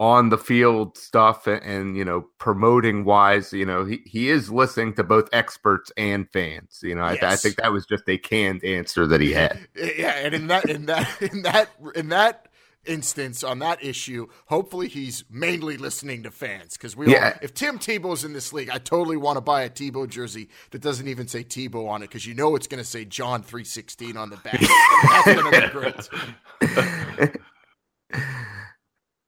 on 0.00 0.28
the 0.28 0.38
field 0.38 0.96
stuff 0.96 1.46
and, 1.46 1.62
and 1.62 1.96
you 1.96 2.04
know 2.04 2.26
promoting 2.38 3.04
wise, 3.04 3.52
you 3.52 3.64
know 3.64 3.84
he, 3.84 4.00
he 4.04 4.28
is 4.28 4.50
listening 4.50 4.94
to 4.94 5.04
both 5.04 5.28
experts 5.32 5.90
and 5.96 6.28
fans. 6.30 6.80
You 6.82 6.94
know, 6.94 7.02
I, 7.02 7.18
I 7.22 7.36
think 7.36 7.56
that 7.56 7.72
was 7.72 7.86
just 7.86 8.08
a 8.08 8.18
canned 8.18 8.62
answer 8.62 9.06
that 9.06 9.22
he 9.22 9.32
had. 9.32 9.66
Yeah, 9.74 10.16
and 10.18 10.34
in 10.34 10.46
that 10.48 10.68
in 10.68 10.86
that 10.86 11.22
in 11.32 11.42
that 11.42 11.70
in 11.94 12.08
that 12.10 12.47
instance 12.86 13.42
on 13.44 13.58
that 13.58 13.82
issue, 13.84 14.26
hopefully 14.46 14.88
he's 14.88 15.24
mainly 15.30 15.76
listening 15.76 16.22
to 16.22 16.30
fans 16.30 16.74
because 16.74 16.96
we. 16.96 17.12
Yeah. 17.12 17.32
All, 17.34 17.40
if 17.42 17.54
Tim 17.54 17.78
Tebow's 17.78 18.24
in 18.24 18.32
this 18.32 18.52
league, 18.52 18.70
I 18.70 18.78
totally 18.78 19.16
want 19.16 19.36
to 19.36 19.40
buy 19.40 19.62
a 19.62 19.70
Tebow 19.70 20.08
jersey 20.08 20.48
that 20.70 20.80
doesn't 20.82 21.06
even 21.08 21.28
say 21.28 21.44
Tebow 21.44 21.88
on 21.88 22.02
it 22.02 22.06
because 22.08 22.26
you 22.26 22.34
know 22.34 22.56
it's 22.56 22.66
going 22.66 22.82
to 22.82 22.88
say 22.88 23.04
John 23.04 23.42
three 23.42 23.64
sixteen 23.64 24.16
on 24.16 24.30
the 24.30 24.36
back. 24.38 24.60
That's 25.02 25.26
going 25.26 25.52
to 25.52 25.60
be 25.60 27.28
great. 27.28 27.36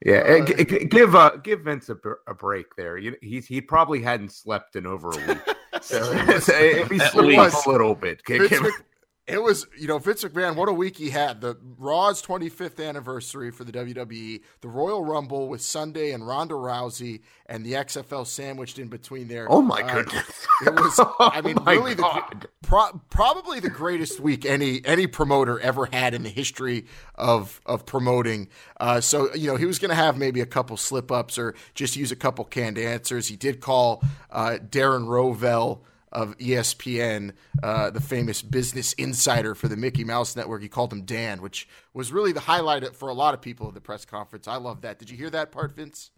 Yeah, 0.03 0.21
Uh, 0.21 0.47
g- 0.47 0.65
g- 0.65 0.85
give 0.87 1.15
uh, 1.15 1.37
give 1.45 1.61
Vince 1.61 1.91
a, 1.91 1.97
a 2.27 2.33
break 2.35 2.75
there. 2.77 2.97
You, 2.97 3.17
he's 3.21 3.47
he 3.47 3.61
probably 3.61 4.01
hadn't 4.01 4.33
slept 4.33 4.75
in 4.77 4.87
over 4.87 5.11
a 5.11 5.27
week, 5.29 5.39
so, 5.83 6.03
so 6.41 6.55
if 6.57 6.91
he 6.91 6.99
At 7.01 7.15
least. 7.17 7.67
a 7.67 7.71
little 7.71 7.95
bit, 7.95 8.25
give 8.25 8.39
Vince 8.39 8.51
him- 8.53 8.63
Mc- 8.63 8.85
it 9.27 9.41
was, 9.41 9.67
you 9.79 9.87
know, 9.87 9.99
Vince 9.99 10.25
McMahon, 10.25 10.57
what 10.57 10.69
a 10.69 10.73
week 10.73 10.97
he 10.97 11.11
had. 11.11 11.41
The 11.41 11.57
Raw's 11.79 12.21
25th 12.21 12.85
anniversary 12.85 13.53
for 13.53 13.63
the 13.63 13.71
WWE, 13.71 14.41
the 14.61 14.69
Royal 14.69 15.05
Rumble 15.05 15.49
with 15.49 15.61
Sunday 15.61 16.11
and 16.11 16.27
Ronda 16.27 16.55
Rousey, 16.55 17.21
and 17.47 17.65
the 17.65 17.75
XFL 17.75 18.27
sandwiched 18.27 18.79
in 18.81 18.89
between 18.89 19.29
there. 19.29 19.47
oh 19.49 19.63
my 19.63 19.83
Uh, 19.83 20.03
goodness, 20.03 20.47
It 20.67 20.75
was, 20.75 21.01
I 21.21 21.41
mean, 21.45 21.59
Oh 21.65 21.65
really, 21.65 21.95
the, 21.95 22.49
pro- 22.63 23.01
probably 23.11 23.61
the 23.61 23.71
greatest 23.71 24.19
week 24.19 24.45
any 24.45 24.85
any 24.85 25.07
promoter 25.07 25.61
ever 25.61 25.87
had 25.87 26.13
in 26.13 26.23
the 26.25 26.29
history 26.29 26.87
of 27.15 27.61
of 27.67 27.87
promoting. 27.87 28.49
Uh, 28.81 29.01
so 29.01 29.33
you 29.35 29.47
know, 29.47 29.57
he 29.57 29.67
was 29.67 29.79
going 29.79 29.91
to 29.91 29.95
have 29.95 30.19
maybe 30.19 30.41
a 30.41 30.47
couple 30.47 30.77
slip 30.77 31.13
ups 31.13 31.39
or 31.39 31.55
just 31.75 31.95
use 31.95 32.11
a 32.11 32.17
couple 32.17 32.45
canned 32.45 32.79
answers. 32.79 33.29
He 33.29 33.37
did 33.37 33.61
call 33.61 34.03
uh, 34.31 34.59
Darren 34.69 35.07
Rovell 35.07 35.83
of 36.13 36.37
ESPN, 36.39 37.33
uh, 37.63 37.91
the 37.91 38.01
famous 38.01 38.43
business 38.43 38.93
insider 38.95 39.55
for 39.55 39.69
the 39.69 39.77
Mickey 39.77 40.05
Mouse 40.05 40.37
Network. 40.37 40.63
He 40.63 40.69
called 40.69 40.93
him 40.93 41.03
Dan, 41.05 41.41
which 41.43 41.69
was 41.95 42.13
really 42.13 42.33
the 42.33 42.41
highlight 42.41 42.97
for 42.97 43.09
a 43.09 43.15
lot 43.15 43.35
of 43.35 43.41
people 43.41 43.69
at 43.69 43.75
the 43.75 43.81
press 43.81 44.05
conference. 44.05 44.49
I 44.49 44.57
love 44.57 44.81
that. 44.83 44.99
Did 44.99 45.11
you 45.11 45.17
hear 45.17 45.31
that 45.31 45.53
part, 45.53 45.73
Vince? 45.73 46.11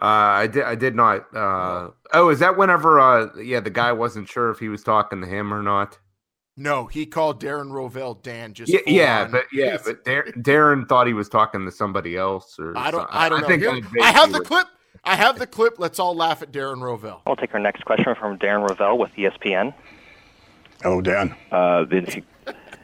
Uh, 0.00 0.04
I 0.42 0.46
did. 0.46 0.64
I 0.64 0.74
did 0.74 0.94
not. 0.94 1.34
Uh, 1.34 1.90
oh, 2.12 2.28
is 2.28 2.40
that 2.40 2.56
whenever? 2.56 3.00
Uh, 3.00 3.28
yeah, 3.40 3.60
the 3.60 3.70
guy 3.70 3.92
wasn't 3.92 4.28
sure 4.28 4.50
if 4.50 4.58
he 4.58 4.68
was 4.68 4.82
talking 4.82 5.20
to 5.20 5.26
him 5.26 5.54
or 5.54 5.62
not. 5.62 5.98
No, 6.56 6.86
he 6.86 7.06
called 7.06 7.42
Darren 7.42 7.70
Rovell 7.70 8.22
Dan. 8.22 8.54
Just 8.54 8.72
Yeah, 8.72 8.80
yeah, 8.86 9.24
but 9.26 9.44
yeah, 9.52 9.78
but 9.84 10.04
Dar- 10.04 10.26
Darren 10.36 10.88
thought 10.88 11.06
he 11.06 11.12
was 11.12 11.28
talking 11.28 11.64
to 11.64 11.72
somebody 11.72 12.16
else. 12.16 12.56
Or 12.58 12.76
I 12.76 12.90
don't. 12.90 13.00
something. 13.00 13.16
I 13.16 13.28
don't 13.28 13.40
know. 13.40 13.46
think 13.48 13.62
Here- 13.62 14.02
I 14.02 14.08
I, 14.08 14.12
have 14.12 14.32
the 14.32 14.40
clip. 14.40 14.68
I 15.04 15.16
have 15.16 15.38
the 15.38 15.46
clip. 15.46 15.74
Let's 15.78 15.98
all 15.98 16.14
laugh 16.16 16.42
at 16.42 16.52
Darren 16.52 16.78
Rovell. 16.80 17.20
We'll 17.26 17.36
take 17.36 17.52
our 17.54 17.60
next 17.60 17.84
question 17.84 18.14
from 18.18 18.38
Darren 18.38 18.66
Rovell 18.68 18.98
with 18.98 19.12
ESPN. 19.12 19.74
Oh, 20.84 21.00
Dan. 21.00 21.34
Uh, 21.50 21.84
Vince, 21.84 22.16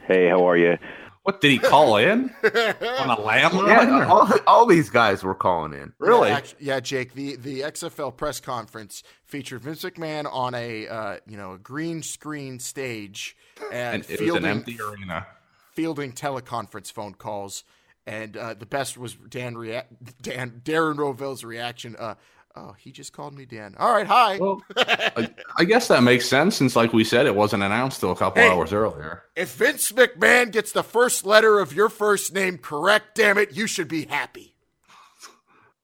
hey, 0.07 0.29
how 0.29 0.45
are 0.47 0.57
you? 0.57 0.77
What 1.23 1.39
did 1.39 1.51
he 1.51 1.59
call 1.59 1.97
in 1.97 2.33
on 2.43 3.09
a 3.09 3.15
landline? 3.15 3.67
Yeah, 3.67 4.07
all, 4.09 4.27
all 4.47 4.65
these 4.65 4.89
guys 4.89 5.23
were 5.23 5.35
calling 5.35 5.71
in. 5.73 5.93
really? 5.99 6.29
Yeah, 6.29 6.35
actu- 6.37 6.55
yeah, 6.59 6.79
Jake. 6.79 7.13
The 7.13 7.35
the 7.35 7.59
XFL 7.61 8.17
press 8.17 8.39
conference 8.39 9.03
featured 9.23 9.61
Vince 9.61 9.83
McMahon 9.83 10.25
on 10.33 10.55
a 10.55 10.87
uh, 10.87 11.17
you 11.27 11.37
know 11.37 11.53
a 11.53 11.57
green 11.59 12.01
screen 12.01 12.57
stage 12.57 13.37
and, 13.71 13.71
and 13.71 14.03
it 14.05 14.09
was 14.09 14.19
fielding 14.19 14.45
an 14.45 14.49
empty 14.49 14.79
arena. 14.81 15.27
fielding 15.73 16.11
teleconference 16.11 16.91
phone 16.91 17.13
calls. 17.13 17.63
And 18.07 18.35
uh, 18.35 18.53
the 18.55 18.65
best 18.65 18.97
was 18.97 19.13
Dan, 19.15 19.55
rea- 19.57 19.83
Dan 20.21 20.61
Darren 20.65 20.95
Rovell's 20.97 21.43
reaction. 21.43 21.95
Uh, 21.97 22.15
oh, 22.55 22.73
he 22.77 22.91
just 22.91 23.13
called 23.13 23.35
me 23.37 23.45
Dan. 23.45 23.75
All 23.77 23.91
right, 23.93 24.07
hi. 24.07 24.37
Well, 24.39 24.61
I, 24.75 25.29
I 25.57 25.63
guess 25.65 25.87
that 25.89 26.01
makes 26.01 26.27
sense 26.27 26.55
since, 26.57 26.75
like 26.75 26.93
we 26.93 27.03
said, 27.03 27.27
it 27.27 27.35
wasn't 27.35 27.61
announced 27.63 27.99
till 27.99 28.11
a 28.11 28.15
couple 28.15 28.41
Hey. 28.41 28.49
hours 28.49 28.73
earlier. 28.73 29.23
if 29.35 29.53
Vince 29.53 29.91
McMahon 29.91 30.51
gets 30.51 30.71
the 30.71 30.81
first 30.83 31.25
letter 31.27 31.59
of 31.59 31.73
your 31.73 31.89
first 31.89 32.33
name 32.33 32.57
correct, 32.57 33.15
damn 33.15 33.37
it, 33.37 33.55
you 33.55 33.67
should 33.67 33.87
be 33.87 34.05
happy. 34.05 34.55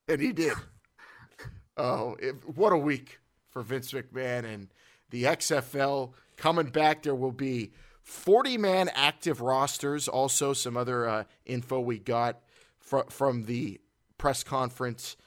And 0.07 0.19
he 0.21 0.31
did. 0.31 0.53
Oh, 1.77 2.15
it, 2.19 2.35
what 2.57 2.73
a 2.73 2.77
week 2.77 3.19
for 3.51 3.61
Vince 3.61 3.91
McMahon 3.91 4.45
and 4.45 4.69
the 5.11 5.23
XFL 5.25 6.13
coming 6.35 6.67
back. 6.67 7.03
There 7.03 7.13
will 7.15 7.31
be 7.31 7.73
40 8.07 8.57
man 8.57 8.89
active 8.95 9.41
rosters. 9.41 10.07
Also, 10.07 10.53
some 10.53 10.77
other 10.77 11.09
uh, 11.09 11.23
info 11.45 11.81
we 11.81 11.99
got 11.99 12.39
fr- 12.79 13.09
from 13.09 13.43
the 13.43 13.81
press 14.17 14.45
conference. 14.45 15.17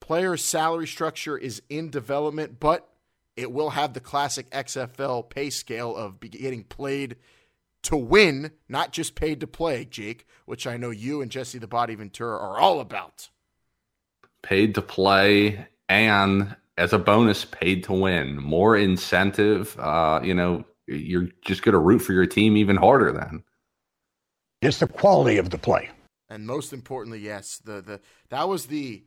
Player 0.00 0.38
salary 0.38 0.86
structure 0.86 1.36
is 1.36 1.60
in 1.68 1.90
development, 1.90 2.58
but 2.58 2.88
it 3.36 3.52
will 3.52 3.70
have 3.70 3.92
the 3.92 4.00
classic 4.00 4.50
XFL 4.52 5.28
pay 5.28 5.50
scale 5.50 5.94
of 5.94 6.18
getting 6.18 6.64
played 6.64 7.16
to 7.82 7.96
win, 7.96 8.52
not 8.70 8.92
just 8.92 9.14
paid 9.14 9.40
to 9.40 9.46
play, 9.46 9.84
Jake, 9.84 10.26
which 10.46 10.66
I 10.66 10.78
know 10.78 10.90
you 10.90 11.20
and 11.20 11.30
Jesse 11.30 11.58
the 11.58 11.66
Body 11.66 11.94
Ventura 11.94 12.38
are 12.38 12.58
all 12.58 12.80
about. 12.80 13.28
Paid 14.42 14.74
to 14.76 14.82
play 14.82 15.68
and 15.90 16.56
as 16.78 16.94
a 16.94 16.98
bonus, 16.98 17.44
paid 17.44 17.84
to 17.84 17.92
win. 17.92 18.38
More 18.38 18.78
incentive. 18.78 19.78
Uh, 19.78 20.20
you 20.24 20.32
know, 20.32 20.64
you're 20.90 21.28
just 21.44 21.62
going 21.62 21.72
to 21.72 21.78
root 21.78 22.00
for 22.00 22.12
your 22.12 22.26
team 22.26 22.56
even 22.56 22.76
harder 22.76 23.12
then. 23.12 23.42
It's 24.60 24.78
the 24.78 24.86
quality 24.86 25.38
of 25.38 25.50
the 25.50 25.58
play. 25.58 25.90
And 26.28 26.46
most 26.46 26.72
importantly, 26.72 27.20
yes, 27.20 27.60
the 27.64 27.80
the 27.80 28.00
that 28.28 28.48
was 28.48 28.66
the 28.66 29.04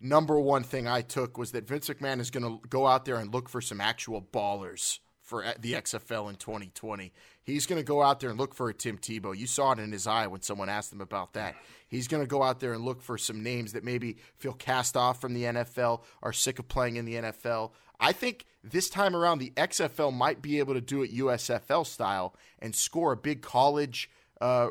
number 0.00 0.38
one 0.40 0.62
thing 0.62 0.86
I 0.86 1.02
took 1.02 1.38
was 1.38 1.52
that 1.52 1.68
Vince 1.68 1.88
McMahon 1.88 2.20
is 2.20 2.30
going 2.30 2.44
to 2.44 2.66
go 2.68 2.86
out 2.86 3.04
there 3.04 3.16
and 3.16 3.32
look 3.32 3.48
for 3.48 3.60
some 3.60 3.80
actual 3.80 4.20
ballers 4.20 4.98
for 5.20 5.44
the 5.60 5.74
XFL 5.74 6.28
in 6.28 6.34
2020. 6.34 7.12
He's 7.42 7.66
going 7.66 7.80
to 7.80 7.84
go 7.84 8.02
out 8.02 8.20
there 8.20 8.30
and 8.30 8.38
look 8.38 8.54
for 8.54 8.68
a 8.68 8.74
Tim 8.74 8.98
Tebow. 8.98 9.36
You 9.36 9.46
saw 9.46 9.72
it 9.72 9.78
in 9.78 9.92
his 9.92 10.06
eye 10.06 10.26
when 10.26 10.42
someone 10.42 10.68
asked 10.68 10.92
him 10.92 11.00
about 11.00 11.34
that. 11.34 11.54
He's 11.88 12.08
going 12.08 12.22
to 12.22 12.26
go 12.26 12.42
out 12.42 12.60
there 12.60 12.72
and 12.72 12.84
look 12.84 13.00
for 13.02 13.16
some 13.16 13.42
names 13.42 13.72
that 13.72 13.84
maybe 13.84 14.18
feel 14.36 14.52
cast 14.52 14.96
off 14.96 15.20
from 15.20 15.34
the 15.34 15.44
NFL, 15.44 16.02
are 16.22 16.32
sick 16.32 16.58
of 16.58 16.68
playing 16.68 16.96
in 16.96 17.04
the 17.04 17.14
NFL. 17.14 17.70
I 18.02 18.12
think 18.12 18.46
this 18.62 18.90
time 18.90 19.16
around 19.16 19.38
the 19.38 19.52
XFL 19.56 20.12
might 20.12 20.42
be 20.42 20.58
able 20.58 20.74
to 20.74 20.80
do 20.80 21.02
it 21.02 21.14
USFL 21.14 21.86
style 21.86 22.34
and 22.58 22.74
score 22.74 23.12
a 23.12 23.16
big 23.16 23.40
college 23.40 24.10
uh, 24.40 24.68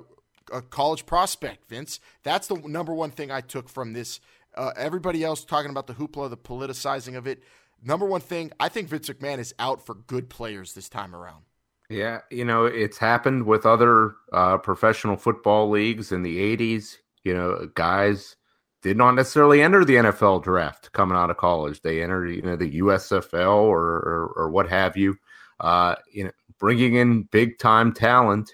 a 0.52 0.62
college 0.62 1.06
prospect, 1.06 1.70
Vince. 1.70 2.02
That's 2.24 2.48
the 2.48 2.56
number 2.56 2.94
one 2.94 3.12
thing 3.12 3.32
I 3.32 3.40
took 3.40 3.70
from 3.70 3.94
this. 3.94 4.20
Uh, 4.54 4.72
everybody 4.76 5.24
else 5.24 5.46
talking 5.46 5.72
about 5.72 5.88
the 5.88 5.94
hoopla, 5.94 6.30
the 6.30 6.36
politicizing 6.36 7.16
of 7.16 7.26
it. 7.26 7.42
Number 7.82 8.06
one 8.06 8.20
thing, 8.20 8.52
I 8.60 8.68
think 8.68 8.90
Vince 8.90 9.10
McMahon 9.10 9.40
is 9.40 9.56
out 9.58 9.86
for 9.86 9.96
good 9.96 10.30
players 10.30 10.74
this 10.74 10.90
time 10.90 11.16
around. 11.16 11.44
Yeah, 11.90 12.20
you 12.30 12.46
know, 12.46 12.66
it's 12.66 12.98
happened 12.98 13.46
with 13.46 13.66
other 13.66 14.16
uh, 14.32 14.58
professional 14.58 15.16
football 15.16 15.70
leagues 15.70 16.12
in 16.12 16.24
the 16.24 16.58
80s. 16.58 16.98
You 17.24 17.34
know, 17.34 17.70
guys 17.76 18.36
did 18.82 18.98
not 18.98 19.12
necessarily 19.12 19.62
enter 19.62 19.86
the 19.86 19.96
NFL 19.96 20.44
draft 20.44 20.92
coming 20.92 21.18
out 21.18 21.30
of 21.30 21.38
college. 21.38 21.82
They 21.82 22.02
entered, 22.02 22.28
you 22.30 22.42
know, 22.42 22.56
the 22.56 22.80
USFL 22.80 23.56
or 23.64 23.80
or, 23.82 24.34
or 24.36 24.50
what 24.50 24.68
have 24.70 24.98
you. 24.98 25.18
Uh, 25.60 25.96
you 26.12 26.24
know, 26.24 26.32
bringing 26.60 26.96
in 26.96 27.24
big 27.24 27.58
time 27.60 27.94
talent 27.94 28.52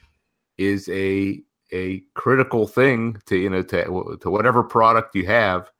is 0.57 0.89
a 0.89 1.41
a 1.73 2.01
critical 2.15 2.65
thing 2.67 3.17
to 3.25 3.37
you 3.37 3.49
know 3.49 3.61
to 3.63 4.17
to 4.21 4.29
whatever 4.29 4.63
product 4.63 5.15
you 5.15 5.25
have. 5.25 5.71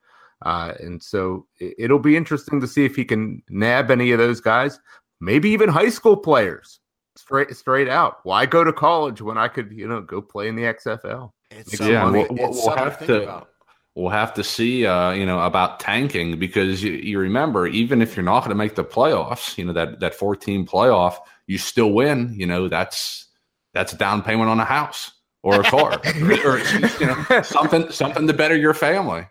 Uh, 0.46 0.74
and 0.80 1.02
so 1.02 1.48
it, 1.60 1.74
it'll 1.80 1.98
be 2.00 2.16
interesting 2.16 2.62
to 2.62 2.68
see 2.68 2.86
if 2.86 2.96
he 2.96 3.04
can 3.04 3.42
nab 3.50 3.90
any 3.90 4.12
of 4.12 4.20
those 4.20 4.40
guys, 4.40 4.80
maybe 5.20 5.50
even 5.50 5.68
high 5.68 5.90
school 5.90 6.16
players 6.16 6.80
straight 7.16 7.56
straight 7.56 7.90
out. 7.90 8.18
Why 8.24 8.46
go 8.46 8.64
to 8.64 8.72
college 8.72 9.22
when 9.22 9.38
I 9.38 9.48
could, 9.48 9.72
you 9.72 9.88
know, 9.88 10.00
go 10.02 10.22
play 10.22 10.48
in 10.48 10.56
the 10.56 10.64
XFL? 10.64 11.32
It's 11.50 11.80
Yeah, 11.80 12.10
we'll- 12.10 12.22
it's 12.26 12.32
we'll- 12.32 12.52
we'll 12.52 12.76
have 12.78 12.98
think 12.98 13.08
to- 13.08 13.24
about. 13.24 13.50
We'll 13.98 14.10
have 14.10 14.36
to 14.36 14.44
see, 14.44 14.86
uh, 14.86 15.10
you 15.10 15.26
know, 15.26 15.40
about 15.40 15.80
tanking 15.80 16.38
because 16.38 16.84
you, 16.84 16.92
you 16.92 17.18
remember, 17.18 17.66
even 17.66 18.04
if 18.04 18.16
you're 18.16 18.24
not 18.24 18.42
going 18.42 18.50
to 18.50 18.56
make 18.56 18.76
the 18.76 18.84
playoffs, 18.84 19.58
you 19.58 19.66
know 19.66 19.74
that 19.74 20.02
that 20.02 20.14
14 20.14 20.68
playoff, 20.68 21.18
you 21.48 21.58
still 21.58 21.92
win. 21.92 22.32
You 22.38 22.46
know, 22.46 22.68
that's 22.68 23.26
that's 23.74 23.94
a 23.94 23.98
down 23.98 24.22
payment 24.22 24.52
on 24.52 24.60
a 24.60 24.66
house 24.66 25.14
or 25.42 25.62
a 25.62 25.64
car 25.64 25.94
or 26.46 26.60
you 27.00 27.08
know 27.08 27.42
something 27.42 27.90
something 27.90 28.28
to 28.28 28.34
better 28.34 28.56
your 28.56 28.76
family. 28.76 29.26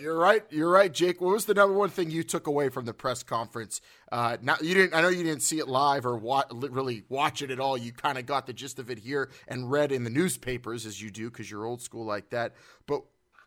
You're 0.00 0.18
right. 0.18 0.42
You're 0.50 0.70
right, 0.70 0.92
Jake. 0.92 1.20
What 1.20 1.34
was 1.34 1.44
the 1.44 1.54
number 1.54 1.74
one 1.74 1.88
thing 1.88 2.10
you 2.10 2.24
took 2.24 2.48
away 2.48 2.70
from 2.70 2.86
the 2.86 2.92
press 2.92 3.22
conference? 3.22 3.80
Uh, 4.10 4.38
now 4.42 4.56
you 4.60 4.74
didn't. 4.74 4.94
I 4.94 5.02
know 5.02 5.08
you 5.08 5.22
didn't 5.22 5.42
see 5.42 5.60
it 5.60 5.68
live 5.68 6.04
or 6.04 6.16
wa- 6.16 6.42
really 6.50 7.04
watch 7.08 7.42
it 7.42 7.52
at 7.52 7.60
all. 7.60 7.78
You 7.78 7.92
kind 7.92 8.18
of 8.18 8.26
got 8.26 8.48
the 8.48 8.52
gist 8.52 8.80
of 8.80 8.90
it 8.90 8.98
here 8.98 9.30
and 9.46 9.70
read 9.70 9.92
in 9.92 10.02
the 10.02 10.10
newspapers 10.10 10.84
as 10.84 11.00
you 11.00 11.12
do 11.12 11.30
because 11.30 11.48
you're 11.48 11.64
old 11.64 11.80
school 11.80 12.04
like 12.04 12.30
that. 12.30 12.54
But 12.88 13.02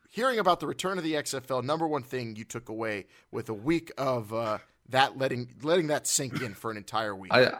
hearing 0.09 0.39
about 0.39 0.59
the 0.59 0.67
return 0.67 0.97
of 0.97 1.03
the 1.03 1.13
XFL, 1.13 1.63
number 1.63 1.87
one 1.87 2.03
thing 2.03 2.35
you 2.35 2.43
took 2.43 2.69
away 2.69 3.05
with 3.31 3.49
a 3.49 3.53
week 3.53 3.91
of 3.97 4.33
uh, 4.33 4.57
that 4.89 5.17
letting 5.17 5.49
letting 5.61 5.87
that 5.87 6.07
sink 6.07 6.41
in 6.41 6.53
for 6.53 6.71
an 6.71 6.77
entire 6.77 7.15
week. 7.15 7.31
I 7.33 7.53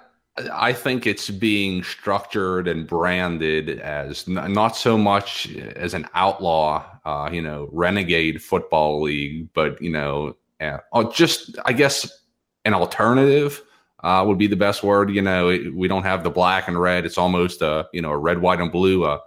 I 0.52 0.72
think 0.74 1.08
it's 1.08 1.30
being 1.32 1.82
structured 1.84 2.68
and 2.68 2.86
branded 2.88 3.80
as 3.80 4.28
n- 4.28 4.54
not 4.54 4.76
so 4.76 4.98
much 4.98 5.52
as 5.56 5.94
an 5.96 6.08
outlaw, 6.14 6.86
uh, 7.06 7.30
you 7.32 7.42
know, 7.42 7.70
renegade 7.72 8.42
football 8.44 9.02
league, 9.02 9.50
but 9.54 9.82
you 9.82 9.90
know, 9.90 10.36
uh, 10.62 10.78
just 11.12 11.58
I 11.66 11.74
guess 11.74 12.24
an 12.66 12.74
alternative 12.74 13.64
uh, 14.04 14.24
would 14.28 14.38
be 14.38 14.46
the 14.48 14.56
best 14.56 14.84
word. 14.84 15.10
You 15.10 15.24
know, 15.24 15.50
it- 15.50 15.74
we 15.74 15.88
don't 15.88 16.04
have 16.04 16.24
the 16.24 16.30
black 16.30 16.68
and 16.68 16.80
red; 16.80 17.06
it's 17.06 17.18
almost 17.18 17.62
a 17.64 17.88
you 17.92 18.02
know 18.02 18.12
a 18.12 18.18
red, 18.18 18.40
white, 18.40 18.60
and 18.60 18.72
blue, 18.72 19.06
uh, 19.06 19.20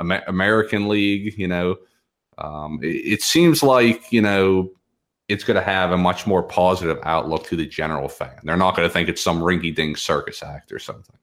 Amer- 0.00 0.24
American 0.26 0.88
league. 0.88 1.38
You 1.38 1.46
know, 1.46 1.76
um, 2.38 2.80
it, 2.82 2.86
it 2.86 3.22
seems 3.22 3.62
like 3.62 4.12
you 4.12 4.22
know 4.22 4.70
it's 5.28 5.44
going 5.44 5.56
to 5.56 5.62
have 5.62 5.90
a 5.90 5.98
much 5.98 6.26
more 6.26 6.42
positive 6.42 6.98
outlook 7.02 7.46
to 7.48 7.56
the 7.56 7.66
general 7.66 8.08
fan. 8.08 8.38
They're 8.44 8.56
not 8.56 8.76
going 8.76 8.88
to 8.88 8.92
think 8.92 9.08
it's 9.08 9.22
some 9.22 9.40
rinky 9.40 9.74
dink 9.74 9.98
circus 9.98 10.42
act 10.42 10.72
or 10.72 10.78
something. 10.78 11.16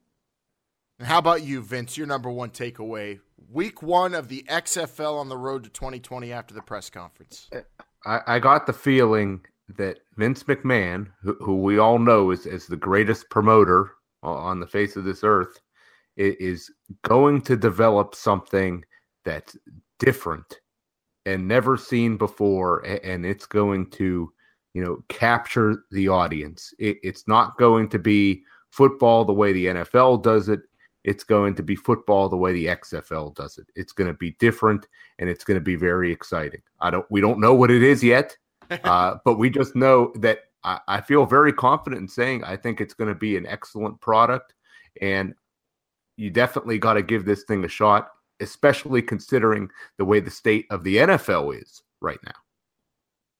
And 0.98 1.08
how 1.08 1.18
about 1.18 1.42
you, 1.42 1.62
Vince? 1.62 1.96
Your 1.96 2.06
number 2.06 2.30
one 2.30 2.50
takeaway: 2.50 3.20
week 3.50 3.82
one 3.82 4.14
of 4.14 4.28
the 4.28 4.44
XFL 4.48 5.18
on 5.18 5.28
the 5.28 5.36
road 5.36 5.64
to 5.64 5.70
2020 5.70 6.32
after 6.32 6.54
the 6.54 6.62
press 6.62 6.90
conference. 6.90 7.48
I, 8.04 8.20
I 8.26 8.38
got 8.38 8.66
the 8.66 8.72
feeling 8.72 9.40
that 9.76 10.00
Vince 10.16 10.42
McMahon, 10.42 11.08
who, 11.22 11.34
who 11.40 11.62
we 11.62 11.78
all 11.78 11.98
know 11.98 12.30
is, 12.30 12.46
is 12.46 12.66
the 12.66 12.76
greatest 12.76 13.30
promoter 13.30 13.92
on 14.22 14.60
the 14.60 14.66
face 14.66 14.96
of 14.96 15.04
this 15.04 15.24
earth, 15.24 15.60
is 16.16 16.70
going 17.02 17.40
to 17.42 17.56
develop 17.56 18.14
something 18.14 18.84
that's 19.24 19.56
different 19.98 20.60
and 21.26 21.48
never 21.48 21.76
seen 21.76 22.16
before, 22.16 22.80
and 22.80 23.24
it's 23.24 23.46
going 23.46 23.90
to, 23.90 24.32
you 24.74 24.84
know, 24.84 25.02
capture 25.08 25.84
the 25.90 26.08
audience. 26.08 26.74
It, 26.78 26.98
it's 27.02 27.26
not 27.26 27.56
going 27.58 27.88
to 27.90 27.98
be 27.98 28.42
football 28.70 29.24
the 29.24 29.32
way 29.32 29.52
the 29.52 29.66
NFL 29.66 30.22
does 30.22 30.48
it. 30.48 30.60
It's 31.04 31.22
going 31.22 31.54
to 31.54 31.62
be 31.62 31.76
football 31.76 32.28
the 32.28 32.36
way 32.36 32.52
the 32.52 32.66
XFL 32.66 33.34
does 33.34 33.58
it. 33.58 33.66
It's 33.76 33.92
going 33.92 34.08
to 34.08 34.16
be 34.16 34.32
different 34.40 34.86
and 35.18 35.28
it's 35.28 35.44
going 35.44 35.58
to 35.58 35.64
be 35.64 35.76
very 35.76 36.10
exciting. 36.10 36.62
I 36.80 36.90
don't 36.90 37.06
we 37.10 37.20
don't 37.20 37.40
know 37.40 37.54
what 37.54 37.70
it 37.70 37.82
is 37.82 38.02
yet, 38.02 38.36
uh, 38.70 39.16
but 39.24 39.38
we 39.38 39.50
just 39.50 39.76
know 39.76 40.12
that 40.16 40.40
I, 40.64 40.80
I 40.88 41.00
feel 41.02 41.26
very 41.26 41.52
confident 41.52 42.00
in 42.02 42.08
saying 42.08 42.42
I 42.42 42.56
think 42.56 42.80
it's 42.80 42.94
going 42.94 43.08
to 43.08 43.14
be 43.14 43.36
an 43.36 43.46
excellent 43.46 44.00
product, 44.00 44.54
and 45.00 45.34
you 46.16 46.30
definitely 46.30 46.78
got 46.78 46.94
to 46.94 47.02
give 47.02 47.24
this 47.24 47.44
thing 47.44 47.64
a 47.64 47.68
shot, 47.68 48.08
especially 48.44 49.02
considering 49.02 49.70
the 49.98 50.04
way 50.04 50.20
the 50.20 50.30
state 50.30 50.66
of 50.70 50.84
the 50.84 50.98
NFL 50.98 51.60
is 51.60 51.82
right 52.00 52.20
now. 52.24 52.32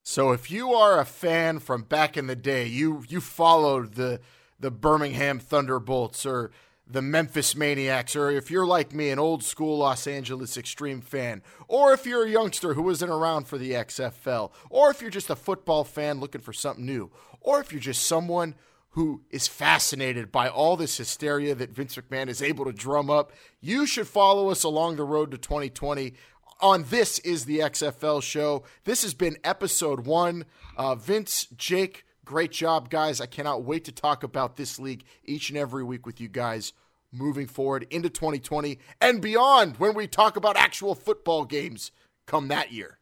So 0.03 0.33
if 0.33 0.51
you 0.51 0.73
are 0.73 0.99
a 0.99 1.05
fan 1.05 1.59
from 1.59 1.83
back 1.83 2.17
in 2.17 2.27
the 2.27 2.35
day, 2.35 2.67
you 2.67 3.03
you 3.07 3.21
followed 3.21 3.93
the 3.93 4.19
the 4.59 4.69
Birmingham 4.69 5.39
Thunderbolts 5.39 6.25
or 6.25 6.51
the 6.87 7.01
Memphis 7.01 7.55
Maniax, 7.55 8.15
or 8.15 8.29
if 8.29 8.51
you're 8.51 8.67
like 8.67 8.93
me, 8.93 9.09
an 9.09 9.17
old 9.17 9.43
school 9.43 9.79
Los 9.79 10.05
Angeles 10.05 10.55
Xtreme 10.55 11.03
fan, 11.03 11.41
or 11.67 11.93
if 11.93 12.05
you're 12.05 12.25
a 12.25 12.29
youngster 12.29 12.75
who 12.75 12.83
wasn't 12.83 13.11
around 13.11 13.47
for 13.47 13.57
the 13.57 13.71
XFL, 13.71 14.51
or 14.69 14.91
if 14.91 15.01
you're 15.01 15.09
just 15.09 15.31
a 15.31 15.35
football 15.35 15.83
fan 15.83 16.19
looking 16.19 16.41
for 16.41 16.53
something 16.53 16.85
new, 16.85 17.09
or 17.41 17.59
if 17.59 17.71
you're 17.71 17.81
just 17.81 18.05
someone 18.05 18.53
who 18.95 19.21
is 19.29 19.45
fascinated 19.45 20.31
by 20.31 20.47
all 20.47 20.77
this 20.77 20.95
hysteria 20.95 21.53
that 21.53 21.69
Vince 21.69 21.97
McMahon 21.97 22.29
is 22.29 22.41
able 22.41 22.63
to 22.63 22.71
drum 22.71 23.09
up. 23.09 23.33
You 23.59 23.85
should 23.85 24.07
follow 24.07 24.49
us 24.49 24.63
along 24.63 24.95
the 24.95 25.03
road 25.03 25.31
to 25.31 25.37
2020 25.37 26.13
on 26.61 26.85
This 26.89 27.19
is 27.19 27.43
the 27.43 27.59
XFL 27.59 28.23
show. 28.23 28.63
This 28.85 29.01
has 29.03 29.13
been 29.13 29.35
episode 29.43 30.05
one. 30.05 30.45
Uh, 30.77 30.95
Vince, 30.95 31.45
Jake, 31.57 32.05
great 32.23 32.53
job, 32.53 32.89
guys. 32.89 33.19
I 33.19 33.25
cannot 33.25 33.65
wait 33.65 33.83
to 33.83 33.91
talk 33.91 34.23
about 34.23 34.55
this 34.55 34.79
league 34.79 35.03
each 35.25 35.49
and 35.49 35.57
every 35.57 35.83
week 35.83 36.05
with 36.05 36.21
you 36.21 36.29
guys 36.29 36.71
moving 37.11 37.47
forward 37.47 37.85
into 37.89 38.09
2020 38.09 38.79
and 39.01 39.21
beyond 39.21 39.75
when 39.75 39.93
we 39.93 40.07
talk 40.07 40.37
about 40.37 40.55
actual 40.55 40.95
football 40.95 41.43
games 41.43 41.91
come 42.25 42.47
that 42.47 42.71
year. 42.71 42.99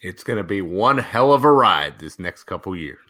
It's 0.00 0.24
going 0.24 0.38
to 0.38 0.42
be 0.42 0.62
one 0.62 0.98
hell 0.98 1.32
of 1.32 1.44
a 1.44 1.52
ride 1.52 2.00
this 2.00 2.18
next 2.18 2.42
couple 2.42 2.74
years. 2.74 3.03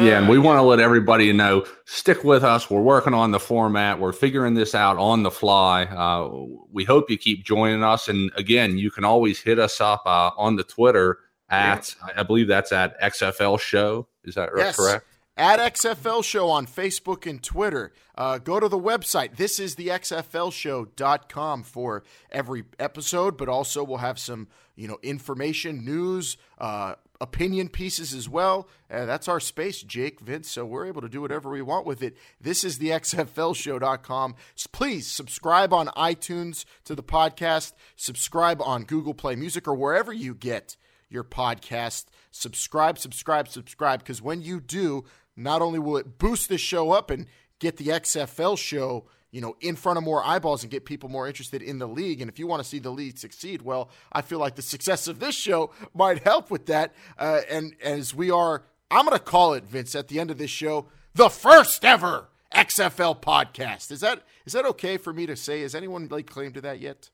Yeah, 0.00 0.18
and 0.18 0.28
we 0.28 0.38
want 0.38 0.58
to 0.58 0.62
let 0.62 0.80
everybody 0.80 1.32
know 1.32 1.66
stick 1.84 2.24
with 2.24 2.44
us. 2.44 2.70
We're 2.70 2.82
working 2.82 3.14
on 3.14 3.30
the 3.30 3.40
format. 3.40 3.98
We're 3.98 4.12
figuring 4.12 4.54
this 4.54 4.74
out 4.74 4.98
on 4.98 5.22
the 5.22 5.30
fly. 5.30 5.84
Uh, 5.84 6.46
we 6.70 6.84
hope 6.84 7.10
you 7.10 7.18
keep 7.18 7.44
joining 7.44 7.82
us. 7.82 8.08
And 8.08 8.30
again, 8.36 8.78
you 8.78 8.90
can 8.90 9.04
always 9.04 9.40
hit 9.40 9.58
us 9.58 9.80
up 9.80 10.02
uh, 10.06 10.30
on 10.36 10.56
the 10.56 10.64
Twitter 10.64 11.18
at, 11.48 11.94
I 12.16 12.22
believe 12.22 12.48
that's 12.48 12.72
at 12.72 13.00
XFL 13.00 13.60
Show. 13.60 14.08
Is 14.24 14.36
that 14.36 14.50
yes. 14.56 14.76
correct? 14.76 15.06
At 15.36 15.58
XFL 15.74 16.22
Show 16.22 16.48
on 16.50 16.66
Facebook 16.66 17.28
and 17.28 17.42
Twitter. 17.42 17.92
Uh, 18.14 18.38
go 18.38 18.60
to 18.60 18.68
the 18.68 18.78
website. 18.78 19.36
This 19.36 19.58
is 19.58 19.76
the 19.76 19.88
XFL 19.88 20.32
XFLshow.com 20.52 21.62
for 21.62 22.02
every 22.30 22.64
episode, 22.78 23.36
but 23.36 23.48
also 23.48 23.82
we'll 23.82 23.98
have 23.98 24.18
some, 24.18 24.48
you 24.76 24.88
know, 24.88 24.98
information, 25.02 25.84
news, 25.84 26.36
uh, 26.58 26.94
opinion 27.22 27.68
pieces 27.68 28.12
as 28.12 28.28
well. 28.28 28.68
Uh, 28.90 29.06
that's 29.06 29.28
our 29.28 29.38
space, 29.38 29.80
Jake, 29.80 30.18
Vince. 30.20 30.50
So 30.50 30.66
we're 30.66 30.86
able 30.86 31.00
to 31.02 31.08
do 31.08 31.20
whatever 31.22 31.48
we 31.48 31.62
want 31.62 31.86
with 31.86 32.02
it. 32.02 32.16
This 32.40 32.64
is 32.64 32.78
the 32.78 32.90
XFLshow.com. 32.90 34.34
Please 34.72 35.06
subscribe 35.06 35.72
on 35.72 35.86
iTunes 35.88 36.64
to 36.84 36.96
the 36.96 37.02
podcast, 37.02 37.74
subscribe 37.94 38.60
on 38.60 38.82
Google 38.82 39.14
Play 39.14 39.36
Music 39.36 39.68
or 39.68 39.74
wherever 39.74 40.12
you 40.12 40.34
get 40.34 40.76
your 41.08 41.22
podcast. 41.22 42.06
Subscribe, 42.32 42.98
subscribe, 42.98 43.46
subscribe, 43.46 44.00
because 44.00 44.20
when 44.20 44.42
you 44.42 44.60
do, 44.60 45.04
not 45.36 45.62
only 45.62 45.78
will 45.78 45.96
it 45.96 46.18
boost 46.18 46.48
this 46.48 46.60
show 46.60 46.90
up 46.90 47.10
and 47.10 47.26
get 47.60 47.76
the 47.76 47.88
XFL 47.88 48.58
show 48.58 49.06
you 49.32 49.40
know, 49.40 49.56
in 49.60 49.74
front 49.74 49.96
of 49.96 50.04
more 50.04 50.22
eyeballs 50.22 50.62
and 50.62 50.70
get 50.70 50.84
people 50.84 51.08
more 51.08 51.26
interested 51.26 51.62
in 51.62 51.78
the 51.78 51.88
league. 51.88 52.20
And 52.20 52.30
if 52.30 52.38
you 52.38 52.46
want 52.46 52.62
to 52.62 52.68
see 52.68 52.78
the 52.78 52.90
league 52.90 53.18
succeed, 53.18 53.62
well, 53.62 53.88
I 54.12 54.20
feel 54.20 54.38
like 54.38 54.54
the 54.54 54.62
success 54.62 55.08
of 55.08 55.18
this 55.18 55.34
show 55.34 55.70
might 55.94 56.22
help 56.22 56.50
with 56.50 56.66
that. 56.66 56.94
Uh, 57.18 57.40
and 57.50 57.74
as 57.82 58.14
we 58.14 58.30
are, 58.30 58.62
I'm 58.90 59.06
going 59.06 59.18
to 59.18 59.24
call 59.24 59.54
it, 59.54 59.64
Vince, 59.64 59.94
at 59.94 60.08
the 60.08 60.20
end 60.20 60.30
of 60.30 60.36
this 60.36 60.50
show, 60.50 60.86
the 61.14 61.30
first 61.30 61.84
ever 61.84 62.28
XFL 62.54 63.20
podcast. 63.20 63.90
Is 63.90 64.00
that 64.00 64.22
is 64.44 64.52
that 64.52 64.66
okay 64.66 64.98
for 64.98 65.12
me 65.12 65.24
to 65.26 65.34
say? 65.34 65.62
Has 65.62 65.74
anyone 65.74 66.08
like 66.10 66.26
claim 66.26 66.52
to 66.52 66.60
that 66.60 66.80
yet? 66.80 67.08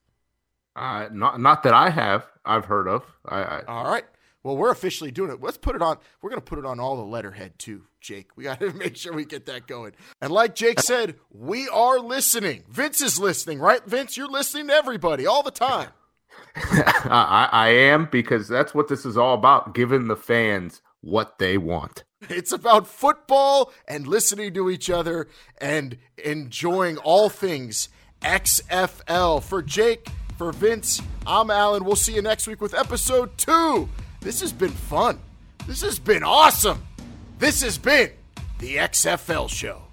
Uh, 0.74 1.08
not 1.12 1.40
not 1.40 1.62
that 1.62 1.74
I 1.74 1.90
have. 1.90 2.26
I've 2.44 2.64
heard 2.64 2.88
of. 2.88 3.04
I, 3.24 3.42
I... 3.42 3.62
All 3.68 3.84
right. 3.84 4.04
Well, 4.44 4.56
we're 4.56 4.70
officially 4.70 5.10
doing 5.10 5.30
it. 5.30 5.42
Let's 5.42 5.58
put 5.58 5.74
it 5.74 5.82
on. 5.82 5.98
We're 6.22 6.30
going 6.30 6.40
to 6.40 6.44
put 6.46 6.58
it 6.58 6.64
on 6.64 6.78
all 6.78 6.96
the 6.96 7.02
letterhead 7.02 7.58
too, 7.58 7.82
Jake. 8.00 8.36
We 8.36 8.44
got 8.44 8.60
to 8.60 8.72
make 8.74 8.96
sure 8.96 9.12
we 9.12 9.24
get 9.24 9.46
that 9.46 9.66
going. 9.66 9.92
And 10.20 10.30
like 10.30 10.54
Jake 10.54 10.80
said, 10.80 11.16
we 11.30 11.68
are 11.68 11.98
listening. 11.98 12.64
Vince 12.68 13.02
is 13.02 13.18
listening, 13.18 13.58
right? 13.58 13.84
Vince, 13.84 14.16
you're 14.16 14.30
listening 14.30 14.68
to 14.68 14.74
everybody 14.74 15.26
all 15.26 15.42
the 15.42 15.50
time. 15.50 15.90
I, 16.56 17.48
I 17.50 17.68
am 17.70 18.08
because 18.10 18.48
that's 18.48 18.74
what 18.74 18.88
this 18.88 19.04
is 19.04 19.16
all 19.16 19.34
about 19.34 19.74
giving 19.74 20.06
the 20.06 20.16
fans 20.16 20.82
what 21.00 21.38
they 21.38 21.58
want. 21.58 22.04
It's 22.28 22.52
about 22.52 22.86
football 22.86 23.72
and 23.86 24.06
listening 24.06 24.54
to 24.54 24.70
each 24.70 24.90
other 24.90 25.28
and 25.60 25.98
enjoying 26.22 26.96
all 26.98 27.28
things 27.28 27.88
XFL. 28.22 29.42
For 29.42 29.62
Jake, 29.62 30.08
for 30.36 30.52
Vince, 30.52 31.00
I'm 31.26 31.50
Alan. 31.50 31.84
We'll 31.84 31.96
see 31.96 32.14
you 32.14 32.22
next 32.22 32.46
week 32.46 32.60
with 32.60 32.74
episode 32.74 33.38
two. 33.38 33.88
This 34.20 34.40
has 34.40 34.52
been 34.52 34.70
fun. 34.70 35.20
This 35.66 35.82
has 35.82 35.98
been 35.98 36.22
awesome. 36.22 36.82
This 37.38 37.62
has 37.62 37.78
been 37.78 38.10
the 38.58 38.76
XFL 38.76 39.48
show. 39.48 39.87